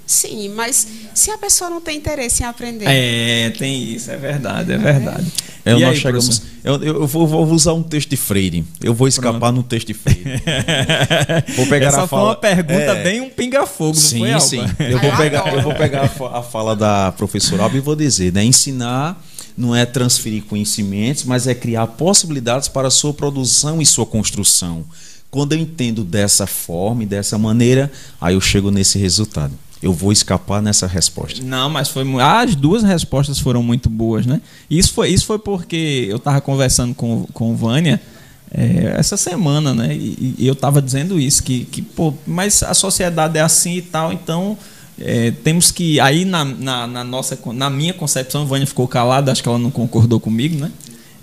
Sim, 0.06 0.50
mas 0.50 0.86
se 1.16 1.32
a 1.32 1.38
pessoa 1.38 1.70
não 1.70 1.80
tem 1.82 1.98
interesse 1.98 2.44
em 2.44 2.46
aprender, 2.46 2.86
É, 2.88 3.50
tem 3.52 3.84
isso, 3.94 4.12
é 4.12 4.18
verdade, 4.18 4.72
é 4.74 4.78
verdade. 4.78 5.26
É, 5.66 5.72
E 5.72 5.80
nós 5.80 5.84
aí, 5.84 5.96
chegamos. 5.96 6.40
professor? 6.40 6.54
Eu, 6.64 6.84
eu 6.84 7.08
vou, 7.08 7.26
vou 7.26 7.46
usar 7.52 7.74
um 7.74 7.82
texto 7.82 8.10
de 8.10 8.18
Freire. 8.18 8.66
Eu 8.82 8.94
vou 8.94 9.08
escapar 9.08 9.52
no 9.54 9.64
texto 9.64 9.88
de 9.88 9.94
Freire. 9.94 10.42
Vou 11.56 11.68
pegar 11.68 11.88
Essa 11.88 12.04
a 12.04 12.08
foi 12.08 12.18
fala- 12.20 12.30
uma 12.30 12.36
pergunta 12.36 12.74
É. 12.74 13.04
bem 13.04 13.22
um 13.22 13.30
pinga-fogo, 13.30 13.94
não 13.96 14.02
sim, 14.02 14.20
foi, 14.20 14.34
Alba? 14.34 14.46
sim. 14.46 14.58
Eu 14.80 14.98
Ah, 14.98 15.02
vou 15.02 15.10
eu 15.12 15.18
pegar, 15.18 15.40
adoro. 15.42 15.56
eu 15.58 15.62
vou 15.64 15.76
pegar 15.76 16.02
a, 16.04 16.08
fa- 16.10 16.40
a 16.40 16.44
fala 16.44 16.76
da 16.76 17.12
professora 17.14 17.64
Alba 17.64 17.78
e 17.78 17.80
vou 17.80 17.96
dizer, 17.96 18.32
né? 18.34 18.44
Ensinar 18.44 19.22
não 19.58 19.76
é 19.76 19.86
transferir 19.86 20.44
conhecimentos, 20.44 21.24
mas 21.26 21.48
é 21.48 21.54
criar 21.56 21.86
possibilidades 21.88 22.68
para 22.68 22.88
a 22.88 22.92
sua 22.92 23.14
produção 23.14 23.82
e 23.82 23.86
sua 23.86 24.06
construção. 24.06 24.84
Quando 25.30 25.54
eu 25.54 25.60
entendo 25.60 26.04
dessa 26.04 26.46
forma 26.48 27.04
e 27.04 27.06
dessa 27.06 27.38
maneira, 27.38 27.92
aí 28.22 28.36
eu 28.36 28.42
chego 28.42 28.70
nesse 28.72 28.98
resultado. 29.00 29.54
Eu 29.84 29.92
vou 29.92 30.14
escapar 30.14 30.62
nessa 30.62 30.88
resposta. 30.88 31.44
Não, 31.44 31.70
mas 31.70 31.90
foi 31.90 32.06
as 32.22 32.56
duas 32.56 32.84
respostas 32.84 33.38
foram 33.38 33.62
muito 33.62 33.90
boas, 33.90 34.26
né? 34.26 34.40
Isso 34.70 34.94
foi, 34.94 35.10
isso 35.10 35.26
foi 35.26 35.38
porque 35.38 36.08
eu 36.10 36.16
estava 36.16 36.40
conversando 36.40 36.96
com, 36.96 37.28
com 37.34 37.54
Vânia 37.54 38.02
é, 38.50 38.96
essa 38.98 39.18
semana, 39.18 39.74
né? 39.74 39.94
E, 39.94 40.36
e 40.40 40.48
eu 40.48 40.54
estava 40.54 40.82
dizendo 40.82 41.20
isso, 41.20 41.44
que, 41.44 41.66
que, 41.66 41.82
pô, 41.82 42.14
mas 42.26 42.64
a 42.64 42.74
sociedade 42.74 43.38
é 43.38 43.42
assim 43.42 43.76
e 43.76 43.82
tal, 43.82 44.14
então 44.14 44.58
é, 44.98 45.32
temos 45.44 45.70
que. 45.70 46.00
Aí 46.00 46.24
na, 46.24 46.46
na, 46.46 46.88
na 46.88 47.04
nossa, 47.04 47.38
na 47.48 47.70
minha 47.70 47.94
concepção, 47.94 48.46
Vânia 48.46 48.66
ficou 48.66 48.88
calada, 48.88 49.34
acho 49.34 49.44
que 49.44 49.50
ela 49.50 49.60
não 49.60 49.72
concordou 49.72 50.18
comigo, 50.18 50.58
né? 50.58 50.72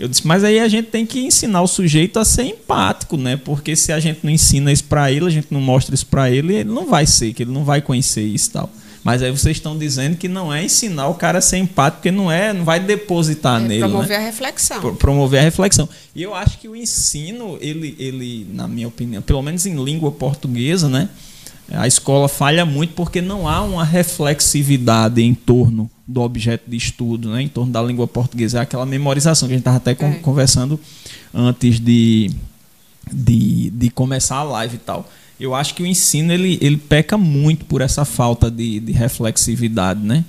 Eu 0.00 0.08
disse, 0.08 0.26
mas 0.26 0.42
aí 0.42 0.58
a 0.58 0.66
gente 0.66 0.86
tem 0.88 1.04
que 1.04 1.20
ensinar 1.20 1.60
o 1.62 1.66
sujeito 1.66 2.18
a 2.18 2.24
ser 2.24 2.44
empático, 2.44 3.16
né? 3.16 3.36
Porque 3.36 3.76
se 3.76 3.92
a 3.92 4.00
gente 4.00 4.20
não 4.22 4.30
ensina 4.30 4.72
isso 4.72 4.84
para 4.84 5.12
ele, 5.12 5.26
a 5.26 5.30
gente 5.30 5.48
não 5.50 5.60
mostra 5.60 5.94
isso 5.94 6.06
para 6.06 6.30
ele, 6.30 6.54
ele 6.54 6.70
não 6.70 6.86
vai 6.86 7.06
ser, 7.06 7.32
que 7.34 7.42
ele 7.42 7.52
não 7.52 7.64
vai 7.64 7.82
conhecer 7.82 8.22
isso 8.22 8.48
e 8.48 8.52
tal. 8.52 8.70
Mas 9.04 9.22
aí 9.22 9.30
vocês 9.30 9.56
estão 9.56 9.78
dizendo 9.78 10.16
que 10.16 10.28
não 10.28 10.52
é 10.52 10.62
ensinar 10.64 11.08
o 11.08 11.14
cara 11.14 11.38
a 11.38 11.40
ser 11.40 11.56
empático, 11.58 11.98
porque 11.98 12.10
não 12.10 12.30
é, 12.30 12.52
não 12.52 12.64
vai 12.64 12.78
depositar 12.80 13.60
é 13.62 13.66
nele, 13.66 13.80
promover 13.80 14.08
né? 14.10 14.16
a 14.16 14.20
reflexão. 14.26 14.80
Pro- 14.80 14.94
promover 14.94 15.40
a 15.40 15.42
reflexão. 15.42 15.88
E 16.14 16.22
eu 16.22 16.34
acho 16.34 16.58
que 16.58 16.68
o 16.68 16.76
ensino, 16.76 17.56
ele, 17.60 17.94
ele, 17.98 18.46
na 18.52 18.68
minha 18.68 18.88
opinião, 18.88 19.22
pelo 19.22 19.42
menos 19.42 19.64
em 19.64 19.82
língua 19.82 20.10
portuguesa, 20.12 20.88
né? 20.88 21.08
A 21.72 21.86
escola 21.86 22.28
falha 22.28 22.64
muito 22.66 22.94
porque 22.94 23.20
não 23.20 23.48
há 23.48 23.62
uma 23.62 23.84
reflexividade 23.84 25.22
em 25.22 25.34
torno 25.34 25.88
do 26.06 26.20
objeto 26.20 26.68
de 26.68 26.76
estudo, 26.76 27.30
né? 27.30 27.42
em 27.42 27.48
torno 27.48 27.72
da 27.72 27.80
língua 27.80 28.08
portuguesa. 28.08 28.58
É 28.58 28.62
aquela 28.62 28.84
memorização 28.84 29.46
que 29.46 29.54
a 29.54 29.56
gente 29.56 29.62
estava 29.62 29.76
até 29.76 29.92
é. 29.92 30.14
conversando 30.14 30.80
antes 31.32 31.78
de, 31.78 32.30
de, 33.12 33.70
de 33.70 33.90
começar 33.90 34.36
a 34.36 34.42
live 34.42 34.76
e 34.76 34.78
tal. 34.78 35.08
Eu 35.38 35.54
acho 35.54 35.74
que 35.74 35.82
o 35.82 35.86
ensino 35.86 36.32
ele, 36.32 36.58
ele 36.60 36.76
peca 36.76 37.16
muito 37.16 37.64
por 37.64 37.80
essa 37.80 38.04
falta 38.04 38.50
de, 38.50 38.80
de 38.80 38.92
reflexividade, 38.92 40.00
né? 40.00 40.24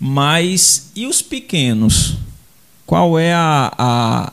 Mas 0.00 0.90
e 0.96 1.06
os 1.06 1.22
pequenos? 1.22 2.16
Qual 2.88 3.18
é 3.18 3.34
a, 3.34 3.70
a, 3.76 4.32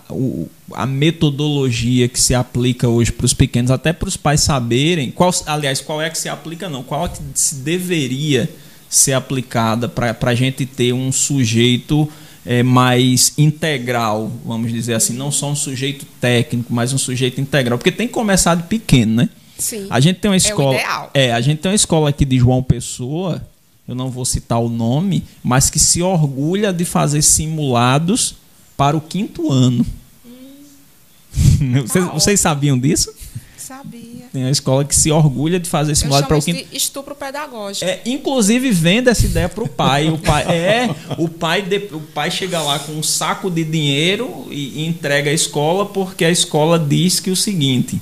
a 0.76 0.86
metodologia 0.86 2.08
que 2.08 2.18
se 2.18 2.34
aplica 2.34 2.88
hoje 2.88 3.12
para 3.12 3.26
os 3.26 3.34
pequenos, 3.34 3.70
até 3.70 3.91
para 3.91 4.08
os 4.08 4.16
pais 4.16 4.39
saberem, 4.39 5.12
qual, 5.12 5.30
aliás, 5.45 5.82
qual 5.82 6.01
é 6.01 6.10
que 6.10 6.18
se 6.18 6.30
aplica 6.30 6.70
não, 6.70 6.82
qual 6.82 7.06
é 7.06 7.10
que 7.10 7.20
se 7.34 7.56
deveria 7.56 8.49
ser 8.89 9.12
aplicada 9.12 9.89
para 9.89 10.16
a 10.22 10.34
gente 10.34 10.66
ter 10.66 10.93
um 10.93 11.12
sujeito 11.12 12.10
é, 12.45 12.64
mais 12.64 13.34
integral, 13.38 14.32
vamos 14.45 14.72
dizer 14.72 14.93
assim, 14.93 15.12
não 15.18 15.34
só 15.34 15.51
um 15.51 15.56
sujeito 15.56 16.06
técnico, 16.22 16.74
mas 16.74 16.93
um 16.93 16.97
sujeito 16.97 17.41
integral, 17.41 17.78
porque 17.78 17.91
tem 17.91 18.08
que 18.08 18.14
começar 18.14 18.56
de 18.56 18.64
pequeno, 18.64 19.16
né? 19.16 19.30
Sim. 19.58 19.86
A 19.89 19.99
gente 19.99 20.20
tem 20.20 20.32
uma 20.32 20.38
escola, 20.38 20.78
é, 21.14 21.26
é 21.26 21.34
a 21.34 21.41
gente 21.41 21.60
tem 21.60 21.70
uma 21.70 21.76
escola 21.76 22.10
aqui 22.10 22.24
de 22.24 22.39
João 22.39 22.64
Pessoa, 22.64 23.45
eu 23.86 23.93
não 23.93 24.10
vou 24.10 24.24
citar 24.24 24.60
o 24.62 24.70
nome, 24.70 25.26
mas 25.43 25.70
que 25.70 25.78
se 25.78 26.01
orgulha 26.01 26.72
de 26.72 26.86
fazer 26.86 27.22
simulados 27.22 28.45
para 28.76 28.95
o 28.95 29.01
quinto 29.01 29.51
ano. 29.51 29.86
Hum. 30.26 31.82
vocês, 31.86 32.05
vocês, 32.05 32.39
sabiam 32.39 32.78
disso? 32.78 33.13
Sabia. 33.57 34.26
Tem 34.32 34.43
uma 34.43 34.51
escola 34.51 34.86
que 34.86 34.95
se 34.95 35.11
orgulha 35.11 35.59
de 35.59 35.67
fazer 35.67 35.95
simulado 35.95 36.28
para 36.28 36.38
o 36.38 36.41
quinto. 36.41 36.67
Estupro 36.71 37.15
pedagógico. 37.15 37.84
É, 37.84 38.01
inclusive 38.05 38.69
vende 38.69 39.09
essa 39.09 39.26
ideia 39.26 39.49
para 39.49 39.63
o 39.63 39.67
pai. 39.67 40.09
O 40.09 40.19
pai 40.19 40.43
é 40.53 40.95
o 41.17 41.28
pai 41.28 41.61
de, 41.63 41.78
o 41.91 41.99
pai 41.99 42.30
chega 42.30 42.61
lá 42.61 42.78
com 42.78 42.91
um 42.91 43.01
saco 43.01 43.49
de 43.49 43.63
dinheiro 43.63 44.45
e, 44.51 44.84
e 44.84 44.88
entrega 44.88 45.32
à 45.32 45.34
escola 45.34 45.86
porque 45.86 46.23
a 46.23 46.30
escola 46.30 46.78
diz 46.78 47.19
que 47.19 47.32
o 47.32 47.36
seguinte 47.36 47.99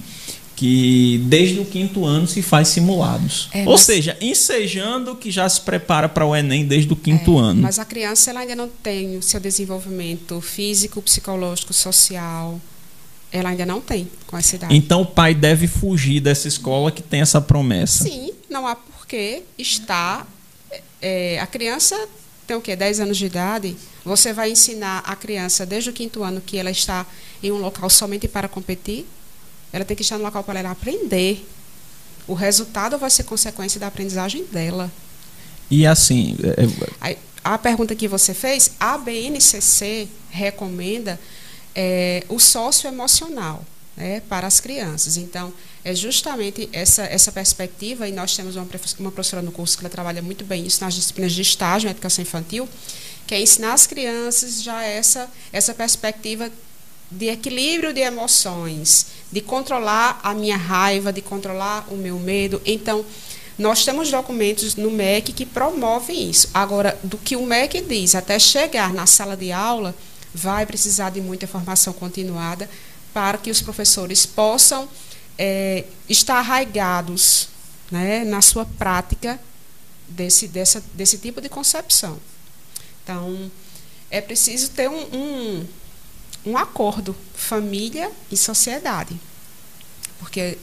que 0.64 1.18
desde 1.26 1.60
o 1.60 1.66
quinto 1.66 2.06
ano 2.06 2.26
se 2.26 2.42
faz 2.42 2.70
simulados. 2.70 3.50
É, 3.52 3.68
Ou 3.68 3.78
seja, 3.78 4.16
ensejando 4.22 5.14
que 5.14 5.30
já 5.30 5.50
se 5.50 5.60
prepara 5.60 6.08
para 6.08 6.26
o 6.26 6.34
Enem 6.34 6.66
desde 6.66 6.94
o 6.94 6.96
quinto 6.96 7.38
é, 7.38 7.42
ano. 7.42 7.62
Mas 7.64 7.80
a 7.80 7.84
criança 7.84 8.30
ela 8.30 8.40
ainda 8.40 8.56
não 8.56 8.70
tem 8.70 9.18
o 9.18 9.22
seu 9.22 9.42
desenvolvimento 9.42 10.40
físico, 10.40 11.02
psicológico, 11.02 11.74
social. 11.74 12.62
Ela 13.30 13.50
ainda 13.50 13.66
não 13.66 13.82
tem 13.82 14.08
com 14.26 14.38
essa 14.38 14.56
idade. 14.56 14.74
Então 14.74 15.02
o 15.02 15.06
pai 15.06 15.36
deve 15.36 15.68
fugir 15.68 16.22
dessa 16.22 16.48
escola 16.48 16.94
que 16.94 17.04
tem 17.04 17.20
essa 17.20 17.42
promessa. 17.42 18.06
Sim, 18.06 18.32
não 18.50 18.66
há 18.66 18.74
porquê 18.74 19.44
estar. 19.58 20.26
É, 21.02 21.42
a 21.42 21.46
criança 21.46 22.08
tem 22.48 22.56
o 22.56 22.62
quê? 22.62 22.74
10 22.74 23.02
anos 23.02 23.18
de 23.18 23.26
idade. 23.26 23.76
Você 24.06 24.32
vai 24.32 24.50
ensinar 24.50 25.00
a 25.00 25.14
criança 25.14 25.66
desde 25.66 25.90
o 25.90 25.94
quinto 25.94 26.24
ano 26.24 26.40
que 26.40 26.58
ela 26.58 26.72
está 26.72 27.06
em 27.44 27.52
um 27.52 27.58
local 27.58 27.90
somente 27.90 28.30
para 28.30 28.48
competir? 28.48 29.06
Ela 29.74 29.84
tem 29.84 29.98
que 29.98 30.04
estar 30.04 30.18
no 30.18 30.24
local 30.24 30.44
para 30.44 30.60
ela 30.60 30.72
aprender. 30.72 31.46
O 32.28 32.34
resultado 32.34 32.98
vai 32.98 33.10
ser 33.10 33.24
consequência 33.24 33.80
da 33.80 33.88
aprendizagem 33.88 34.46
dela. 34.46 34.90
E 35.70 35.86
assim. 35.86 36.38
É... 37.02 37.18
A 37.44 37.58
pergunta 37.58 37.94
que 37.94 38.08
você 38.08 38.34
fez, 38.34 38.72
a 38.80 38.98
BNCC 38.98 40.08
recomenda 40.30 41.20
é, 41.76 42.24
o 42.30 42.40
socioemocional 42.40 43.66
né, 43.98 44.22
para 44.30 44.48
as 44.48 44.62
crianças. 44.62 45.18
Então, 45.18 45.54
é 45.84 45.94
justamente 45.94 46.70
essa, 46.72 47.04
essa 47.04 47.32
perspectiva, 47.32 48.08
e 48.08 48.14
nós 48.14 48.36
temos 48.36 48.56
uma, 48.56 48.66
uma 49.00 49.12
professora 49.12 49.42
no 49.42 49.52
curso 49.52 49.78
que 49.78 49.84
ela 49.84 49.90
trabalha 49.90 50.22
muito 50.22 50.46
bem 50.46 50.66
isso 50.66 50.82
nas 50.82 50.94
disciplinas 50.94 51.34
de 51.34 51.42
estágio 51.42 51.88
em 51.88 51.92
educação 51.92 52.22
infantil, 52.22 52.68
que 53.28 53.36
é 53.36 53.42
ensinar 53.42 53.74
as 53.74 53.86
crianças 53.88 54.64
já 54.64 54.82
essa, 54.84 55.30
essa 55.52 55.74
perspectiva 55.74 56.50
de 57.18 57.28
equilíbrio 57.28 57.94
de 57.94 58.02
emoções, 58.02 59.08
de 59.32 59.42
controlar 59.42 60.20
a 60.24 60.34
minha 60.34 60.58
raiva, 60.58 61.14
de 61.14 61.22
controlar 61.22 61.86
o 61.92 61.96
meu 61.96 62.20
medo. 62.20 62.62
Então, 62.66 63.06
nós 63.58 63.86
temos 63.86 64.10
documentos 64.10 64.76
no 64.76 64.90
MEC 64.90 65.32
que 65.32 65.46
promovem 65.46 66.30
isso. 66.30 66.50
Agora, 66.54 66.98
do 67.04 67.18
que 67.18 67.36
o 67.36 67.46
MEC 67.46 67.82
diz 67.82 68.16
até 68.16 68.40
chegar 68.40 68.94
na 68.94 69.06
sala 69.06 69.38
de 69.38 69.52
aula, 69.52 69.96
vai 70.34 70.66
precisar 70.66 71.12
de 71.12 71.22
muita 71.22 71.46
formação 71.46 71.94
continuada 71.94 72.70
para 73.14 73.38
que 73.38 73.52
os 73.52 73.62
professores 73.62 74.26
possam 74.26 74.90
é, 75.38 75.86
estar 76.10 76.40
arraigados 76.40 77.50
né, 77.92 78.24
na 78.26 78.42
sua 78.42 78.66
prática 78.66 79.40
desse, 80.08 80.48
dessa, 80.48 80.84
desse 80.96 81.20
tipo 81.20 81.40
de 81.40 81.50
concepção. 81.50 82.20
Então, 83.04 83.52
é 84.10 84.20
preciso 84.20 84.72
ter 84.72 84.90
um, 84.90 85.04
um 85.16 85.66
um 86.46 86.58
acordo 86.58 87.16
família 87.34 88.12
e 88.32 88.38
sociedade. 88.38 89.20
Porque 90.20 90.58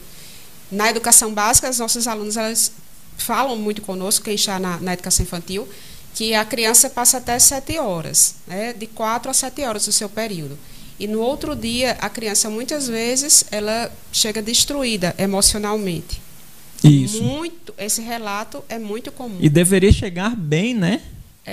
na 0.71 0.89
educação 0.89 1.33
básica, 1.33 1.69
os 1.69 1.79
nossos 1.79 2.07
alunos 2.07 2.37
elas 2.37 2.71
falam 3.17 3.55
muito 3.55 3.81
conosco, 3.81 4.25
quem 4.25 4.35
está 4.35 4.59
na, 4.59 4.77
na 4.79 4.93
educação 4.93 5.23
infantil, 5.23 5.67
que 6.13 6.33
a 6.33 6.43
criança 6.43 6.89
passa 6.89 7.17
até 7.17 7.37
sete 7.39 7.77
horas, 7.77 8.35
né, 8.47 8.73
de 8.73 8.87
quatro 8.87 9.29
a 9.29 9.33
sete 9.33 9.63
horas 9.63 9.85
do 9.85 9.91
seu 9.91 10.09
período. 10.09 10.57
E 10.99 11.07
no 11.07 11.19
outro 11.19 11.55
dia, 11.55 11.97
a 11.99 12.09
criança, 12.09 12.49
muitas 12.49 12.87
vezes, 12.87 13.43
ela 13.49 13.91
chega 14.11 14.41
destruída 14.41 15.15
emocionalmente. 15.17 16.21
Isso. 16.83 17.23
Muito, 17.23 17.73
esse 17.77 18.01
relato 18.01 18.63
é 18.69 18.77
muito 18.77 19.11
comum. 19.11 19.37
E 19.39 19.49
deveria 19.49 19.91
chegar 19.91 20.35
bem, 20.35 20.73
né? 20.75 21.01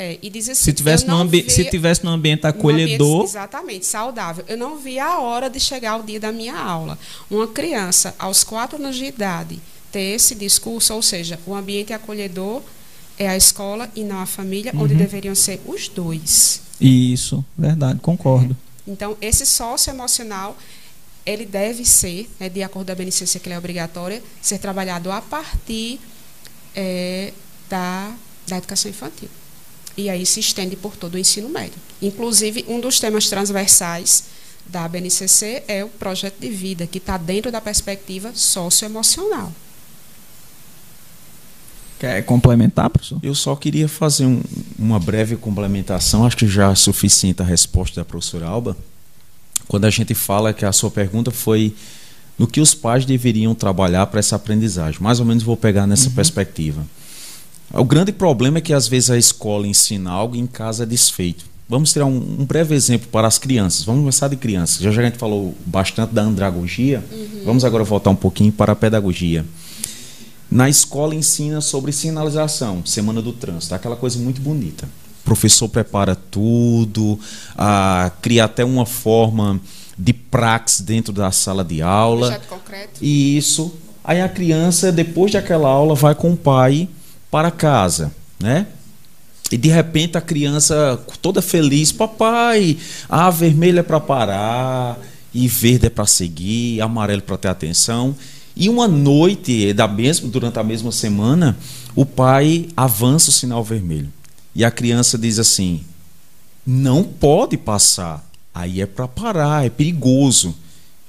É, 0.01 0.17
e 0.23 0.31
diz 0.31 0.49
assim, 0.49 0.63
se 0.63 0.73
tivesse 0.73 1.09
no 1.09 1.17
ambi 1.17 1.51
se 1.51 1.65
tivesse 1.65 2.05
num 2.05 2.13
ambiente 2.13 2.47
acolhedor, 2.47 3.15
ambiente, 3.15 3.31
exatamente, 3.31 3.85
saudável. 3.85 4.45
Eu 4.47 4.57
não 4.57 4.79
vi 4.79 4.97
a 4.97 5.19
hora 5.19 5.51
de 5.51 5.59
chegar 5.59 5.97
o 5.97 6.05
dia 6.05 6.21
da 6.21 6.31
minha 6.31 6.57
aula. 6.57 6.97
Uma 7.29 7.49
criança 7.49 8.15
aos 8.17 8.45
quatro 8.45 8.77
anos 8.77 8.95
de 8.95 9.07
idade 9.07 9.59
ter 9.91 10.15
esse 10.15 10.37
discurso, 10.37 10.95
ou 10.95 11.03
seja, 11.03 11.37
o 11.45 11.53
ambiente 11.53 11.93
acolhedor 11.93 12.63
é 13.19 13.29
a 13.29 13.37
escola 13.37 13.91
e 13.97 14.05
não 14.05 14.21
a 14.21 14.27
família, 14.27 14.71
uhum. 14.73 14.83
onde 14.83 14.95
deveriam 14.95 15.35
ser 15.35 15.61
os 15.67 15.89
dois. 15.89 16.63
Isso, 16.81 17.45
verdade, 17.59 17.99
concordo. 17.99 18.57
É. 18.87 18.93
Então, 18.93 19.17
esse 19.21 19.45
sócio 19.45 19.91
emocional 19.91 20.57
ele 21.27 21.45
deve 21.45 21.85
ser, 21.85 22.31
né, 22.39 22.49
de 22.49 22.63
acordo 22.63 22.87
com 22.87 22.93
a 22.93 22.95
BNCC, 22.95 23.41
que 23.41 23.51
é 23.51 23.59
obrigatória, 23.59 24.23
ser 24.41 24.59
trabalhado 24.59 25.11
a 25.11 25.21
partir 25.21 25.99
é, 26.73 27.33
da, 27.69 28.15
da 28.47 28.59
educação 28.59 28.89
infantil 28.89 29.29
e 29.99 30.09
aí 30.09 30.25
se 30.25 30.39
estende 30.39 30.77
por 30.77 30.97
todo 30.97 31.17
o 31.17 31.19
ensino 31.19 31.49
médio. 31.49 31.75
Inclusive, 32.01 32.65
um 32.69 32.81
dos 32.81 33.01
temas 33.01 33.29
transversais 33.29 34.25
da 34.65 34.87
BNCC 34.87 35.65
é 35.67 35.85
o 35.85 35.89
projeto 35.89 36.39
de 36.39 36.49
vida, 36.49 36.87
que 36.87 36.99
está 36.99 37.17
dentro 37.17 37.51
da 37.51 37.61
perspectiva 37.61 38.31
socioemocional. 38.33 39.53
Quer 41.99 42.23
complementar, 42.23 42.89
professor? 42.91 43.19
Eu 43.25 43.35
só 43.35 43.57
queria 43.57 43.89
fazer 43.89 44.25
um, 44.25 44.41
uma 44.79 45.01
breve 45.01 45.35
complementação, 45.35 46.25
acho 46.25 46.37
que 46.37 46.47
já 46.47 46.71
é 46.71 46.75
suficiente 46.77 47.43
a 47.43 47.45
resposta 47.45 48.01
da 48.01 48.05
professora 48.05 48.47
Alba. 48.47 48.77
Quando 49.67 49.85
a 49.85 49.91
gente 49.91 50.15
fala 50.15 50.55
que 50.55 50.65
a 50.65 50.71
sua 50.71 50.93
pergunta 50.93 51.33
foi 51.33 51.75
no 52.39 52.47
que 52.47 52.61
os 52.61 52.73
pais 52.73 53.05
deveriam 53.05 53.53
trabalhar 53.53 54.07
para 54.07 54.21
essa 54.21 54.37
aprendizagem. 54.37 55.03
Mais 55.03 55.19
ou 55.19 55.27
menos 55.27 55.43
vou 55.43 55.57
pegar 55.57 55.89
nessa 55.89 56.09
uhum. 56.09 56.15
perspectiva. 56.15 56.87
O 57.73 57.85
grande 57.85 58.13
problema 58.13 58.59
é 58.59 58.61
que 58.61 58.73
às 58.73 58.89
vezes 58.89 59.11
a 59.11 59.19
escola 59.19 59.67
ensina 59.67 60.11
algo 60.11 60.35
e 60.35 60.39
em 60.39 60.47
casa 60.47 60.85
é 60.85 60.87
desfeito. 60.87 61.45
Vamos 61.69 61.93
tirar 61.93 62.07
um, 62.07 62.17
um 62.17 62.47
breve 62.47 62.75
exemplo 62.75 63.09
para 63.09 63.29
as 63.29 63.37
crianças. 63.37 63.85
Vamos 63.85 64.01
começar 64.01 64.29
de 64.29 64.37
crianças. 64.37 64.81
Já, 64.81 64.91
já 64.91 65.03
a 65.03 65.05
gente 65.05 65.19
falou 65.19 65.55
bastante 65.67 66.15
da 66.15 66.23
andragogia. 66.23 67.05
Uhum. 67.13 67.43
Vamos 67.45 67.65
agora 67.65 67.85
voltar 67.85 68.09
um 68.09 68.17
pouquinho 68.17 68.51
para 68.51 68.73
a 68.73 68.77
pedagogia. 68.77 69.45
Na 70.51 70.67
escola 70.67 71.15
ensina 71.15 71.61
sobre 71.61 71.93
sinalização, 71.93 72.85
semana 72.87 73.21
do 73.21 73.35
trânsito, 73.35 73.75
aquela 73.75 73.97
coisa 73.97 74.19
muito 74.19 74.41
bonita. 74.41 74.89
O 75.21 75.25
professor 75.27 75.69
prepara 75.69 76.15
tudo, 76.15 77.21
a, 77.55 78.11
cria 78.23 78.45
até 78.45 78.65
uma 78.65 78.87
forma 78.87 79.61
de 79.99 80.15
praxe 80.15 80.83
dentro 80.83 81.13
da 81.13 81.31
sala 81.31 81.63
de 81.63 81.83
aula. 81.83 82.29
Projeto 82.29 82.49
concreto. 82.49 83.05
E 83.05 83.37
isso. 83.37 83.75
Aí 84.03 84.23
a 84.23 84.29
criança, 84.29 84.91
depois 84.91 85.33
daquela 85.33 85.69
aula, 85.69 85.95
vai 85.95 86.15
com 86.15 86.33
o 86.33 86.37
pai 86.37 86.89
para 87.31 87.51
casa, 87.51 88.13
né? 88.39 88.67
E 89.51 89.57
de 89.57 89.69
repente 89.69 90.19
a 90.19 90.21
criança 90.21 91.01
toda 91.23 91.41
feliz, 91.41 91.91
papai, 91.91 92.77
a 93.09 93.31
vermelha 93.31 93.81
é 93.81 93.83
para 93.83 93.99
parar, 93.99 94.99
e 95.33 95.47
verde 95.49 95.87
é 95.87 95.91
para 95.91 96.07
seguir, 96.07 96.81
amarelo 96.81 97.23
para 97.23 97.37
ter 97.37 97.49
atenção. 97.49 98.15
E 98.57 98.69
uma 98.69 98.89
noite 98.89 99.73
da 99.73 99.87
mesma, 99.87 100.29
durante 100.29 100.59
a 100.59 100.65
mesma 100.65 100.91
semana, 100.91 101.57
o 101.95 102.05
pai 102.05 102.69
avança 102.77 103.31
o 103.31 103.33
sinal 103.33 103.63
vermelho. 103.63 104.13
E 104.55 104.65
a 104.65 104.71
criança 104.71 105.17
diz 105.17 105.39
assim: 105.39 105.85
"Não 106.67 107.05
pode 107.05 107.57
passar. 107.57 108.29
Aí 108.53 108.81
é 108.81 108.87
para 108.87 109.07
parar, 109.07 109.65
é 109.65 109.71
perigoso". 109.71 110.55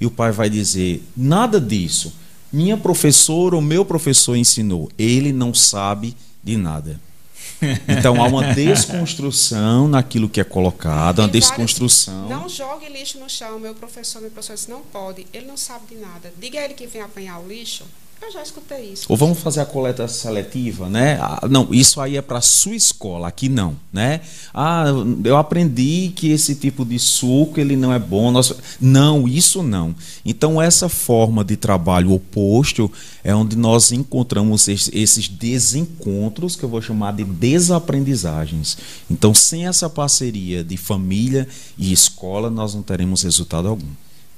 E 0.00 0.06
o 0.06 0.10
pai 0.10 0.30
vai 0.30 0.48
dizer: 0.48 1.02
"Nada 1.16 1.60
disso. 1.60 2.12
Minha 2.52 2.76
professora 2.76 3.54
ou 3.54 3.62
meu 3.62 3.84
professor 3.84 4.36
ensinou. 4.36 4.90
Ele 4.98 5.32
não 5.32 5.54
sabe 5.54 6.16
de 6.42 6.56
nada. 6.56 7.00
Então 7.86 8.22
há 8.22 8.26
uma 8.26 8.52
desconstrução 8.54 9.86
naquilo 9.86 10.28
que 10.28 10.40
é 10.40 10.44
colocado, 10.44 11.20
uma 11.20 11.28
desconstrução. 11.28 12.28
Não 12.28 12.48
jogue 12.48 12.88
lixo 12.88 13.18
no 13.18 13.28
chão. 13.28 13.58
Meu 13.58 13.74
professor, 13.74 14.20
meu 14.22 14.30
professor 14.30 14.54
disse, 14.54 14.70
não 14.70 14.80
pode. 14.80 15.26
Ele 15.32 15.46
não 15.46 15.56
sabe 15.56 15.94
de 15.94 15.96
nada. 15.96 16.32
Diga 16.38 16.58
a 16.58 16.64
ele 16.64 16.74
que 16.74 16.86
vem 16.86 17.02
apanhar 17.02 17.38
o 17.38 17.46
lixo. 17.46 17.84
Eu 18.22 18.30
já 18.30 18.42
escutei 18.42 18.92
isso. 18.92 19.06
Ou 19.08 19.16
vamos 19.16 19.40
fazer 19.40 19.60
a 19.60 19.66
coleta 19.66 20.06
seletiva, 20.06 20.90
né? 20.90 21.18
Ah, 21.22 21.48
não, 21.48 21.72
isso 21.72 22.00
aí 22.00 22.18
é 22.18 22.22
para 22.22 22.42
sua 22.42 22.74
escola, 22.74 23.26
aqui 23.26 23.48
não, 23.48 23.74
né? 23.90 24.20
Ah, 24.52 24.84
eu 25.24 25.38
aprendi 25.38 26.12
que 26.14 26.30
esse 26.30 26.54
tipo 26.54 26.84
de 26.84 26.98
suco 26.98 27.58
ele 27.58 27.76
não 27.76 27.92
é 27.92 27.98
bom. 27.98 28.30
Nós... 28.30 28.52
Não, 28.78 29.26
isso 29.26 29.62
não. 29.62 29.94
Então 30.24 30.60
essa 30.60 30.88
forma 30.88 31.42
de 31.42 31.56
trabalho 31.56 32.12
oposto 32.12 32.92
é 33.24 33.34
onde 33.34 33.56
nós 33.56 33.90
encontramos 33.90 34.68
esses 34.68 35.26
desencontros 35.26 36.54
que 36.56 36.62
eu 36.62 36.68
vou 36.68 36.82
chamar 36.82 37.14
de 37.14 37.24
desaprendizagens. 37.24 38.76
Então 39.10 39.34
sem 39.34 39.66
essa 39.66 39.88
parceria 39.88 40.62
de 40.62 40.76
família 40.76 41.48
e 41.78 41.90
escola 41.90 42.50
nós 42.50 42.74
não 42.74 42.82
teremos 42.82 43.22
resultado 43.22 43.66
algum. 43.66 43.88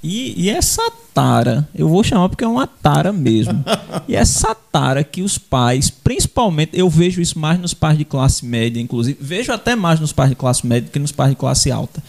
E, 0.02 0.34
e, 0.36 0.50
essa 0.50 0.82
tara, 1.14 1.68
eu 1.72 1.88
vou 1.88 2.02
chamar 2.02 2.28
porque 2.28 2.42
é 2.42 2.48
uma 2.48 2.66
tara 2.66 3.12
mesmo. 3.12 3.64
e 4.08 4.16
essa 4.16 4.52
tara 4.54 5.04
que 5.04 5.22
os 5.22 5.38
pais, 5.38 5.90
principalmente, 5.90 6.72
eu 6.74 6.90
vejo 6.90 7.20
isso 7.20 7.38
mais 7.38 7.58
nos 7.60 7.72
pais 7.72 7.96
de 7.96 8.04
classe 8.04 8.44
média, 8.44 8.80
inclusive, 8.80 9.16
vejo 9.20 9.52
até 9.52 9.76
mais 9.76 10.00
nos 10.00 10.12
pais 10.12 10.30
de 10.30 10.36
classe 10.36 10.66
média 10.66 10.88
do 10.88 10.90
que 10.90 10.98
nos 10.98 11.12
pais 11.12 11.30
de 11.30 11.36
classe 11.36 11.70
alta. 11.70 12.02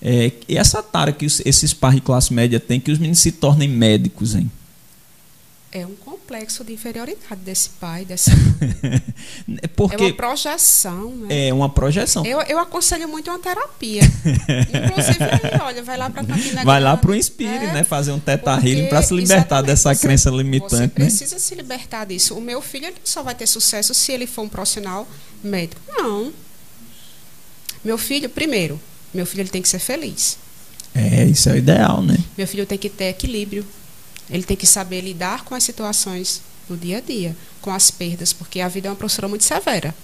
É, 0.00 0.30
e 0.46 0.58
essa 0.58 0.82
tara 0.82 1.10
que 1.10 1.24
os, 1.24 1.40
esses 1.44 1.72
pais 1.72 1.94
de 1.94 2.02
classe 2.02 2.32
média 2.34 2.60
têm, 2.60 2.78
que 2.78 2.92
os 2.92 2.98
meninos 2.98 3.18
se 3.18 3.32
tornem 3.32 3.68
médicos, 3.68 4.34
hein? 4.34 4.50
É 5.72 5.86
um 5.86 5.94
complexo 6.28 6.62
de 6.62 6.74
inferioridade 6.74 7.40
desse 7.42 7.70
pai, 7.80 8.04
dessa 8.04 8.30
mãe. 8.30 9.02
É 9.62 9.66
porque 9.74 10.04
é 10.04 10.06
uma 10.08 10.12
projeção. 10.12 11.10
Né? 11.10 11.48
É 11.48 11.54
uma 11.54 11.70
projeção. 11.70 12.24
Eu, 12.26 12.42
eu 12.42 12.58
aconselho 12.58 13.08
muito 13.08 13.30
uma 13.30 13.38
terapia. 13.38 14.02
Inclusive, 14.04 15.24
aí, 15.24 15.60
olha, 15.62 15.82
vai 15.82 15.96
lá 15.96 16.10
para 16.10 16.24
Campina 16.24 16.64
Vai 16.64 16.80
lá 16.80 16.98
para 16.98 17.10
o 17.10 17.14
Inspire, 17.14 17.48
é, 17.48 17.72
né? 17.72 17.82
Fazer 17.82 18.12
um 18.12 18.20
teta 18.20 18.52
healing 18.56 18.88
para 18.88 19.00
se 19.00 19.14
libertar 19.14 19.62
dessa 19.62 19.94
você, 19.94 20.06
crença 20.06 20.28
limitante. 20.28 20.70
Você 20.70 20.82
né? 20.82 20.88
precisa 20.88 21.36
né? 21.36 21.40
se 21.40 21.54
libertar 21.54 22.04
disso. 22.04 22.36
O 22.36 22.42
meu 22.42 22.60
filho 22.60 22.92
só 23.02 23.22
vai 23.22 23.34
ter 23.34 23.46
sucesso 23.46 23.94
se 23.94 24.12
ele 24.12 24.26
for 24.26 24.42
um 24.42 24.48
profissional 24.48 25.08
médico. 25.42 25.80
Não. 25.88 26.30
Meu 27.82 27.96
filho, 27.96 28.28
primeiro, 28.28 28.78
meu 29.14 29.24
filho 29.24 29.40
ele 29.40 29.48
tem 29.48 29.62
que 29.62 29.68
ser 29.68 29.78
feliz. 29.78 30.36
É, 30.94 31.24
isso 31.24 31.48
é 31.48 31.52
o 31.52 31.56
ideal, 31.56 32.02
né? 32.02 32.18
Meu 32.36 32.46
filho 32.46 32.66
tem 32.66 32.76
que 32.76 32.90
ter 32.90 33.04
equilíbrio. 33.04 33.64
Ele 34.30 34.42
tem 34.42 34.56
que 34.56 34.66
saber 34.66 35.00
lidar 35.00 35.44
com 35.44 35.54
as 35.54 35.62
situações 35.62 36.42
do 36.68 36.76
dia 36.76 36.98
a 36.98 37.00
dia, 37.00 37.36
com 37.60 37.70
as 37.70 37.90
perdas, 37.90 38.32
porque 38.32 38.60
a 38.60 38.68
vida 38.68 38.88
é 38.88 38.90
uma 38.90 38.96
professora 38.96 39.28
muito 39.28 39.44
severa. 39.44 39.94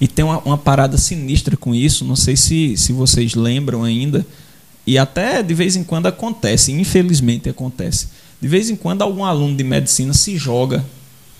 E 0.00 0.06
tem 0.06 0.24
uma, 0.24 0.38
uma 0.40 0.58
parada 0.58 0.98
sinistra 0.98 1.56
com 1.56 1.74
isso, 1.74 2.04
não 2.04 2.16
sei 2.16 2.36
se, 2.36 2.76
se 2.76 2.92
vocês 2.92 3.34
lembram 3.34 3.82
ainda, 3.82 4.26
e 4.86 4.98
até 4.98 5.42
de 5.42 5.54
vez 5.54 5.76
em 5.76 5.84
quando 5.84 6.06
acontece, 6.06 6.72
infelizmente 6.72 7.48
acontece. 7.48 8.08
De 8.40 8.46
vez 8.46 8.68
em 8.68 8.76
quando 8.76 9.02
algum 9.02 9.24
aluno 9.24 9.56
de 9.56 9.64
medicina 9.64 10.12
se 10.12 10.36
joga 10.36 10.84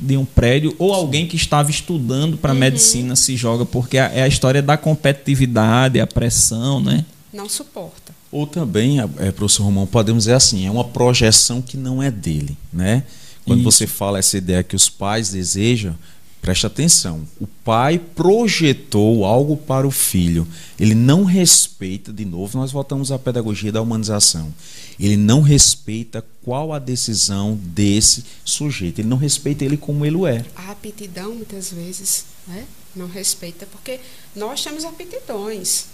de 0.01 0.17
um 0.17 0.25
prédio 0.25 0.75
ou 0.79 0.93
alguém 0.93 1.27
que 1.27 1.37
estava 1.37 1.71
estudando 1.71 2.37
para 2.37 2.53
uhum. 2.53 2.59
medicina 2.59 3.15
se 3.15 3.37
joga 3.37 3.65
porque 3.65 3.97
é 3.97 4.23
a 4.23 4.29
história 4.29 4.63
da 4.63 4.77
competitividade, 4.77 6.01
a 6.01 6.07
pressão, 6.07 6.81
né? 6.81 7.05
Não 7.33 7.49
suporta. 7.49 8.14
Ou 8.35 8.49
também, 8.49 8.99
é, 8.99 9.31
professor 9.31 9.63
Romão, 9.63 9.87
podemos 9.87 10.25
dizer 10.25 10.35
assim, 10.35 10.67
é 10.67 10.71
uma 10.71 10.83
projeção 10.83 11.63
que 11.63 11.77
não 11.77 12.03
é 12.03 12.11
dele, 12.11 12.57
né? 12.73 13.05
Quando 13.47 13.61
Isso. 13.61 13.71
você 13.71 13.87
fala 13.87 14.19
essa 14.19 14.37
ideia 14.37 14.65
que 14.65 14.75
os 14.75 14.89
pais 14.89 15.31
desejam, 15.31 15.97
preste 16.43 16.67
atenção. 16.67 17.25
O 17.41 17.47
pai 17.47 17.97
projetou 17.97 19.25
algo 19.25 19.57
para 19.57 19.87
o 19.87 19.91
filho. 19.93 20.49
Ele 20.81 20.97
não 20.97 21.23
respeita, 21.23 22.13
de 22.13 22.25
novo, 22.25 22.59
nós 22.59 22.73
voltamos 22.73 23.13
à 23.13 23.21
pedagogia 23.21 23.71
da 23.71 23.81
humanização. 23.81 24.53
Ele 24.99 25.17
não 25.17 25.41
respeita 25.41 26.25
qual 26.43 26.73
a 26.73 26.81
decisão 26.81 27.57
desse 27.63 28.25
sujeito. 28.45 28.99
Ele 28.99 29.09
não 29.09 29.17
respeita 29.17 29.65
ele 29.65 29.77
como 29.77 30.05
ele 30.05 30.25
é. 30.27 30.45
A 30.57 30.73
aptidão, 30.73 31.37
muitas 31.37 31.71
vezes, 31.71 32.25
né? 32.49 32.65
não 32.97 33.07
respeita, 33.07 33.65
porque 33.67 34.01
nós 34.35 34.61
temos 34.63 34.85
aptidões 34.85 35.94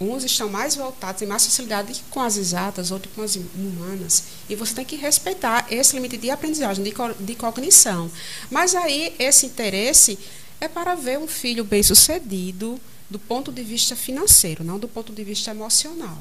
uns 0.00 0.24
estão 0.24 0.48
mais 0.48 0.76
voltados, 0.76 1.22
em 1.22 1.26
mais 1.26 1.44
facilidade 1.44 2.02
com 2.10 2.20
as 2.20 2.36
exatas, 2.36 2.90
outros 2.90 3.14
com 3.14 3.22
as 3.22 3.36
humanas. 3.36 4.24
E 4.48 4.54
você 4.54 4.74
tem 4.74 4.84
que 4.84 4.96
respeitar 4.96 5.66
esse 5.70 5.94
limite 5.94 6.16
de 6.16 6.30
aprendizagem, 6.30 6.82
de, 6.82 6.92
co 6.92 7.12
de 7.18 7.34
cognição. 7.34 8.10
Mas 8.50 8.74
aí, 8.74 9.14
esse 9.18 9.46
interesse 9.46 10.18
é 10.60 10.68
para 10.68 10.94
ver 10.94 11.18
um 11.18 11.26
filho 11.26 11.64
bem-sucedido 11.64 12.80
do 13.08 13.18
ponto 13.18 13.50
de 13.50 13.62
vista 13.62 13.96
financeiro, 13.96 14.62
não 14.62 14.78
do 14.78 14.86
ponto 14.86 15.12
de 15.12 15.24
vista 15.24 15.50
emocional. 15.50 16.18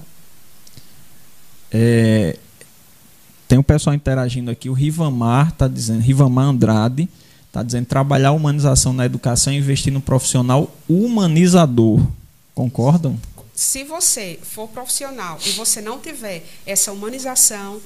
É, 1.72 2.38
tem 3.48 3.60
um 3.60 3.64
pessoal 3.64 3.96
interagindo 3.96 4.50
aqui. 4.50 4.70
O 4.70 4.74
Rivamar 4.74 5.50
está 5.50 5.68
dizendo, 5.68 6.02
Rivamar 6.02 6.46
Andrade 6.46 7.08
está 7.48 7.64
dizendo 7.64 7.86
trabalhar 7.86 8.30
a 8.30 8.32
humanização 8.32 8.94
na 8.94 9.06
educação 9.06 9.52
e 9.52 9.58
investir 9.58 9.92
no 9.92 10.02
profissional 10.02 10.74
humanizador. 10.88 12.00
Concordam? 12.54 13.20
Se 13.60 13.84
você 13.84 14.40
for 14.42 14.70
profissional 14.70 15.38
e 15.46 15.50
você 15.50 15.82
não 15.82 16.00
tiver 16.00 16.46
essa 16.66 16.94
humanização, 16.94 17.82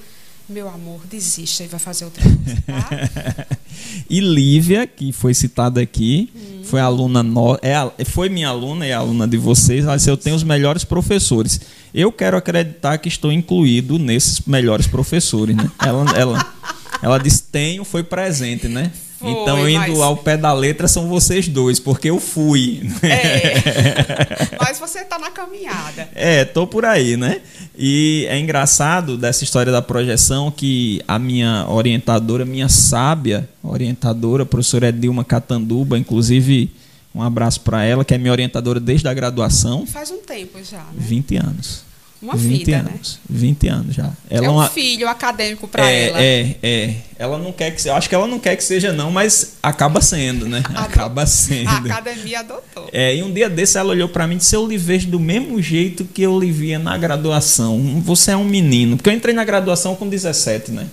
meu 0.47 0.69
amor, 0.69 1.01
desista 1.07 1.63
e 1.63 1.67
vai 1.67 1.79
fazer 1.79 2.05
outra 2.05 2.21
coisa, 2.21 2.61
tá? 2.61 3.57
e 4.07 4.19
Lívia, 4.19 4.85
que 4.85 5.11
foi 5.11 5.33
citada 5.33 5.81
aqui, 5.81 6.31
hum. 6.35 6.61
foi 6.63 6.79
aluna 6.79 7.23
no... 7.23 7.55
é, 7.55 8.05
foi 8.05 8.29
minha 8.29 8.49
aluna 8.49 8.85
e 8.85 8.91
é 8.91 8.93
aluna 8.93 9.27
de 9.27 9.35
vocês, 9.35 9.83
mas 9.83 10.05
eu 10.05 10.15
tenho 10.15 10.35
os 10.35 10.43
melhores 10.43 10.83
professores. 10.83 11.59
Eu 11.91 12.11
quero 12.11 12.37
acreditar 12.37 12.99
que 12.99 13.07
estou 13.07 13.31
incluído 13.31 13.97
nesses 13.97 14.41
melhores 14.41 14.85
professores, 14.85 15.55
né? 15.55 15.71
ela, 15.83 16.05
ela, 16.15 16.53
ela 17.01 17.17
disse 17.17 17.45
tenho, 17.51 17.83
foi 17.83 18.03
presente, 18.03 18.67
né? 18.67 18.91
Foi, 19.23 19.31
então, 19.31 19.69
indo 19.69 19.79
mas... 19.79 19.99
ao 20.01 20.17
pé 20.17 20.35
da 20.35 20.51
letra, 20.51 20.85
são 20.85 21.07
vocês 21.07 21.47
dois, 21.47 21.79
porque 21.79 22.09
eu 22.09 22.19
fui. 22.19 22.81
É. 23.01 24.57
mas 24.59 24.77
você 24.77 24.99
está 24.99 25.17
na 25.17 25.31
caminhada. 25.31 26.09
É, 26.13 26.43
tô 26.43 26.67
por 26.67 26.83
aí, 26.83 27.15
né? 27.15 27.39
E 27.77 28.27
é 28.29 28.37
engraçado 28.37 29.17
dessa 29.17 29.45
história 29.45 29.71
da 29.71 29.81
projeção 29.81 30.51
que 30.51 31.01
a 31.07 31.17
minha 31.17 31.65
orientadora, 31.69 32.43
minha 32.43 32.67
sábia 32.67 33.47
orientadora, 33.63 34.43
a 34.43 34.45
professora 34.45 34.89
Edilma 34.89 35.23
Catanduba, 35.23 35.97
inclusive 35.97 36.69
um 37.15 37.21
abraço 37.21 37.61
para 37.61 37.83
ela, 37.85 38.03
que 38.03 38.13
é 38.13 38.17
minha 38.17 38.31
orientadora 38.31 38.79
desde 38.79 39.07
a 39.07 39.13
graduação. 39.13 39.85
Faz 39.85 40.11
um 40.11 40.17
tempo 40.17 40.59
já, 40.63 40.79
né? 40.79 40.95
20 40.97 41.37
anos. 41.37 41.92
Uma 42.23 42.37
20 42.37 42.57
vida, 42.57 42.83
né? 42.83 42.89
anos. 42.89 43.19
Né? 43.29 43.37
20 43.37 43.67
anos 43.67 43.95
já. 43.95 44.09
Ela 44.29 44.45
é 44.45 44.49
um 44.49 44.53
uma... 44.53 44.69
filho 44.69 45.09
acadêmico 45.09 45.67
para 45.67 45.91
é, 45.91 46.07
ela. 46.07 46.23
É, 46.23 46.55
é. 46.63 46.95
Ela 47.19 47.37
não 47.37 47.51
quer 47.51 47.71
que 47.71 47.85
eu 47.85 47.93
acho 47.93 48.07
que 48.07 48.15
ela 48.15 48.25
não 48.25 48.39
quer 48.39 48.55
que 48.55 48.63
seja 48.63 48.93
não, 48.93 49.11
mas 49.11 49.55
acaba 49.61 49.99
sendo, 49.99 50.47
né? 50.47 50.63
Acaba 50.73 51.25
sendo. 51.25 51.67
A 51.67 51.77
academia 51.79 52.39
adotou. 52.39 52.87
É, 52.93 53.13
e 53.13 53.21
um 53.21 53.33
dia 53.33 53.49
desse 53.49 53.77
ela 53.77 53.89
olhou 53.89 54.07
para 54.07 54.25
mim 54.25 54.35
e 54.35 54.37
disse: 54.37 54.55
"Eu 54.55 54.65
lhe 54.65 54.77
vejo 54.77 55.09
do 55.09 55.19
mesmo 55.19 55.61
jeito 55.61 56.05
que 56.05 56.21
eu 56.21 56.39
lhe 56.39 56.49
via 56.49 56.79
na 56.79 56.97
graduação. 56.97 58.01
Você 58.05 58.31
é 58.31 58.37
um 58.37 58.45
menino". 58.45 58.95
Porque 58.95 59.09
eu 59.09 59.13
entrei 59.13 59.35
na 59.35 59.43
graduação 59.43 59.93
com 59.93 60.07
17, 60.07 60.71
né? 60.71 60.87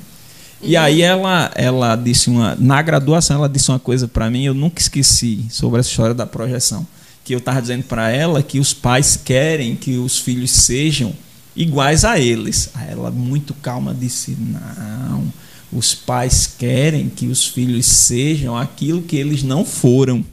E 0.60 0.76
uhum. 0.76 0.82
aí 0.82 1.00
ela, 1.00 1.52
ela 1.54 1.94
disse 1.94 2.28
uma 2.28 2.56
na 2.58 2.82
graduação 2.82 3.36
ela 3.36 3.48
disse 3.48 3.70
uma 3.70 3.78
coisa 3.78 4.08
para 4.08 4.28
mim, 4.28 4.44
eu 4.44 4.52
nunca 4.52 4.80
esqueci 4.80 5.44
sobre 5.48 5.78
essa 5.78 5.88
história 5.88 6.14
da 6.14 6.26
projeção 6.26 6.84
que 7.30 7.34
eu 7.34 7.38
estava 7.38 7.62
dizendo 7.62 7.84
para 7.84 8.10
ela 8.10 8.42
que 8.42 8.58
os 8.58 8.74
pais 8.74 9.16
querem 9.16 9.76
que 9.76 9.96
os 9.96 10.18
filhos 10.18 10.50
sejam 10.50 11.14
iguais 11.54 12.04
a 12.04 12.18
eles. 12.18 12.70
Aí 12.74 12.90
ela, 12.90 13.08
muito 13.08 13.54
calma, 13.54 13.94
disse: 13.94 14.36
Não, 14.36 15.32
os 15.72 15.94
pais 15.94 16.48
querem 16.58 17.08
que 17.08 17.28
os 17.28 17.46
filhos 17.46 17.86
sejam 17.86 18.58
aquilo 18.58 19.02
que 19.02 19.14
eles 19.14 19.44
não 19.44 19.64
foram. 19.64 20.24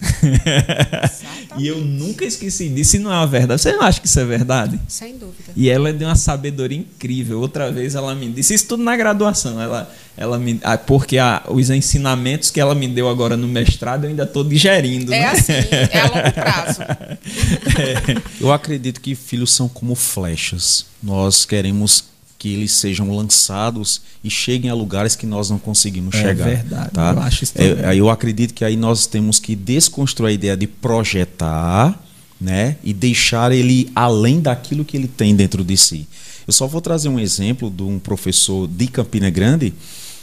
e 1.58 1.66
eu 1.66 1.78
nunca 1.78 2.24
esqueci 2.24 2.68
disso 2.68 2.96
e 2.96 2.98
não 2.98 3.12
é 3.12 3.16
uma 3.16 3.26
verdade. 3.26 3.60
Você 3.60 3.72
não 3.72 3.82
acha 3.82 4.00
que 4.00 4.06
isso 4.06 4.20
é 4.20 4.24
verdade? 4.24 4.78
Sem 4.88 5.16
dúvida. 5.16 5.52
E 5.54 5.68
ela 5.68 5.88
é 5.88 5.92
de 5.92 6.04
uma 6.04 6.14
sabedoria 6.14 6.78
incrível. 6.78 7.40
Outra 7.40 7.70
vez 7.70 7.94
ela 7.94 8.14
me 8.14 8.30
disse 8.30 8.54
isso 8.54 8.66
tudo 8.66 8.82
na 8.82 8.96
graduação. 8.96 9.60
Ela, 9.60 9.90
ela 10.16 10.38
me, 10.38 10.60
ah, 10.62 10.78
porque 10.78 11.18
a, 11.18 11.42
os 11.48 11.70
ensinamentos 11.70 12.50
que 12.50 12.60
ela 12.60 12.74
me 12.74 12.88
deu 12.88 13.08
agora 13.08 13.36
no 13.36 13.48
mestrado 13.48 14.04
eu 14.04 14.10
ainda 14.10 14.24
estou 14.24 14.44
digerindo. 14.44 15.12
É 15.12 15.20
né? 15.20 15.26
assim, 15.26 15.52
é 15.52 16.00
a 16.00 16.04
longo 16.04 16.32
prazo. 16.32 16.82
é. 17.80 18.22
Eu 18.40 18.52
acredito 18.52 19.00
que 19.00 19.14
filhos 19.14 19.52
são 19.52 19.68
como 19.68 19.94
flechas. 19.94 20.86
Nós 21.02 21.44
queremos 21.44 22.11
que 22.42 22.52
eles 22.52 22.72
sejam 22.72 23.14
lançados 23.14 24.02
e 24.24 24.28
cheguem 24.28 24.68
a 24.68 24.74
lugares 24.74 25.14
que 25.14 25.24
nós 25.24 25.48
não 25.48 25.60
conseguimos 25.60 26.12
é 26.16 26.22
chegar. 26.22 26.48
É 26.48 26.54
verdade. 26.56 26.90
Tá? 26.90 27.12
Eu 27.12 27.20
acho 27.20 27.44
isso 27.44 27.52
é, 27.54 27.94
eu 27.94 28.10
acredito 28.10 28.52
que 28.52 28.64
aí 28.64 28.76
nós 28.76 29.06
temos 29.06 29.38
que 29.38 29.54
desconstruir 29.54 30.30
a 30.30 30.32
ideia 30.32 30.56
de 30.56 30.66
projetar, 30.66 31.96
né, 32.40 32.78
e 32.82 32.92
deixar 32.92 33.52
ele 33.52 33.92
além 33.94 34.40
daquilo 34.40 34.84
que 34.84 34.96
ele 34.96 35.06
tem 35.06 35.36
dentro 35.36 35.62
de 35.62 35.76
si. 35.76 36.08
Eu 36.44 36.52
só 36.52 36.66
vou 36.66 36.80
trazer 36.80 37.08
um 37.08 37.20
exemplo 37.20 37.70
de 37.70 37.84
um 37.84 38.00
professor 38.00 38.66
de 38.66 38.88
Campina 38.88 39.30
Grande 39.30 39.72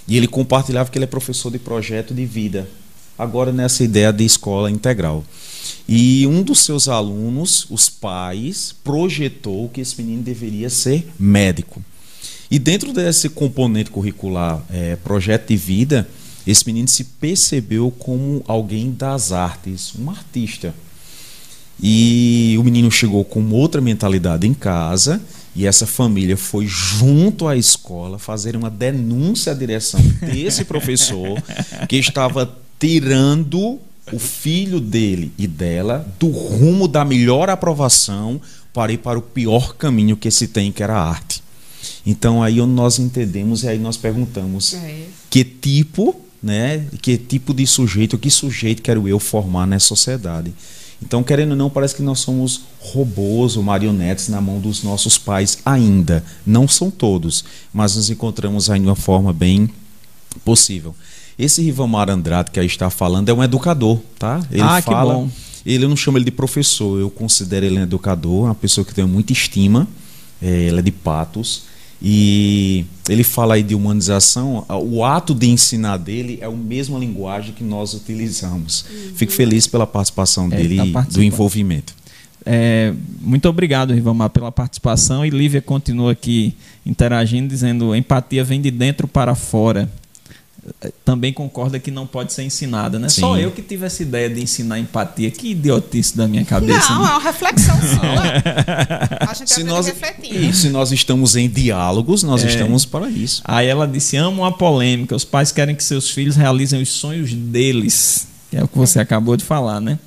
E 0.05 0.17
ele 0.17 0.28
compartilhava 0.28 0.89
que 0.89 0.97
ele 0.97 1.05
é 1.05 1.07
professor 1.07 1.49
de 1.49 1.57
projeto 1.57 2.13
de 2.13 2.26
vida, 2.26 2.67
agora 3.17 3.53
nessa 3.53 3.82
ideia 3.82 4.11
de 4.11 4.26
escola 4.26 4.70
integral. 4.70 5.24
E 5.88 6.28
um 6.28 6.43
dos 6.43 6.65
seus 6.65 6.89
alunos, 6.89 7.65
os 7.70 7.88
pais, 7.88 8.76
projetou 8.84 9.70
que 9.70 9.80
esse 9.80 10.01
menino 10.01 10.22
deveria 10.22 10.70
ser 10.70 11.07
médico. 11.17 11.82
E 12.52 12.58
dentro 12.58 12.91
desse 12.91 13.30
componente 13.30 13.91
curricular, 13.91 14.64
é, 14.72 14.95
projeto 14.95 15.50
de 15.50 15.56
vida, 15.56 16.08
esse 16.47 16.66
menino 16.66 16.88
se 16.88 17.04
percebeu 17.04 17.91
como 17.91 18.43
alguém 18.47 18.91
das 18.91 19.32
artes, 19.32 19.93
um 20.00 20.10
artista. 20.10 20.74
E 21.82 22.56
o 22.60 22.64
menino 22.64 22.91
chegou 22.91 23.24
com 23.24 23.52
outra 23.52 23.80
mentalidade 23.80 24.47
em 24.47 24.54
casa 24.54 25.22
e 25.56 25.66
essa 25.66 25.86
família 25.86 26.36
foi 26.36 26.66
junto 26.66 27.47
à 27.47 27.56
escola 27.56 28.20
fazer 28.20 28.56
uma 28.56 28.70
denúncia 28.70 29.52
à 29.54 29.56
direção 29.56 30.02
desse 30.22 30.66
professor 30.66 31.41
que 31.88 31.95
estava 31.97 32.54
tirando 32.80 33.80
o 34.12 34.20
filho 34.20 34.80
dele 34.80 35.32
e 35.38 35.47
dela 35.47 36.06
do 36.20 36.30
rumo 36.30 36.88
da 36.88 37.06
melhor 37.06 37.50
aprovação 37.50 38.41
para 38.74 38.91
ir 38.91 38.97
para 38.97 39.20
o 39.20 39.22
pior 39.22 39.76
caminho 39.76 40.18
que 40.18 40.32
se 40.32 40.47
tem, 40.47 40.72
que 40.72 40.84
era 40.84 40.95
a 40.95 41.10
arte. 41.10 41.43
Então 42.06 42.42
aí 42.42 42.58
nós 42.66 43.00
entendemos 43.00 43.64
e 43.64 43.68
aí 43.68 43.80
nós 43.80 43.98
perguntamos 43.98 44.74
é. 44.74 45.06
que 45.30 45.44
tipo, 45.44 46.16
né, 46.42 46.86
que 47.02 47.18
tipo 47.18 47.54
de 47.54 47.66
sujeito, 47.68 48.18
que 48.18 48.30
sujeito 48.30 48.82
quero 48.82 49.08
eu 49.08 49.20
formar 49.20 49.68
nessa 49.68 49.88
sociedade. 49.88 50.54
Então, 51.02 51.24
querendo 51.24 51.52
ou 51.52 51.56
não, 51.56 51.70
parece 51.70 51.96
que 51.96 52.02
nós 52.02 52.20
somos 52.20 52.62
robôs 52.80 53.56
ou 53.56 53.64
marionetes 53.64 54.28
na 54.28 54.42
mão 54.42 54.60
dos 54.60 54.84
nossos 54.84 55.18
pais 55.18 55.60
ainda. 55.66 56.24
Não 56.46 56.68
são 56.68 56.92
todos, 56.92 57.46
mas 57.74 57.96
nos 57.96 58.10
encontramos 58.10 58.70
aí 58.70 58.80
de 58.80 58.86
uma 58.86 58.96
forma 58.96 59.32
bem 59.32 59.70
possível. 60.44 60.94
Esse 61.38 61.62
Rivamar 61.62 62.10
Andrade 62.10 62.52
que 62.52 62.60
aí 62.60 62.66
está 62.66 62.90
falando 62.90 63.30
é 63.30 63.34
um 63.34 63.42
educador, 63.42 64.00
tá? 64.18 64.46
Ele 64.52 64.62
ah, 64.62 64.82
fala, 64.82 65.14
que 65.14 65.20
bom. 65.22 65.30
Ele 65.66 65.86
eu 65.86 65.90
não 65.90 65.96
chamo 65.96 66.18
ele 66.18 66.26
de 66.26 66.32
professor, 66.32 67.00
eu 67.00 67.10
considero 67.10 67.66
ele 67.66 67.80
um 67.80 67.84
educador, 67.84 68.46
uma 68.46 68.56
pessoa 68.56 68.84
que 68.84 68.94
tem 68.94 69.06
muita 69.06 69.32
estima. 69.32 69.88
É, 70.42 70.48
ele 70.48 70.80
é 70.80 70.82
de 70.82 70.92
Patos. 70.92 71.64
E 72.02 72.86
ele 73.10 73.24
fala 73.24 73.56
aí 73.56 73.64
de 73.64 73.76
humanização, 73.76 74.66
o 74.70 75.04
ato 75.04 75.36
de 75.36 75.47
ensinar 75.47 75.97
dele 75.97 76.39
é 76.41 76.45
a 76.45 76.52
mesma 76.52 76.97
linguagem 76.97 77.54
que 77.54 77.64
nós 77.64 77.93
utilizamos. 77.93 78.86
Uhum. 78.89 79.16
Fico 79.16 79.32
feliz 79.34 79.68
pela 79.68 79.86
participação 79.86 80.47
é, 80.47 80.56
dele 80.56 80.91
tá 80.93 81.06
e 81.10 81.14
do 81.14 81.22
envolvimento. 81.22 81.93
É, 82.45 82.93
muito 83.20 83.50
obrigado, 83.50 83.93
Rivamar, 83.93 84.30
pela 84.30 84.52
participação. 84.52 85.26
E 85.26 85.30
Lívia 85.30 85.62
continua 85.62 86.14
aqui 86.14 86.56
interagindo, 86.86 87.50
dizendo: 87.50 87.93
empatia 87.93 88.45
vem 88.45 88.62
de 88.62 88.72
dentro 88.72 89.08
para 89.08 89.36
fora 89.36 89.89
também 91.03 91.34
concorda 91.34 91.80
que 91.80 91.91
não 91.91 92.05
pode 92.05 92.34
ser 92.34 92.43
ensinada, 92.43 92.99
né? 92.99 93.10
Sim. 93.10 93.22
Só 93.22 93.38
eu 93.38 93.51
que 93.51 93.62
tive 93.62 93.86
essa 93.86 94.01
ideia 94.03 94.30
de 94.30 94.41
ensinar 94.41 94.80
empatia. 94.80 95.32
Que 95.32 95.51
idiotice 95.51 96.16
da 96.16 96.28
minha 96.28 96.45
cabeça. 96.45 96.93
Não, 96.93 97.01
né? 97.01 97.07
é 97.07 97.12
uma 97.12 97.20
reflexão 97.20 97.76
sua. 97.82 99.30
A 99.30 99.34
gente 99.34 99.53
se 99.53 99.64
nós, 99.64 99.88
refletir. 99.88 100.53
se 100.53 100.70
nós 100.70 100.91
estamos 100.91 101.36
em 101.36 101.49
diálogos, 101.49 102.24
nós 102.24 102.43
é. 102.43 102.47
estamos 102.47 102.86
para 102.86 103.10
isso. 103.10 103.41
Aí 103.45 103.68
ela 103.68 103.88
disse: 103.88 104.18
amo 104.18 104.45
a 104.45 104.51
polêmica. 104.51 105.16
Os 105.16 105.26
pais 105.26 105.51
querem 105.51 105.76
que 105.76 105.84
seus 105.84 106.10
filhos 106.10 106.36
realizem 106.36 106.82
os 106.82 106.89
sonhos 106.89 107.34
deles. 107.34 108.28
Que 108.49 108.57
é 108.57 108.64
o 108.64 108.68
que 108.68 108.78
você 108.78 108.99
é. 108.99 109.01
acabou 109.01 109.36
de 109.36 109.43
falar, 109.43 109.80
né? 109.80 109.97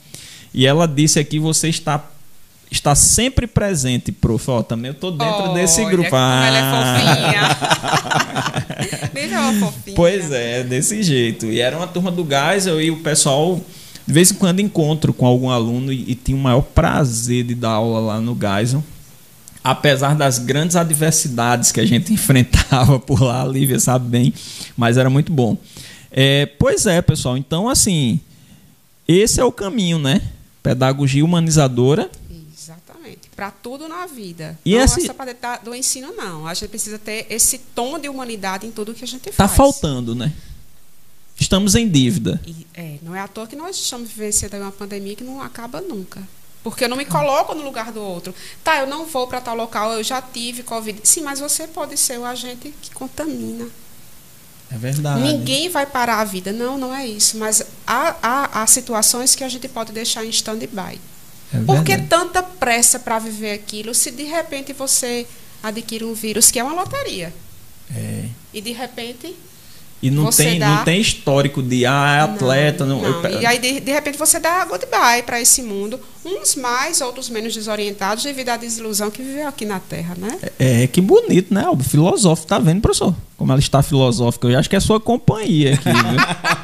E 0.54 0.66
ela 0.66 0.86
disse 0.86 1.18
aqui: 1.18 1.38
você 1.38 1.68
está 1.68 2.04
está 2.70 2.94
sempre 2.94 3.46
presente, 3.46 4.10
prof. 4.10 4.50
Ó, 4.50 4.62
também 4.62 4.90
eu 4.90 4.94
tô 4.94 5.10
dentro 5.10 5.50
oh, 5.50 5.54
desse 5.54 5.84
grupo. 5.84 6.14
Ah. 6.14 6.46
Ela 6.46 6.58
é 6.58 6.62
fofinha. 6.72 8.61
Veja 9.12 9.36
ela 9.36 9.52
fofinha. 9.54 9.96
Pois 9.96 10.30
é, 10.30 10.62
desse 10.62 11.02
jeito. 11.02 11.46
E 11.46 11.60
era 11.60 11.76
uma 11.76 11.86
turma 11.86 12.10
do 12.10 12.26
Geisel 12.26 12.80
e 12.80 12.90
o 12.90 12.98
pessoal 12.98 13.60
de 14.06 14.12
vez 14.12 14.30
em 14.32 14.34
quando 14.34 14.60
encontro 14.60 15.12
com 15.12 15.26
algum 15.26 15.48
aluno 15.48 15.92
e, 15.92 16.10
e 16.10 16.14
tinha 16.14 16.36
o 16.36 16.40
maior 16.40 16.62
prazer 16.62 17.44
de 17.44 17.54
dar 17.54 17.70
aula 17.70 18.00
lá 18.00 18.20
no 18.20 18.36
Geisel. 18.38 18.82
Apesar 19.64 20.16
das 20.16 20.38
grandes 20.40 20.74
adversidades 20.74 21.70
que 21.70 21.80
a 21.80 21.86
gente 21.86 22.10
enfrentava 22.14 22.98
por 22.98 23.22
lá, 23.22 23.42
a 23.42 23.46
Lívia 23.46 23.78
sabe 23.78 24.08
bem, 24.08 24.34
mas 24.76 24.96
era 24.96 25.08
muito 25.08 25.32
bom. 25.32 25.56
É, 26.10 26.46
pois 26.58 26.86
é, 26.86 27.00
pessoal. 27.00 27.36
Então, 27.36 27.68
assim, 27.68 28.20
esse 29.06 29.40
é 29.40 29.44
o 29.44 29.52
caminho, 29.52 29.98
né? 29.98 30.20
Pedagogia 30.62 31.24
humanizadora 31.24 32.10
para 33.34 33.50
tudo 33.50 33.88
na 33.88 34.06
vida. 34.06 34.58
E 34.64 34.76
não 34.76 34.84
esse... 34.84 35.02
é 35.02 35.06
só 35.06 35.14
para 35.14 35.56
do 35.58 35.74
ensino, 35.74 36.12
não. 36.12 36.46
A 36.46 36.54
gente 36.54 36.68
precisa 36.68 36.98
ter 36.98 37.26
esse 37.30 37.58
tom 37.58 37.98
de 37.98 38.08
humanidade 38.08 38.66
em 38.66 38.70
tudo 38.70 38.94
que 38.94 39.04
a 39.04 39.06
gente 39.06 39.24
tá 39.24 39.32
faz. 39.32 39.50
Está 39.50 39.56
faltando, 39.56 40.14
né? 40.14 40.32
Estamos 41.38 41.74
em 41.74 41.88
dívida. 41.88 42.40
E, 42.46 42.66
é, 42.74 42.98
não 43.02 43.14
é 43.14 43.20
à 43.20 43.28
toa 43.28 43.46
que 43.46 43.56
nós 43.56 43.76
estamos 43.76 44.08
vivenciando 44.08 44.56
uma 44.56 44.72
pandemia 44.72 45.16
que 45.16 45.24
não 45.24 45.40
acaba 45.42 45.80
nunca. 45.80 46.22
Porque 46.62 46.84
eu 46.84 46.88
não 46.88 46.96
me 46.96 47.04
coloco 47.04 47.54
no 47.54 47.64
lugar 47.64 47.90
do 47.90 48.00
outro. 48.00 48.32
Tá, 48.62 48.78
eu 48.78 48.86
não 48.86 49.06
vou 49.06 49.26
para 49.26 49.40
tal 49.40 49.56
local, 49.56 49.92
eu 49.92 50.02
já 50.04 50.22
tive 50.22 50.62
Covid. 50.62 51.00
Sim, 51.02 51.22
mas 51.22 51.40
você 51.40 51.66
pode 51.66 51.96
ser 51.96 52.18
o 52.18 52.24
agente 52.24 52.72
que 52.80 52.90
contamina. 52.92 53.66
É 54.70 54.78
verdade. 54.78 55.20
Ninguém 55.20 55.68
vai 55.68 55.84
parar 55.84 56.20
a 56.20 56.24
vida. 56.24 56.52
Não, 56.52 56.78
não 56.78 56.94
é 56.94 57.06
isso. 57.06 57.36
Mas 57.36 57.62
há, 57.86 58.16
há, 58.22 58.62
há 58.62 58.66
situações 58.66 59.34
que 59.34 59.44
a 59.44 59.48
gente 59.48 59.68
pode 59.68 59.92
deixar 59.92 60.24
em 60.24 60.30
stand-by. 60.30 60.98
É 61.54 61.58
Por 61.64 61.84
que 61.84 61.98
tanta 61.98 62.42
pressa 62.42 62.98
para 62.98 63.18
viver 63.18 63.52
aquilo 63.52 63.94
se 63.94 64.10
de 64.10 64.24
repente 64.24 64.72
você 64.72 65.26
adquire 65.62 66.04
um 66.04 66.14
vírus 66.14 66.50
que 66.50 66.58
é 66.58 66.64
uma 66.64 66.74
loteria? 66.74 67.32
É. 67.94 68.24
E 68.52 68.60
de 68.60 68.72
repente. 68.72 69.34
E 70.02 70.10
não, 70.10 70.30
tem, 70.30 70.58
dá... 70.58 70.68
não 70.68 70.84
tem 70.84 71.00
histórico 71.00 71.62
de 71.62 71.86
ah, 71.86 72.16
é 72.16 72.20
atleta. 72.22 72.84
Não, 72.84 73.00
não. 73.00 73.24
Eu... 73.24 73.40
E 73.40 73.46
aí, 73.46 73.58
de, 73.60 73.78
de 73.78 73.92
repente, 73.92 74.18
você 74.18 74.40
dá 74.40 74.64
goodbye 74.64 75.22
para 75.22 75.40
esse 75.40 75.62
mundo. 75.62 76.00
Uns 76.24 76.56
mais, 76.56 77.00
outros 77.00 77.30
menos 77.30 77.54
desorientados, 77.54 78.24
devido 78.24 78.48
à 78.48 78.56
desilusão 78.56 79.12
que 79.12 79.22
viveu 79.22 79.46
aqui 79.46 79.64
na 79.64 79.78
Terra, 79.78 80.16
né? 80.16 80.40
É, 80.58 80.82
é 80.82 80.86
que 80.88 81.00
bonito, 81.00 81.54
né? 81.54 81.68
O 81.68 81.76
filosófico, 81.78 82.48
tá 82.48 82.58
vendo, 82.58 82.80
professor? 82.80 83.14
Como 83.36 83.52
ela 83.52 83.60
está 83.60 83.80
filosófica. 83.80 84.48
Eu 84.48 84.58
acho 84.58 84.68
que 84.68 84.74
é 84.74 84.78
a 84.78 84.80
sua 84.80 84.98
companhia 84.98 85.74
aqui, 85.74 85.84
viu? 85.84 85.92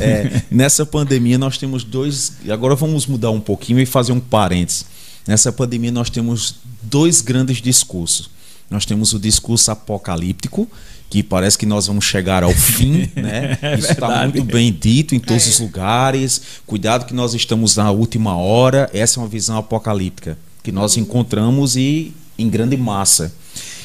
É, 0.00 0.42
nessa 0.50 0.84
pandemia 0.86 1.38
nós 1.38 1.58
temos 1.58 1.84
dois. 1.84 2.32
Agora 2.48 2.74
vamos 2.74 3.06
mudar 3.06 3.30
um 3.30 3.40
pouquinho 3.40 3.80
e 3.80 3.86
fazer 3.86 4.12
um 4.12 4.20
parênteses. 4.20 4.86
Nessa 5.26 5.52
pandemia 5.52 5.92
nós 5.92 6.10
temos 6.10 6.56
dois 6.82 7.20
grandes 7.20 7.58
discursos. 7.58 8.30
Nós 8.70 8.84
temos 8.86 9.12
o 9.12 9.18
discurso 9.18 9.70
apocalíptico, 9.70 10.68
que 11.08 11.22
parece 11.24 11.58
que 11.58 11.66
nós 11.66 11.88
vamos 11.88 12.04
chegar 12.04 12.44
ao 12.44 12.52
fim, 12.52 13.10
né? 13.16 13.58
É 13.60 13.74
Isso 13.76 13.90
está 13.90 14.28
muito 14.28 14.44
bem 14.44 14.72
dito 14.72 15.14
em 15.14 15.18
todos 15.18 15.46
é. 15.46 15.50
os 15.50 15.58
lugares. 15.58 16.40
Cuidado 16.66 17.04
que 17.04 17.12
nós 17.12 17.34
estamos 17.34 17.76
na 17.76 17.90
última 17.90 18.36
hora. 18.36 18.88
Essa 18.94 19.18
é 19.18 19.22
uma 19.22 19.28
visão 19.28 19.58
apocalíptica 19.58 20.38
que 20.62 20.70
nós 20.70 20.96
encontramos 20.96 21.76
e 21.76 22.12
em 22.38 22.48
grande 22.48 22.76
massa. 22.76 23.32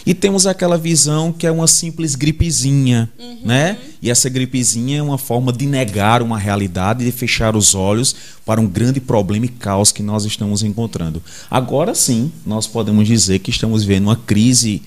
E 0.05 0.13
temos 0.13 0.45
aquela 0.45 0.77
visão 0.77 1.31
que 1.31 1.47
é 1.47 1.51
uma 1.51 1.67
simples 1.67 2.13
gripezinha, 2.13 3.11
uhum. 3.17 3.39
né? 3.43 3.77
E 4.01 4.11
essa 4.11 4.29
gripezinha 4.29 4.99
é 4.99 5.01
uma 5.01 5.17
forma 5.17 5.51
de 5.51 5.65
negar 5.65 6.21
uma 6.21 6.37
realidade, 6.37 7.03
de 7.03 7.11
fechar 7.11 7.55
os 7.55 7.73
olhos 7.73 8.15
para 8.45 8.61
um 8.61 8.67
grande 8.67 8.99
problema 8.99 9.45
e 9.45 9.49
caos 9.49 9.91
que 9.91 10.03
nós 10.03 10.23
estamos 10.23 10.61
encontrando. 10.61 11.23
Agora 11.49 11.95
sim, 11.95 12.31
nós 12.45 12.67
podemos 12.67 13.07
dizer 13.07 13.39
que 13.39 13.49
estamos 13.49 13.83
vivendo 13.83 14.03
uma 14.05 14.15
crise 14.15 14.83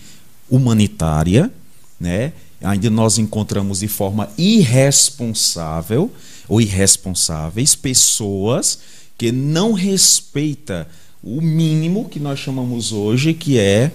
humanitária, 0.48 1.50
né? 1.98 2.32
Ainda 2.62 2.88
nós 2.88 3.18
encontramos 3.18 3.80
de 3.80 3.88
forma 3.88 4.28
irresponsável 4.38 6.10
ou 6.48 6.60
irresponsáveis 6.60 7.74
pessoas 7.74 8.78
que 9.16 9.32
não 9.32 9.72
respeita 9.72 10.86
o 11.22 11.40
mínimo 11.40 12.08
que 12.08 12.20
nós 12.20 12.38
chamamos 12.38 12.92
hoje, 12.92 13.34
que 13.34 13.58
é 13.58 13.90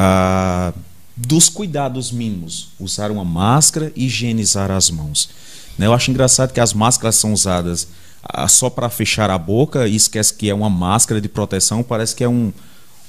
ah, 0.00 0.72
dos 1.16 1.48
cuidados 1.48 2.12
mínimos, 2.12 2.68
usar 2.78 3.10
uma 3.10 3.24
máscara 3.24 3.92
e 3.96 4.06
higienizar 4.06 4.70
as 4.70 4.90
mãos. 4.90 5.28
Né, 5.76 5.86
eu 5.86 5.92
acho 5.92 6.12
engraçado 6.12 6.52
que 6.52 6.60
as 6.60 6.72
máscaras 6.72 7.16
são 7.16 7.32
usadas 7.32 7.88
ah, 8.22 8.46
só 8.46 8.70
para 8.70 8.88
fechar 8.88 9.28
a 9.28 9.36
boca 9.36 9.88
e 9.88 9.96
esquece 9.96 10.32
que 10.32 10.48
é 10.48 10.54
uma 10.54 10.70
máscara 10.70 11.20
de 11.20 11.28
proteção, 11.28 11.82
parece 11.82 12.14
que 12.14 12.22
é 12.22 12.28
um, 12.28 12.52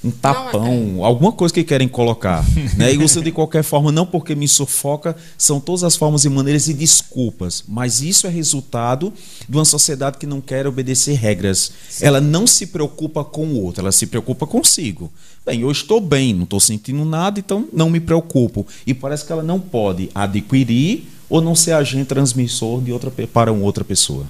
um 0.03 0.09
tapão, 0.09 0.63
não, 0.63 1.03
é. 1.03 1.07
alguma 1.07 1.31
coisa 1.31 1.53
que 1.53 1.63
querem 1.63 1.87
colocar. 1.87 2.43
né? 2.75 2.91
E 2.91 2.97
usa 2.97 3.21
de 3.21 3.31
qualquer 3.31 3.63
forma, 3.63 3.91
não 3.91 4.05
porque 4.05 4.33
me 4.33 4.47
sufoca, 4.47 5.15
são 5.37 5.59
todas 5.59 5.83
as 5.83 5.95
formas 5.95 6.25
e 6.25 6.29
maneiras 6.29 6.67
e 6.67 6.73
desculpas. 6.73 7.63
Mas 7.67 8.01
isso 8.01 8.25
é 8.25 8.31
resultado 8.31 9.13
de 9.47 9.55
uma 9.55 9.65
sociedade 9.65 10.17
que 10.17 10.25
não 10.25 10.41
quer 10.41 10.65
obedecer 10.65 11.13
regras. 11.13 11.71
Sim. 11.87 12.05
Ela 12.05 12.19
não 12.19 12.47
se 12.47 12.67
preocupa 12.67 13.23
com 13.23 13.45
o 13.45 13.63
outro, 13.63 13.81
ela 13.81 13.91
se 13.91 14.07
preocupa 14.07 14.47
consigo. 14.47 15.11
Bem, 15.49 15.61
eu 15.61 15.71
estou 15.71 15.99
bem, 15.99 16.31
não 16.31 16.43
estou 16.43 16.59
sentindo 16.59 17.03
nada, 17.03 17.39
então 17.39 17.67
não 17.73 17.89
me 17.89 17.99
preocupo. 17.99 18.67
E 18.85 18.93
parece 18.93 19.25
que 19.25 19.31
ela 19.31 19.41
não 19.41 19.59
pode 19.59 20.07
adquirir 20.13 21.07
ou 21.27 21.41
não 21.41 21.55
ser 21.55 21.71
agente 21.71 22.05
transmissor 22.05 22.79
de 22.83 22.91
outra, 22.91 23.09
para 23.09 23.51
uma 23.51 23.63
outra 23.63 23.83
pessoa. 23.83 24.27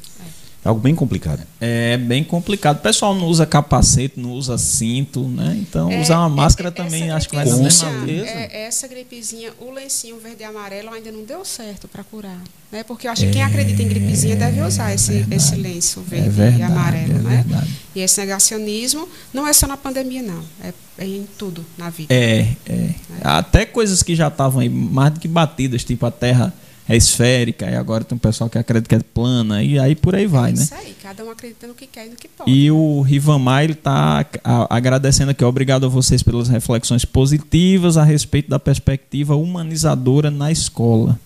É 0.63 0.67
algo 0.67 0.81
bem 0.81 0.93
complicado. 0.93 1.41
É 1.61 1.95
bem 1.95 2.21
complicado. 2.21 2.77
O 2.77 2.81
pessoal 2.81 3.15
não 3.15 3.27
usa 3.27 3.45
capacete, 3.45 4.19
não 4.19 4.31
usa 4.33 4.57
cinto, 4.57 5.21
né? 5.23 5.57
Então, 5.61 5.89
É, 5.89 6.01
usar 6.01 6.19
uma 6.19 6.27
máscara 6.29 6.67
é, 6.67 6.71
também 6.71 7.09
acho 7.11 7.29
que 7.29 7.35
vai 7.35 7.45
na 7.45 7.55
mesma 7.55 7.71
certeza. 7.71 8.05
linha. 8.05 8.25
é, 8.25 8.65
essa 8.67 8.85
gripezinha, 8.85 9.51
o 9.61 9.71
lencinho 9.71 10.19
verde 10.19 10.41
e 10.41 10.45
amarelo 10.45 10.89
ainda 10.93 11.11
não 11.13 11.23
deu 11.23 11.45
certo 11.45 11.87
para 11.87 12.03
curar. 12.03 12.41
Né? 12.69 12.83
Porque 12.83 13.07
eu 13.07 13.11
acho 13.11 13.23
que 13.25 13.31
quem 13.31 13.41
acredita 13.41 13.81
em 13.81 13.87
gripezinha 13.87 14.35
deve 14.35 14.61
usar 14.61 14.93
esse, 14.93 15.25
esse 15.31 15.55
lenço 15.55 16.01
verde 16.01 16.27
É 16.27 16.29
verdade, 16.29 16.59
e 16.59 16.63
amarelo. 16.63 17.13
é 17.13 17.21
né? 17.21 17.43
verdade. 17.47 17.69
E 17.95 18.01
esse 18.01 18.19
negacionismo 18.19 19.07
não 19.33 19.47
é 19.47 19.53
só 19.53 19.65
na 19.65 19.77
pandemia, 19.77 20.21
não. 20.21 20.43
É, 20.61 20.73
é 20.97 21.05
em 21.05 21.25
tudo 21.37 21.65
na 21.77 21.89
vida. 21.89 22.13
É, 22.13 22.47
é. 22.67 22.89
Até 23.23 23.65
coisas 23.65 24.03
que 24.03 24.13
já 24.13 24.27
estavam 24.27 24.59
aí 24.59 24.67
mais 24.69 25.13
do 25.13 25.21
que 25.21 25.27
batidas, 25.27 25.85
tipo 25.85 26.05
a 26.05 26.11
Terra 26.11 26.53
é 26.89 26.97
esférica, 26.97 27.69
e 27.69 27.75
agora 27.75 28.03
tem 28.03 28.15
um 28.15 28.19
pessoal 28.19 28.49
que 28.49 28.57
acredita 28.57 28.89
que 28.89 28.95
é 28.95 28.99
plana, 29.13 29.63
e 29.63 29.77
aí 29.77 29.95
por 29.95 30.15
aí 30.15 30.25
vai, 30.25 30.51
né? 30.51 30.63
Isso 30.63 30.73
aí, 30.73 30.95
cada 31.01 31.23
um 31.23 31.29
acredita 31.29 31.67
no 31.67 31.75
que 31.75 31.85
quer 31.85 32.07
e 32.07 32.09
no 32.09 32.15
que 32.15 32.27
pode. 32.27 32.49
E 32.49 32.71
o 32.71 33.01
Rivamar 33.01 33.63
ele 33.63 33.73
está 33.73 34.25
agradecendo 34.67 35.29
aqui, 35.29 35.45
obrigado 35.45 35.85
a 35.85 35.89
vocês 35.89 36.23
pelas 36.23 36.49
reflexões 36.49 37.05
positivas 37.05 37.95
a 37.95 38.03
respeito 38.03 38.49
da 38.49 38.57
perspectiva 38.57 39.35
humanizadora 39.35 40.31
na 40.31 40.51
escola. 40.51 41.19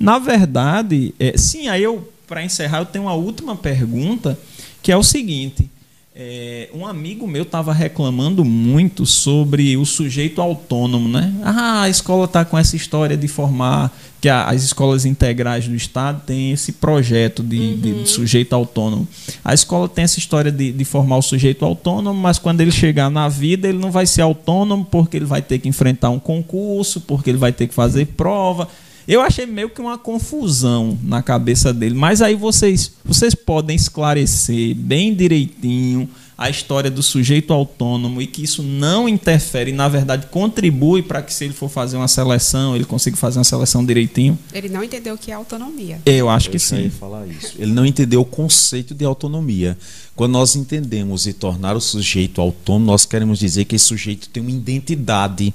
Na 0.00 0.18
verdade, 0.18 1.14
é, 1.20 1.36
sim, 1.36 1.68
aí 1.68 1.82
eu, 1.82 2.10
para 2.26 2.42
encerrar, 2.42 2.78
eu 2.78 2.86
tenho 2.86 3.04
uma 3.04 3.14
última 3.14 3.54
pergunta, 3.54 4.38
que 4.82 4.90
é 4.90 4.96
o 4.96 5.02
seguinte. 5.02 5.70
É, 6.16 6.68
um 6.72 6.86
amigo 6.86 7.26
meu 7.26 7.42
estava 7.42 7.72
reclamando 7.72 8.44
muito 8.44 9.04
sobre 9.04 9.76
o 9.76 9.84
sujeito 9.84 10.40
autônomo, 10.40 11.08
né? 11.08 11.34
Ah, 11.42 11.82
a 11.82 11.88
escola 11.88 12.26
está 12.26 12.44
com 12.44 12.56
essa 12.56 12.76
história 12.76 13.16
de 13.16 13.26
formar 13.26 13.92
que 14.20 14.28
a- 14.28 14.44
as 14.44 14.62
escolas 14.62 15.04
integrais 15.04 15.66
do 15.66 15.74
estado 15.74 16.22
têm 16.24 16.52
esse 16.52 16.70
projeto 16.72 17.42
de, 17.42 17.74
de 17.76 17.88
Uhum. 17.92 18.06
sujeito 18.06 18.52
autônomo. 18.54 19.08
A 19.44 19.52
escola 19.52 19.88
tem 19.88 20.04
essa 20.04 20.18
história 20.20 20.52
de, 20.52 20.70
de 20.72 20.84
formar 20.84 21.16
o 21.16 21.22
sujeito 21.22 21.64
autônomo, 21.64 22.18
mas 22.18 22.38
quando 22.38 22.60
ele 22.60 22.70
chegar 22.70 23.10
na 23.10 23.28
vida, 23.28 23.66
ele 23.68 23.78
não 23.78 23.90
vai 23.90 24.06
ser 24.06 24.22
autônomo 24.22 24.84
porque 24.88 25.16
ele 25.16 25.26
vai 25.26 25.42
ter 25.42 25.58
que 25.58 25.68
enfrentar 25.68 26.10
um 26.10 26.20
concurso, 26.20 27.00
porque 27.00 27.28
ele 27.28 27.38
vai 27.38 27.52
ter 27.52 27.66
que 27.66 27.74
fazer 27.74 28.06
prova. 28.16 28.68
Eu 29.06 29.20
achei 29.20 29.46
meio 29.46 29.68
que 29.68 29.80
uma 29.80 29.98
confusão 29.98 30.98
na 31.02 31.22
cabeça 31.22 31.72
dele. 31.72 31.94
Mas 31.94 32.22
aí 32.22 32.34
vocês, 32.34 32.92
vocês 33.04 33.34
podem 33.34 33.76
esclarecer 33.76 34.74
bem 34.74 35.14
direitinho 35.14 36.08
a 36.36 36.50
história 36.50 36.90
do 36.90 37.02
sujeito 37.02 37.52
autônomo 37.52 38.20
e 38.20 38.26
que 38.26 38.42
isso 38.42 38.62
não 38.62 39.08
interfere, 39.08 39.70
na 39.72 39.88
verdade 39.88 40.26
contribui 40.26 41.00
para 41.00 41.22
que 41.22 41.32
se 41.32 41.44
ele 41.44 41.54
for 41.54 41.68
fazer 41.68 41.96
uma 41.96 42.08
seleção, 42.08 42.74
ele 42.74 42.84
consiga 42.84 43.16
fazer 43.16 43.38
uma 43.38 43.44
seleção 43.44 43.84
direitinho. 43.84 44.36
Ele 44.52 44.68
não 44.68 44.82
entendeu 44.82 45.14
o 45.14 45.18
que 45.18 45.30
é 45.30 45.34
autonomia. 45.34 46.00
Eu 46.04 46.28
acho 46.28 46.50
que 46.50 46.56
Eu 46.56 46.60
ia 46.78 46.84
sim. 46.84 46.90
falar 46.90 47.26
isso. 47.26 47.54
Ele 47.58 47.72
não 47.72 47.86
entendeu 47.86 48.20
o 48.20 48.24
conceito 48.24 48.94
de 48.94 49.04
autonomia. 49.04 49.78
Quando 50.16 50.32
nós 50.32 50.56
entendemos 50.56 51.26
e 51.26 51.32
tornar 51.32 51.76
o 51.76 51.80
sujeito 51.80 52.40
autônomo, 52.40 52.86
nós 52.86 53.06
queremos 53.06 53.38
dizer 53.38 53.64
que 53.64 53.76
esse 53.76 53.84
sujeito 53.84 54.28
tem 54.28 54.42
uma 54.42 54.50
identidade. 54.50 55.54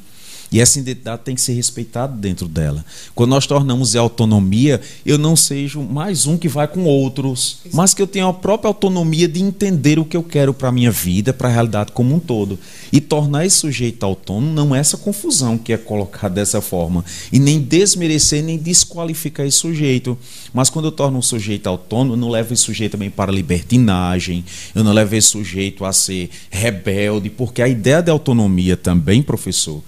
E 0.51 0.59
essa 0.59 0.79
identidade 0.79 1.21
tem 1.23 1.35
que 1.35 1.41
ser 1.41 1.53
respeitada 1.53 2.15
dentro 2.15 2.47
dela. 2.47 2.83
Quando 3.13 3.29
nós 3.29 3.45
tornamos 3.45 3.95
a 3.95 3.99
autonomia, 3.99 4.81
eu 5.05 5.17
não 5.17 5.35
seja 5.35 5.79
mais 5.79 6.25
um 6.25 6.37
que 6.37 6.47
vai 6.47 6.67
com 6.67 6.85
outros, 6.85 7.59
mas 7.71 7.93
que 7.93 8.01
eu 8.01 8.07
tenha 8.07 8.27
a 8.27 8.33
própria 8.33 8.67
autonomia 8.67 9.27
de 9.27 9.41
entender 9.41 9.99
o 9.99 10.05
que 10.05 10.17
eu 10.17 10.23
quero 10.23 10.53
para 10.53 10.69
a 10.69 10.71
minha 10.71 10.89
vida, 10.89 11.31
para 11.31 11.49
a 11.49 11.51
realidade 11.51 11.91
como 11.91 12.15
um 12.15 12.19
todo. 12.19 12.57
E 12.91 12.99
tornar 12.99 13.45
esse 13.45 13.57
sujeito 13.57 14.03
autônomo 14.03 14.51
não 14.51 14.75
é 14.75 14.79
essa 14.79 14.97
confusão 14.97 15.57
que 15.57 15.71
é 15.71 15.77
colocada 15.77 16.35
dessa 16.35 16.61
forma. 16.61 17.05
E 17.31 17.39
nem 17.39 17.59
desmerecer, 17.59 18.43
nem 18.43 18.57
desqualificar 18.57 19.45
esse 19.45 19.57
sujeito. 19.57 20.17
Mas 20.51 20.69
quando 20.69 20.85
eu 20.85 20.91
torno 20.91 21.19
um 21.19 21.21
sujeito 21.21 21.67
autônomo, 21.67 22.13
eu 22.13 22.17
não 22.17 22.29
levo 22.29 22.53
esse 22.53 22.63
sujeito 22.63 22.93
também 22.93 23.11
para 23.11 23.31
libertinagem, 23.31 24.43
eu 24.73 24.83
não 24.83 24.93
levo 24.93 25.15
esse 25.15 25.27
sujeito 25.27 25.85
a 25.85 25.93
ser 25.93 26.29
rebelde, 26.49 27.29
porque 27.29 27.61
a 27.61 27.67
ideia 27.67 28.01
de 28.01 28.09
autonomia 28.09 28.75
também, 28.75 29.21
professor, 29.21 29.83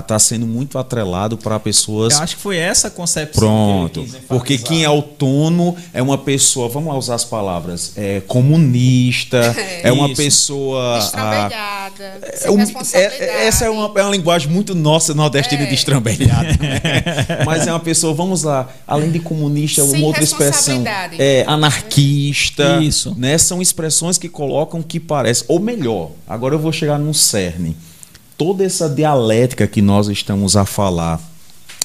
está 0.00 0.18
sendo 0.20 0.46
muito 0.46 0.78
atrelado 0.78 1.36
para 1.36 1.58
pessoas 1.58 2.14
Eu 2.14 2.22
acho 2.22 2.36
que 2.36 2.42
foi 2.42 2.56
essa 2.56 2.86
a 2.86 2.90
concepção. 2.90 3.40
Pronto. 3.40 4.04
que 4.04 4.20
Porque 4.28 4.56
quem 4.58 4.82
é 4.84 4.86
autônomo 4.86 5.76
é 5.92 6.00
uma 6.00 6.16
pessoa, 6.16 6.68
vamos 6.68 6.92
lá 6.92 6.96
usar 6.98 7.16
as 7.16 7.24
palavras, 7.24 7.92
é 7.96 8.20
comunista, 8.20 9.38
é, 9.82 9.90
uma 9.90 10.06
Isso. 10.06 10.16
pessoa. 10.16 10.94
ah, 10.96 10.98
Estrambelhada, 10.98 12.20
é 12.42 12.50
um- 12.50 12.60
é- 12.94 13.46
essa 13.48 13.64
é 13.64 13.70
uma, 13.70 13.90
é 13.98 14.02
uma 14.02 14.10
linguagem 14.12 14.48
muito 14.48 14.74
nossa, 14.74 15.12
nordestina 15.12 15.62
É. 15.64 15.66
de 15.66 15.74
estrambelhada. 15.74 16.50
né? 16.60 16.80
Mas 17.44 17.66
é 17.66 17.72
uma 17.72 17.80
pessoa, 17.80 18.14
vamos 18.14 18.42
lá, 18.44 18.68
além 18.86 19.10
de 19.10 19.18
comunista, 19.18 19.84
Sem 19.84 19.98
uma 19.98 20.06
outra 20.06 20.22
expressão. 20.22 20.74
responsabilidade. 20.76 21.16
É 21.20 21.44
anarquista. 21.46 22.80
Isso. 22.82 23.14
Né? 23.18 23.36
São 23.38 23.60
expressões 23.60 24.18
que 24.18 24.28
colocam 24.28 24.82
que 24.82 24.98
parece. 25.00 25.44
Ou 25.48 25.58
melhor, 25.58 26.10
agora 26.28 26.54
eu 26.54 26.58
vou 26.58 26.72
chegar 26.72 26.98
num 26.98 27.12
cerne. 27.12 27.76
Toda 28.36 28.64
essa 28.64 28.88
dialética 28.88 29.66
que 29.66 29.80
nós 29.80 30.08
estamos 30.08 30.56
a 30.56 30.64
falar 30.64 31.20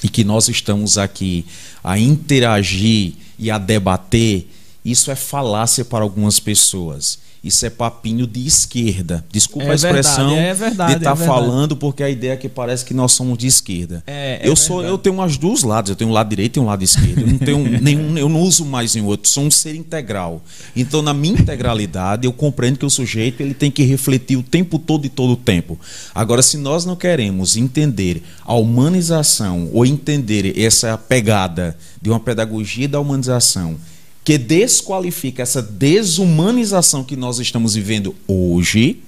e 0.02 0.08
que 0.08 0.24
nós 0.24 0.48
estamos 0.48 0.98
aqui 0.98 1.44
a 1.82 1.98
interagir 1.98 3.14
e 3.38 3.50
a 3.50 3.58
debater, 3.58 4.50
isso 4.84 5.10
é 5.10 5.14
falácia 5.14 5.84
para 5.84 6.02
algumas 6.02 6.40
pessoas. 6.40 7.18
Isso 7.42 7.64
é 7.64 7.70
papinho 7.70 8.26
de 8.26 8.46
esquerda. 8.46 9.24
Desculpa 9.32 9.68
É 9.68 9.70
a 9.70 9.74
expressão 9.74 10.28
verdade, 10.28 10.46
é 10.46 10.54
verdade, 10.54 10.92
de 10.92 10.98
estar 10.98 11.10
é 11.12 11.14
verdade. 11.14 11.40
falando, 11.40 11.74
porque 11.74 12.02
a 12.02 12.10
ideia 12.10 12.32
é 12.32 12.36
que 12.36 12.50
parece 12.50 12.84
que 12.84 12.92
nós 12.92 13.12
somos 13.12 13.38
de 13.38 13.46
esquerda. 13.46 14.04
É, 14.06 14.40
é 14.42 14.48
eu 14.48 14.54
sou, 14.54 14.76
verdade. 14.78 14.92
eu 14.92 14.98
tenho 14.98 15.14
umas 15.14 15.38
duas 15.38 15.62
lados, 15.62 15.88
eu 15.88 15.96
tenho 15.96 16.10
um 16.10 16.12
lado 16.12 16.28
direito 16.28 16.58
e 16.58 16.60
um 16.60 16.66
lado 16.66 16.84
esquerdo. 16.84 17.22
Eu 17.22 17.26
não 17.26 17.38
tenho 17.38 17.58
nenhum, 17.80 18.18
eu 18.18 18.28
não 18.28 18.40
uso 18.40 18.66
mais 18.66 18.94
em 18.94 19.02
outro, 19.02 19.26
sou 19.28 19.44
um 19.44 19.50
ser 19.50 19.74
integral. 19.74 20.42
Então, 20.76 21.00
na 21.00 21.14
minha 21.14 21.40
integralidade, 21.40 22.26
eu 22.26 22.32
compreendo 22.32 22.78
que 22.78 22.84
o 22.84 22.90
sujeito 22.90 23.40
ele 23.40 23.54
tem 23.54 23.70
que 23.70 23.84
refletir 23.84 24.36
o 24.36 24.42
tempo 24.42 24.78
todo 24.78 25.06
e 25.06 25.08
todo 25.08 25.32
o 25.32 25.36
tempo. 25.36 25.80
Agora, 26.14 26.42
se 26.42 26.58
nós 26.58 26.84
não 26.84 26.94
queremos 26.94 27.56
entender 27.56 28.22
a 28.44 28.54
humanização 28.54 29.70
ou 29.72 29.86
entender 29.86 30.58
essa 30.58 30.98
pegada 30.98 31.76
de 32.02 32.10
uma 32.10 32.20
pedagogia 32.20 32.86
da 32.86 33.00
humanização 33.00 33.76
que 34.24 34.36
desqualifica 34.38 35.42
essa 35.42 35.62
desumanização 35.62 37.02
que 37.04 37.16
nós 37.16 37.38
estamos 37.38 37.74
vivendo 37.74 38.14
hoje, 38.28 39.02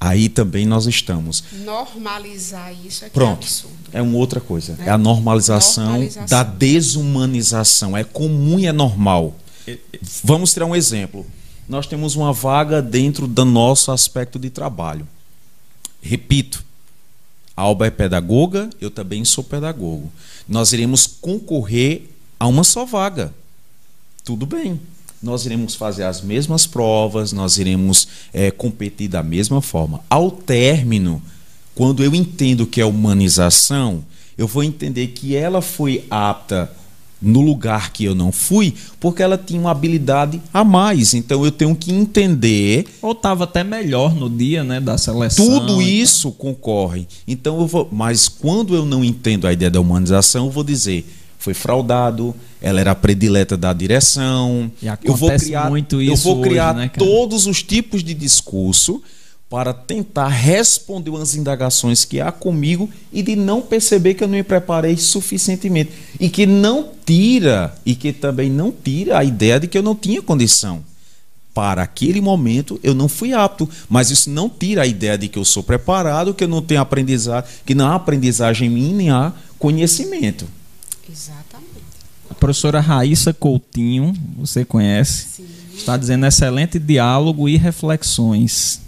aí 0.00 0.28
também 0.28 0.66
nós 0.66 0.86
estamos. 0.86 1.42
Normalizar 1.64 2.72
isso 2.84 3.04
é 3.04 3.08
que 3.08 3.16
é 3.16 3.20
Pronto. 3.20 3.42
absurdo. 3.44 3.74
É 3.92 4.02
uma 4.02 4.18
outra 4.18 4.40
coisa. 4.40 4.76
É. 4.80 4.86
É 4.86 4.90
a 4.90 4.98
normalização, 4.98 5.84
Normalização. 5.84 6.26
da 6.26 6.42
desumanização. 6.42 7.96
É 7.96 8.04
comum 8.04 8.58
e 8.58 8.66
é 8.66 8.72
normal. 8.72 9.34
Vamos 10.22 10.52
tirar 10.52 10.66
um 10.66 10.76
exemplo. 10.76 11.26
Nós 11.66 11.86
temos 11.86 12.14
uma 12.14 12.32
vaga 12.32 12.82
dentro 12.82 13.26
do 13.26 13.44
nosso 13.44 13.90
aspecto 13.90 14.38
de 14.38 14.50
trabalho. 14.50 15.08
Repito, 16.02 16.62
a 17.56 17.62
Alba 17.62 17.86
é 17.86 17.90
pedagoga, 17.90 18.68
eu 18.78 18.90
também 18.90 19.24
sou 19.24 19.42
pedagogo. 19.42 20.12
Nós 20.46 20.74
iremos 20.74 21.06
concorrer 21.06 22.02
a 22.38 22.46
uma 22.46 22.62
só 22.62 22.84
vaga. 22.84 23.32
Tudo 24.24 24.46
bem. 24.46 24.80
Nós 25.22 25.44
iremos 25.44 25.74
fazer 25.74 26.04
as 26.04 26.20
mesmas 26.22 26.66
provas, 26.66 27.32
nós 27.32 27.58
iremos 27.58 28.08
eh, 28.32 28.50
competir 28.50 29.08
da 29.08 29.22
mesma 29.22 29.60
forma. 29.60 30.00
Ao 30.08 30.30
término, 30.30 31.22
quando 31.74 32.02
eu 32.02 32.14
entendo 32.14 32.66
que 32.66 32.80
é 32.80 32.84
humanização, 32.84 34.04
eu 34.36 34.46
vou 34.46 34.62
entender 34.62 35.08
que 35.08 35.36
ela 35.36 35.60
foi 35.60 36.04
apta 36.10 36.70
no 37.20 37.40
lugar 37.40 37.90
que 37.90 38.04
eu 38.04 38.14
não 38.14 38.30
fui, 38.30 38.74
porque 39.00 39.22
ela 39.22 39.38
tinha 39.38 39.58
uma 39.60 39.70
habilidade 39.70 40.40
a 40.52 40.62
mais. 40.62 41.14
Então 41.14 41.44
eu 41.44 41.50
tenho 41.50 41.74
que 41.74 41.92
entender 41.92 42.86
Ou 43.00 43.12
estava 43.12 43.44
até 43.44 43.64
melhor 43.64 44.14
no 44.14 44.28
dia 44.28 44.62
né, 44.62 44.80
da 44.80 44.98
seleção. 44.98 45.46
tudo 45.46 45.80
isso 45.80 46.30
concorre. 46.32 47.06
Então 47.26 47.60
eu 47.60 47.66
vou, 47.66 47.88
mas 47.90 48.28
quando 48.28 48.74
eu 48.74 48.84
não 48.84 49.02
entendo 49.02 49.46
a 49.46 49.52
ideia 49.52 49.70
da 49.70 49.80
humanização, 49.80 50.46
eu 50.46 50.50
vou 50.50 50.64
dizer 50.64 51.06
foi 51.44 51.52
fraudado, 51.52 52.34
ela 52.60 52.80
era 52.80 52.94
predileta 52.94 53.56
da 53.56 53.72
direção. 53.72 54.72
E 54.82 54.88
eu 55.04 55.14
vou 55.14 55.30
criar, 55.30 55.68
muito 55.68 56.00
eu 56.00 56.14
isso 56.14 56.24
vou 56.24 56.40
criar 56.40 56.74
hoje, 56.74 56.78
né, 56.78 56.90
todos 56.96 57.46
os 57.46 57.62
tipos 57.62 58.02
de 58.02 58.14
discurso 58.14 59.02
para 59.50 59.74
tentar 59.74 60.28
responder 60.28 61.10
umas 61.10 61.34
indagações 61.34 62.04
que 62.04 62.18
há 62.18 62.32
comigo 62.32 62.88
e 63.12 63.22
de 63.22 63.36
não 63.36 63.60
perceber 63.60 64.14
que 64.14 64.24
eu 64.24 64.28
não 64.28 64.36
me 64.36 64.42
preparei 64.42 64.96
suficientemente 64.96 65.92
e 66.18 66.30
que 66.30 66.46
não 66.46 66.88
tira 67.04 67.74
e 67.84 67.94
que 67.94 68.10
também 68.10 68.48
não 68.48 68.72
tira 68.72 69.18
a 69.18 69.24
ideia 69.24 69.60
de 69.60 69.68
que 69.68 69.76
eu 69.76 69.82
não 69.82 69.94
tinha 69.94 70.22
condição 70.22 70.82
para 71.52 71.82
aquele 71.82 72.22
momento 72.22 72.80
eu 72.82 72.94
não 72.94 73.06
fui 73.06 73.34
apto, 73.34 73.68
mas 73.88 74.10
isso 74.10 74.30
não 74.30 74.48
tira 74.48 74.82
a 74.82 74.86
ideia 74.86 75.18
de 75.18 75.28
que 75.28 75.38
eu 75.38 75.44
sou 75.44 75.62
preparado, 75.62 76.32
que 76.32 76.42
eu 76.42 76.48
não 76.48 76.62
tenho 76.62 76.80
aprendizagem, 76.80 77.48
que 77.66 77.74
não 77.74 77.86
há 77.86 77.94
aprendizagem 77.94 78.68
em 78.68 78.72
mim, 78.72 78.94
nem 78.94 79.10
há 79.10 79.32
conhecimento. 79.58 80.46
Exatamente. 81.10 81.94
A 82.30 82.34
professora 82.34 82.80
Raíssa 82.80 83.32
Coutinho, 83.32 84.14
você 84.36 84.64
conhece, 84.64 85.28
Sim. 85.28 85.46
está 85.74 85.96
dizendo 85.96 86.26
excelente 86.26 86.78
diálogo 86.78 87.48
e 87.48 87.56
reflexões. 87.56 88.80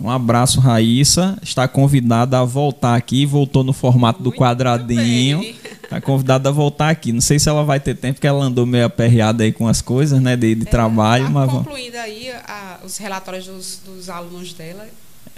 Um 0.00 0.10
abraço, 0.10 0.58
Raíssa. 0.58 1.38
Está 1.40 1.68
convidada 1.68 2.36
a 2.40 2.44
voltar 2.44 2.96
aqui. 2.96 3.24
Voltou 3.24 3.62
no 3.62 3.72
formato 3.72 4.20
do 4.20 4.30
Muito 4.30 4.38
quadradinho. 4.38 5.38
bem. 5.38 5.54
Tá 5.88 6.00
convidada 6.00 6.48
a 6.48 6.52
voltar 6.52 6.88
aqui. 6.90 7.12
Não 7.12 7.20
sei 7.20 7.38
se 7.38 7.48
ela 7.48 7.62
vai 7.62 7.78
ter 7.78 7.94
tempo, 7.94 8.14
porque 8.14 8.26
ela 8.26 8.44
andou 8.44 8.66
meio 8.66 8.84
aperreada 8.86 9.44
aí 9.44 9.52
com 9.52 9.68
as 9.68 9.80
coisas, 9.80 10.20
né? 10.20 10.36
De, 10.36 10.56
de 10.56 10.66
é, 10.66 10.70
trabalho. 10.70 11.26
Tá 11.26 11.30
mas 11.30 11.50
concluindo 11.50 11.96
aí 11.98 12.30
a, 12.30 12.80
os 12.84 12.96
relatórios 12.96 13.46
dos, 13.46 13.80
dos 13.84 14.08
alunos 14.08 14.52
dela. 14.54 14.88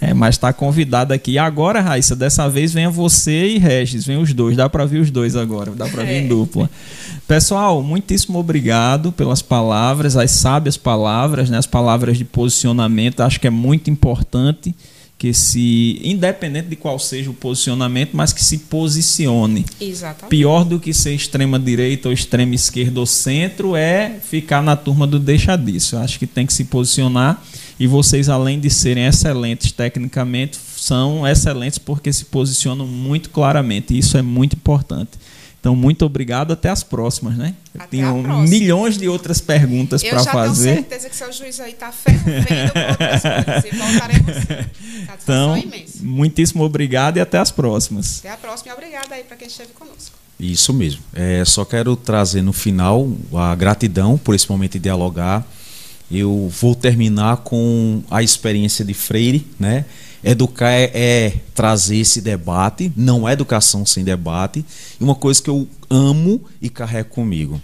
É, 0.00 0.12
mas 0.12 0.34
está 0.34 0.52
convidada 0.52 1.14
aqui. 1.14 1.32
E 1.32 1.38
agora, 1.38 1.80
Raíssa, 1.80 2.16
dessa 2.16 2.48
vez 2.48 2.72
venha 2.72 2.90
você 2.90 3.54
e 3.54 3.58
Regis, 3.58 4.04
vem 4.04 4.16
os 4.16 4.32
dois. 4.32 4.56
Dá 4.56 4.68
para 4.68 4.84
ver 4.84 4.98
os 4.98 5.10
dois 5.10 5.36
agora, 5.36 5.70
dá 5.70 5.88
para 5.88 6.02
ver 6.02 6.12
é. 6.12 6.20
em 6.20 6.28
dupla. 6.28 6.68
Pessoal, 7.26 7.82
muitíssimo 7.82 8.38
obrigado 8.38 9.12
pelas 9.12 9.40
palavras, 9.40 10.16
as 10.16 10.30
sábias 10.32 10.76
palavras, 10.76 11.48
né, 11.48 11.56
as 11.56 11.66
palavras 11.66 12.18
de 12.18 12.24
posicionamento. 12.24 13.20
Acho 13.20 13.40
que 13.40 13.46
é 13.46 13.50
muito 13.50 13.88
importante 13.88 14.74
que 15.16 15.32
se, 15.32 16.00
independente 16.02 16.68
de 16.68 16.76
qual 16.76 16.98
seja 16.98 17.30
o 17.30 17.34
posicionamento, 17.34 18.10
mas 18.12 18.32
que 18.32 18.44
se 18.44 18.58
posicione. 18.58 19.64
Exatamente. 19.80 20.28
Pior 20.28 20.64
do 20.64 20.78
que 20.78 20.92
ser 20.92 21.14
extrema 21.14 21.58
direita 21.58 22.08
ou 22.08 22.12
extrema 22.12 22.54
esquerda 22.54 23.00
ou 23.00 23.06
centro 23.06 23.74
é 23.74 24.16
ficar 24.20 24.62
na 24.62 24.76
turma 24.76 25.06
do 25.06 25.18
deixa 25.18 25.56
disso. 25.56 25.96
Acho 25.96 26.18
que 26.18 26.26
tem 26.26 26.44
que 26.44 26.52
se 26.52 26.64
posicionar 26.64 27.42
e 27.78 27.86
vocês, 27.86 28.28
além 28.28 28.60
de 28.60 28.70
serem 28.70 29.06
excelentes 29.06 29.72
tecnicamente, 29.72 30.58
são 30.76 31.26
excelentes 31.26 31.78
porque 31.78 32.12
se 32.12 32.26
posicionam 32.26 32.86
muito 32.86 33.30
claramente. 33.30 33.94
E 33.94 33.98
isso 33.98 34.16
é 34.16 34.22
muito 34.22 34.54
importante. 34.54 35.12
Então, 35.64 35.74
muito 35.74 36.04
obrigado. 36.04 36.52
Até 36.52 36.68
as 36.68 36.82
próximas, 36.82 37.38
né? 37.38 37.54
Eu 37.74 37.80
tenho 37.88 38.22
milhões 38.46 38.98
de 38.98 39.08
outras 39.08 39.40
perguntas 39.40 40.04
para 40.04 40.22
fazer. 40.22 40.28
Eu 40.28 40.74
já 40.76 40.82
tenho 40.82 40.90
certeza 40.90 41.08
que 41.08 41.16
seu 41.16 41.32
juiz 41.32 41.58
aí 41.58 41.72
está 41.72 41.90
fervendo 41.90 42.46
por 42.46 42.90
outras 42.90 43.22
coisas. 43.22 43.64
E 43.64 43.76
voltaremos 43.76 44.68
Então, 45.22 45.62
muitíssimo 46.02 46.62
obrigado 46.62 47.16
e 47.16 47.20
até 47.20 47.38
as 47.38 47.50
próximas. 47.50 48.18
Até 48.18 48.30
a 48.30 48.36
próxima 48.36 48.72
e 48.72 48.74
obrigada 48.74 49.14
aí 49.14 49.24
para 49.24 49.38
quem 49.38 49.48
esteve 49.48 49.72
conosco. 49.72 50.14
Isso 50.38 50.70
mesmo. 50.74 51.02
É, 51.14 51.42
só 51.46 51.64
quero 51.64 51.96
trazer 51.96 52.42
no 52.42 52.52
final 52.52 53.10
a 53.32 53.54
gratidão 53.54 54.18
por 54.18 54.34
esse 54.34 54.50
momento 54.50 54.72
de 54.72 54.80
dialogar. 54.80 55.46
Eu 56.10 56.48
vou 56.60 56.74
terminar 56.74 57.38
com 57.38 58.02
a 58.10 58.22
experiência 58.22 58.84
de 58.84 58.94
Freire, 58.94 59.46
né? 59.58 59.84
Educar 60.22 60.70
é, 60.70 60.90
é, 60.94 61.34
trazer 61.54 61.96
esse 61.96 62.20
debate, 62.20 62.90
não 62.96 63.28
é 63.28 63.32
educação 63.32 63.84
sem 63.84 64.02
debate. 64.04 64.64
E 64.98 65.04
uma 65.04 65.14
coisa 65.14 65.42
que 65.42 65.50
eu 65.50 65.68
amo 65.90 66.42
e 66.62 66.70
carrego 66.70 67.10
comigo: 67.10 67.60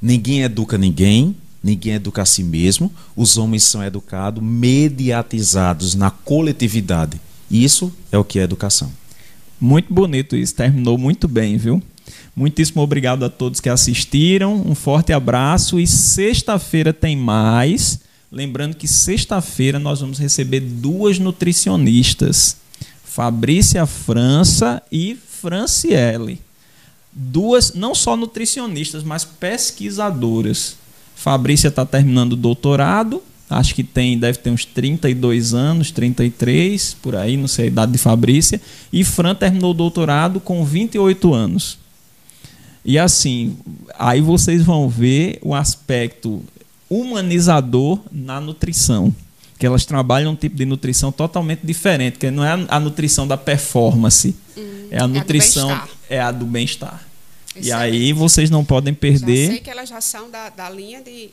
ninguém 0.00 0.42
educa 0.42 0.76
ninguém, 0.76 1.34
ninguém 1.62 1.94
educa 1.94 2.22
a 2.22 2.26
si 2.26 2.42
mesmo. 2.42 2.92
Os 3.14 3.38
homens 3.38 3.62
são 3.64 3.82
educados, 3.82 4.42
mediatizados 4.42 5.94
na 5.94 6.10
coletividade. 6.10 7.20
Isso 7.50 7.92
é 8.12 8.18
o 8.18 8.24
que 8.24 8.38
é 8.38 8.42
educação. 8.42 8.90
Muito 9.58 9.92
bonito 9.92 10.36
isso, 10.36 10.54
terminou 10.54 10.98
muito 10.98 11.26
bem, 11.26 11.56
viu? 11.56 11.82
Muitíssimo 12.36 12.82
obrigado 12.82 13.24
a 13.24 13.30
todos 13.30 13.60
que 13.60 13.68
assistiram. 13.70 14.62
Um 14.66 14.74
forte 14.74 15.10
abraço 15.10 15.80
e 15.80 15.86
sexta-feira 15.86 16.92
tem 16.92 17.16
mais. 17.16 18.00
Lembrando 18.30 18.76
que 18.76 18.86
sexta-feira 18.86 19.78
nós 19.78 20.02
vamos 20.02 20.18
receber 20.18 20.60
duas 20.60 21.18
nutricionistas, 21.18 22.58
Fabrícia 23.02 23.86
França 23.86 24.82
e 24.92 25.16
Franciele. 25.40 26.38
Duas, 27.10 27.72
não 27.72 27.94
só 27.94 28.14
nutricionistas, 28.14 29.02
mas 29.02 29.24
pesquisadoras. 29.24 30.76
Fabrícia 31.14 31.68
está 31.68 31.86
terminando 31.86 32.34
o 32.34 32.36
doutorado, 32.36 33.22
acho 33.48 33.74
que 33.74 33.82
tem, 33.82 34.18
deve 34.18 34.36
ter 34.36 34.50
uns 34.50 34.66
32 34.66 35.54
anos, 35.54 35.90
33, 35.90 36.98
por 37.00 37.16
aí, 37.16 37.38
não 37.38 37.48
sei 37.48 37.64
a 37.64 37.68
idade 37.68 37.92
de 37.92 37.98
Fabrícia. 37.98 38.60
E 38.92 39.02
Fran 39.02 39.34
terminou 39.34 39.70
o 39.70 39.74
doutorado 39.74 40.38
com 40.38 40.62
28 40.62 41.32
anos. 41.32 41.85
E 42.86 43.00
assim, 43.00 43.58
aí 43.98 44.20
vocês 44.20 44.62
vão 44.62 44.88
ver 44.88 45.40
o 45.42 45.52
aspecto 45.56 46.40
humanizador 46.88 47.98
na 48.12 48.40
nutrição. 48.40 49.12
Que 49.58 49.66
elas 49.66 49.84
trabalham 49.84 50.32
um 50.32 50.36
tipo 50.36 50.54
de 50.54 50.64
nutrição 50.64 51.10
totalmente 51.10 51.66
diferente, 51.66 52.16
que 52.16 52.30
não 52.30 52.44
é 52.44 52.64
a 52.68 52.78
nutrição 52.78 53.26
da 53.26 53.36
performance, 53.36 54.36
hum, 54.56 54.86
é 54.88 55.00
a 55.00 55.08
nutrição, 55.08 55.82
é 56.08 56.20
a 56.20 56.30
do 56.30 56.46
bem-estar. 56.46 57.04
E 57.56 57.72
aí 57.72 58.12
vocês 58.12 58.50
não 58.50 58.64
podem 58.64 58.94
perder. 58.94 59.46
Já 59.46 59.52
sei 59.52 59.60
que 59.60 59.70
elas 59.70 59.88
já 59.88 60.00
são 60.00 60.30
da, 60.30 60.50
da 60.50 60.70
linha 60.70 61.02
de 61.02 61.30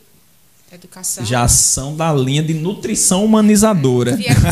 educação. 0.72 1.24
Já 1.24 1.48
são 1.48 1.96
da 1.96 2.12
linha 2.14 2.42
de 2.42 2.56
nutrição 2.56 3.24
humanizadora. 3.24 4.16
Vieram, 4.16 4.42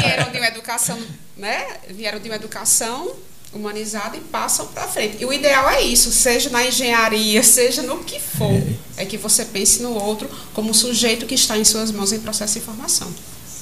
vieram 0.00 0.32
de 0.32 0.38
uma 0.38 0.48
educação, 0.48 0.98
né? 1.36 1.64
Vieram 1.90 2.18
de 2.18 2.28
uma 2.28 2.34
educação 2.36 3.12
humanizada 3.54 4.16
e 4.16 4.20
passam 4.20 4.66
para 4.66 4.88
frente. 4.88 5.18
E 5.20 5.26
o 5.26 5.32
ideal 5.32 5.68
é 5.70 5.82
isso, 5.82 6.10
seja 6.10 6.50
na 6.50 6.66
engenharia, 6.66 7.42
seja 7.44 7.82
no 7.82 7.98
que 7.98 8.18
for, 8.18 8.52
é. 8.96 9.02
é 9.02 9.04
que 9.04 9.16
você 9.16 9.44
pense 9.44 9.82
no 9.82 9.92
outro 9.92 10.28
como 10.54 10.70
um 10.70 10.74
sujeito 10.74 11.26
que 11.26 11.34
está 11.34 11.58
em 11.58 11.64
suas 11.64 11.90
mãos 11.90 12.12
em 12.12 12.20
processo 12.20 12.58
de 12.58 12.64
formação. 12.64 13.08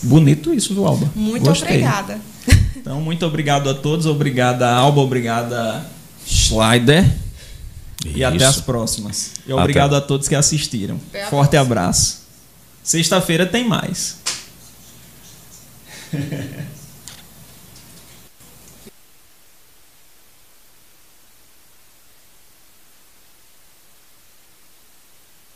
Bonito 0.02 0.54
isso, 0.54 0.72
do 0.72 0.86
Alba. 0.86 1.10
Muito 1.14 1.44
Gostei. 1.44 1.68
obrigada. 1.68 2.20
Então, 2.80 2.98
muito 2.98 3.26
obrigado 3.26 3.68
a 3.68 3.74
todos. 3.74 4.06
Obrigada, 4.06 4.66
Alba. 4.66 5.02
Obrigada, 5.02 5.86
Schleider. 6.26 7.04
Isso. 8.02 8.16
E 8.16 8.24
até 8.24 8.42
as 8.46 8.58
próximas. 8.58 9.32
E 9.46 9.52
obrigado 9.52 9.94
até. 9.94 10.02
a 10.02 10.08
todos 10.08 10.26
que 10.26 10.34
assistiram. 10.34 10.98
Forte 11.28 11.50
próxima. 11.50 11.60
abraço. 11.60 12.22
Sexta-feira 12.82 13.44
tem 13.44 13.68
mais. 13.68 14.16